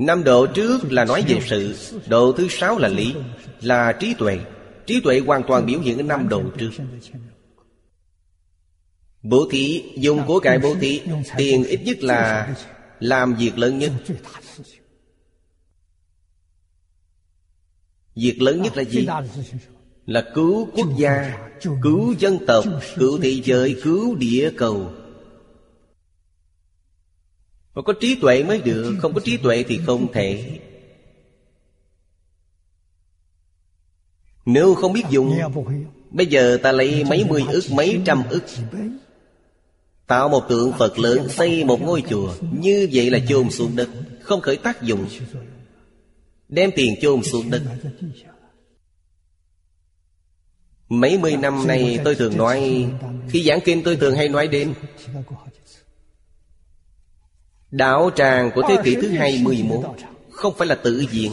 [0.01, 1.77] Năm độ trước là nói về sự,
[2.09, 3.15] Độ thứ sáu là lý,
[3.61, 4.39] Là trí tuệ.
[4.87, 6.71] Trí tuệ hoàn toàn biểu hiện ở năm độ trước.
[9.23, 11.01] Bố thí, dùng của cải bố thí,
[11.37, 12.55] Tiền ít nhất là
[13.01, 13.93] Làm việc lớn nhất.
[18.15, 19.07] Việc lớn nhất là gì?
[20.07, 21.39] Là cứu quốc gia,
[21.83, 22.65] Cứu dân tộc,
[22.97, 24.93] Cứu thế giới, Cứu địa cầu.
[27.81, 30.59] Mà có trí tuệ mới được Không có trí tuệ thì không thể.
[34.47, 35.39] Nếu không biết dùng
[36.11, 38.45] Bây giờ ta lấy mấy mươi ức mấy trăm ức
[40.07, 42.35] Tạo một tượng Phật lớn Xây một ngôi chùa.
[42.61, 43.89] Như vậy là chôn xuống đất
[44.23, 45.07] Không khởi tác dụng.
[46.49, 47.63] Đem tiền chôn xuống đất.
[50.89, 52.87] Mấy mươi năm nay tôi thường nói
[53.29, 54.75] Khi giảng kinh tôi thường hay nói đến
[57.71, 59.85] Đạo tràng của thế kỷ thứ hai 21
[60.31, 61.33] Không phải là tự diện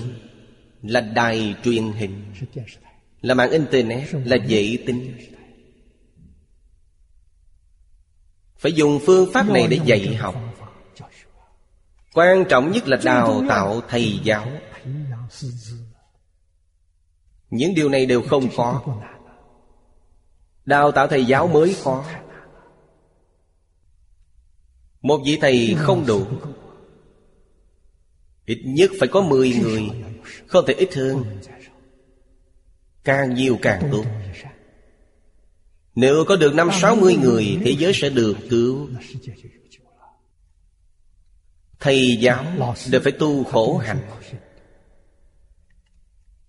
[0.82, 2.34] Là đài truyền hình
[3.22, 5.18] Là mạng internet Là vệ tinh.
[8.58, 10.36] Phải dùng phương pháp này để dạy học.
[12.14, 14.48] Quan trọng nhất là đào tạo thầy giáo.
[17.50, 18.84] Những điều này đều không khó.
[20.66, 22.06] Đào tạo thầy giáo mới khó.
[25.08, 26.26] Một vị thầy không đủ.
[28.46, 29.90] Ít nhất phải có 10 người,
[30.48, 31.24] Không thể ít hơn.
[33.04, 34.04] Càng nhiều càng tốt.
[35.96, 38.90] Nếu có được năm sáu mươi người, Thế giới sẽ được cứu.
[41.80, 42.46] Thầy giáo
[42.92, 44.02] đều phải tu khổ hạnh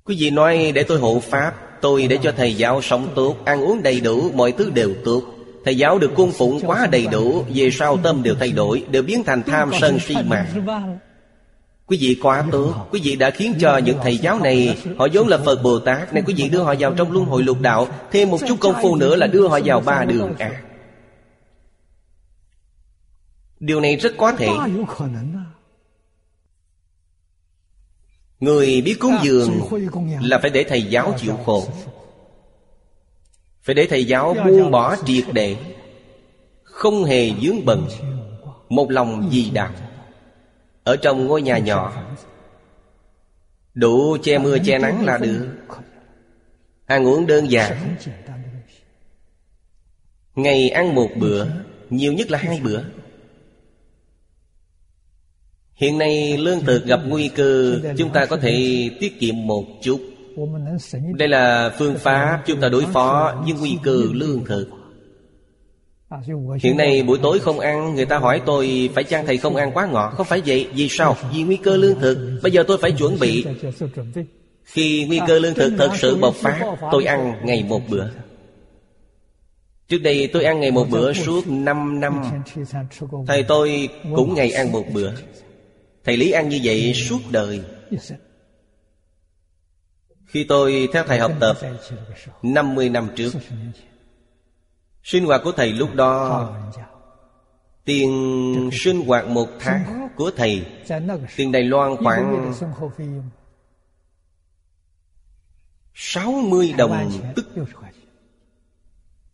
[0.04, 3.60] Quý vị nói, để tôi hộ Pháp, Tôi để cho thầy giáo sống tốt, Ăn
[3.60, 5.37] uống đầy đủ, Mọi thứ đều tốt.
[5.68, 9.02] Thầy giáo được cung phụng quá đầy đủ Về sau tâm đều thay đổi Đều
[9.02, 10.46] biến thành tham sân si mạng
[11.86, 15.28] Quý vị quá tốt Quý vị đã khiến cho những thầy giáo này Họ vốn
[15.28, 17.86] là Phật Bồ Tát Này quý vị đưa họ vào trong luân hồi lục đạo
[18.12, 20.62] Thêm một chút công phu nữa là đưa họ vào ba đường à.
[23.60, 24.48] Điều này rất có thể.
[28.40, 29.60] Người biết cúng dường
[30.20, 31.68] Là phải để thầy giáo chịu khổ
[33.68, 35.56] phải để thầy giáo buông bỏ triệt để.
[36.62, 37.88] không hề dướng bận.
[38.68, 39.72] Một lòng gì đạo
[40.84, 42.02] ở trong ngôi nhà nhỏ.
[43.74, 45.48] đủ che mưa che nắng là được.
[46.86, 47.96] ăn uống đơn giản.
[50.34, 51.46] ngày ăn một bữa
[51.90, 52.82] nhiều nhất là hai bữa.
[55.74, 60.00] Hiện nay lương thực gặp nguy cơ chúng ta có thể tiết kiệm một chút.
[61.18, 64.68] Đây là phương pháp chúng ta đối phó với nguy cơ lương thực.
[66.62, 69.70] Hiện nay buổi tối không ăn Người ta hỏi tôi phải chăng thầy không ăn
[69.74, 70.12] quá ngọt?
[70.16, 71.16] Không phải vậy Vì sao?
[71.32, 72.40] Vì nguy cơ lương thực.
[72.42, 73.44] Bây giờ tôi phải chuẩn bị.
[74.64, 78.06] Khi nguy cơ lương thực thật sự bộc phát Tôi ăn ngày một bữa.
[79.88, 82.22] Trước đây tôi ăn ngày một bữa suốt 5 năm
[83.26, 85.10] Thầy tôi cũng ngày ăn một bữa.
[86.04, 87.60] Thầy Lý ăn như vậy suốt đời.
[90.28, 91.56] Khi tôi theo thầy học tập
[92.42, 93.30] 50 năm trước.
[95.02, 96.50] Sinh hoạt của thầy lúc đó
[97.84, 100.66] Tiền sinh hoạt một tháng của thầy
[101.36, 102.52] Tiền Đài Loan khoảng
[105.94, 107.46] 60 đồng tức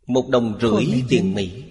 [0.07, 1.65] Một đồng rưỡi tiền Mỹ.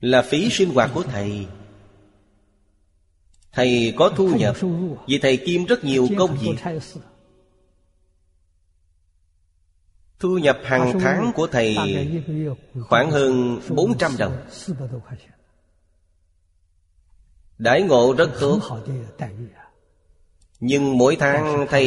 [0.00, 1.46] Là phí sinh hoạt của thầy
[3.56, 4.56] Thầy có thu nhập.
[5.08, 6.56] Vì thầy kiêm rất nhiều công việc.
[10.18, 11.76] Thu nhập hàng tháng của thầy
[12.88, 14.36] khoảng hơn 400 đồng.
[17.58, 18.60] Đãi ngộ rất tốt.
[20.60, 21.86] Nhưng mỗi tháng thầy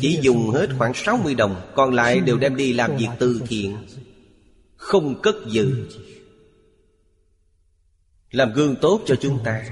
[0.00, 1.70] chỉ dùng hết khoảng 60 đồng.
[1.74, 3.76] Còn lại đều đem đi làm việc từ thiện.
[4.76, 5.88] Không cất giữ.
[8.30, 9.64] Làm gương tốt cho chúng ta.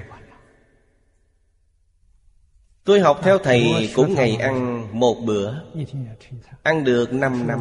[2.86, 5.54] Tôi học theo thầy cũng ngày ăn một bữa.
[6.62, 7.60] Ăn được 5 năm.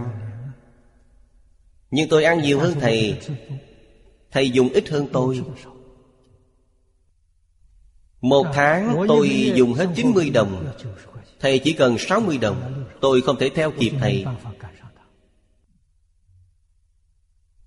[1.92, 3.20] Nhưng tôi ăn nhiều hơn thầy.
[4.32, 5.42] Thầy dùng ít hơn tôi.
[8.22, 10.74] Một tháng tôi dùng hết 90 đồng.
[11.40, 12.86] Thầy chỉ cần 60 đồng.
[13.02, 14.26] Tôi không thể theo kịp thầy.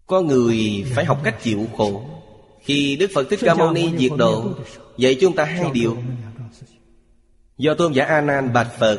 [0.06, 2.02] Có người phải học cách chịu khổ.
[2.60, 4.54] Khi Đức Phật Thích Ca Mâu Ni diệt độ
[4.98, 5.96] Dạy chúng ta hai điều.
[7.58, 8.98] Do tôn giả A Nan bạch Phật,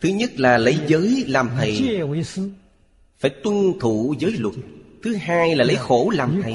[0.00, 2.00] thứ nhất là lấy giới làm thầy,
[3.18, 4.54] phải tuân thủ giới luật.
[5.02, 6.54] Thứ hai là lấy khổ làm thầy.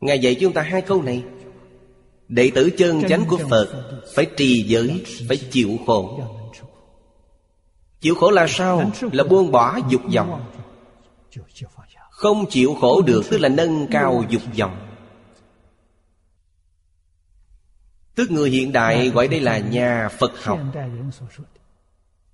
[0.00, 1.22] Ngài dạy chúng ta hai câu này.
[2.28, 3.68] Đệ tử chân chánh của Phật
[4.14, 6.20] phải trì giới, phải chịu khổ.
[8.00, 8.90] Chịu khổ là sao?
[9.12, 10.44] Là buông bỏ dục vọng.
[12.10, 14.89] Không chịu khổ được tức là nâng cao dục vọng.
[18.20, 20.60] Tức người hiện đại gọi đây là nhà Phật học.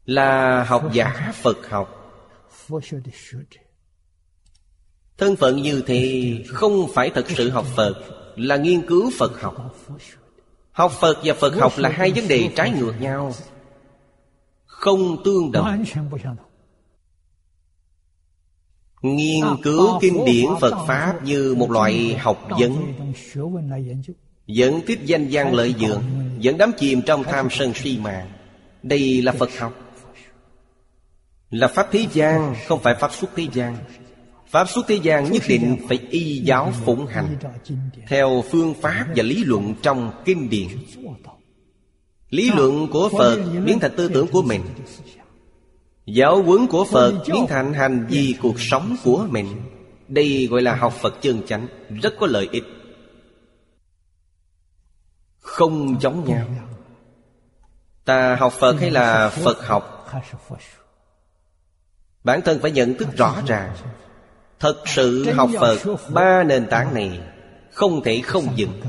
[0.05, 1.57] Là học giả Phật.
[1.69, 2.13] Học.
[5.19, 7.95] Thân phận như thế không phải thật sự học Phật
[8.37, 9.77] Là nghiên cứu Phật học.
[10.73, 13.33] Học Phật và Phật học là hai vấn đề trái ngược nhau.
[14.65, 15.85] Không tương đồng.
[19.03, 22.95] Nghiên cứu kinh điển Phật Pháp như một loại học vấn.
[24.49, 26.03] Vẫn tiếp danh gian lợi dưỡng
[26.43, 28.31] Vẫn đắm chìm trong tham sân si mạng
[28.83, 29.87] Đây là Phật học.
[31.51, 33.77] Là Pháp thế gian, Không phải Pháp xuất thế gian.
[34.51, 37.37] Pháp xuất thế gian nhất định phải y giáo phụng hành,
[38.09, 40.69] Theo phương pháp và lý luận trong kinh điển.
[42.31, 44.61] Lý luận của Phật biến thành tư tưởng của mình.
[46.07, 49.47] Giáo huấn của Phật biến thành hành vi cuộc sống của mình.
[50.09, 51.67] Đây gọi là học Phật chân chánh,
[52.03, 52.65] Rất có lợi ích
[55.57, 56.47] không giống nhau.
[58.05, 60.13] Ta học phật hay là phật học?
[62.25, 63.77] Bản thân phải nhận thức rõ ràng
[64.59, 65.79] thật sự học phật
[66.15, 67.21] ba nền tảng này
[67.73, 68.83] không thể không dựng,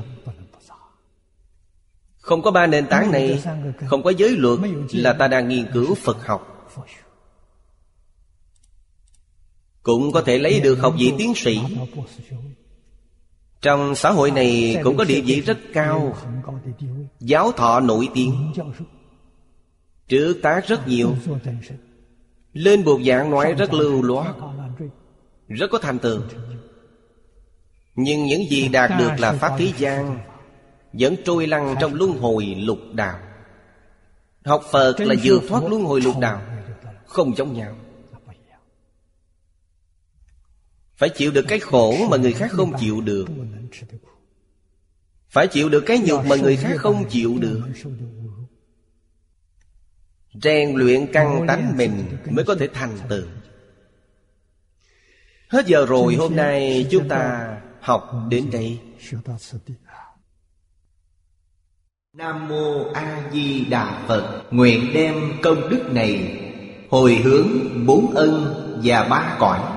[2.17, 3.43] không có ba nền tảng này
[3.87, 4.59] không có giới luật
[4.91, 6.69] là ta đang nghiên cứu phật học.
[9.83, 11.59] Cũng có thể lấy được học vị tiến sĩ
[13.61, 16.17] trong xã hội này cũng có địa vị rất cao.
[17.19, 18.53] Giáo thọ nổi tiếng.
[20.07, 21.15] Trữ tác rất nhiều.
[22.53, 24.35] Lên bộ dạng nói rất lưu loát.
[25.47, 26.21] Rất có thành tựu.
[27.95, 30.19] Nhưng những gì đạt được là Pháp Thế gian
[30.93, 33.19] Vẫn trôi lăn trong luân hồi lục đạo.
[34.45, 36.41] Học Phật là vừa thoát luân hồi lục đạo
[37.05, 37.75] Không giống nhau.
[40.97, 43.25] phải chịu được cái khổ mà người khác không chịu được.
[45.29, 47.61] Phải chịu được cái nhục mà người khác không chịu được.
[50.43, 53.25] Rèn luyện căn tánh mình mới có thể thành tựu.
[55.47, 58.79] Hết giờ rồi, hôm nay chúng ta học đến đây.
[62.13, 64.43] Nam mô a di đà phật.
[64.51, 66.39] Nguyện đem công đức này
[66.89, 67.47] hồi hướng
[67.85, 68.53] bốn ân
[68.83, 69.76] và ba cõi.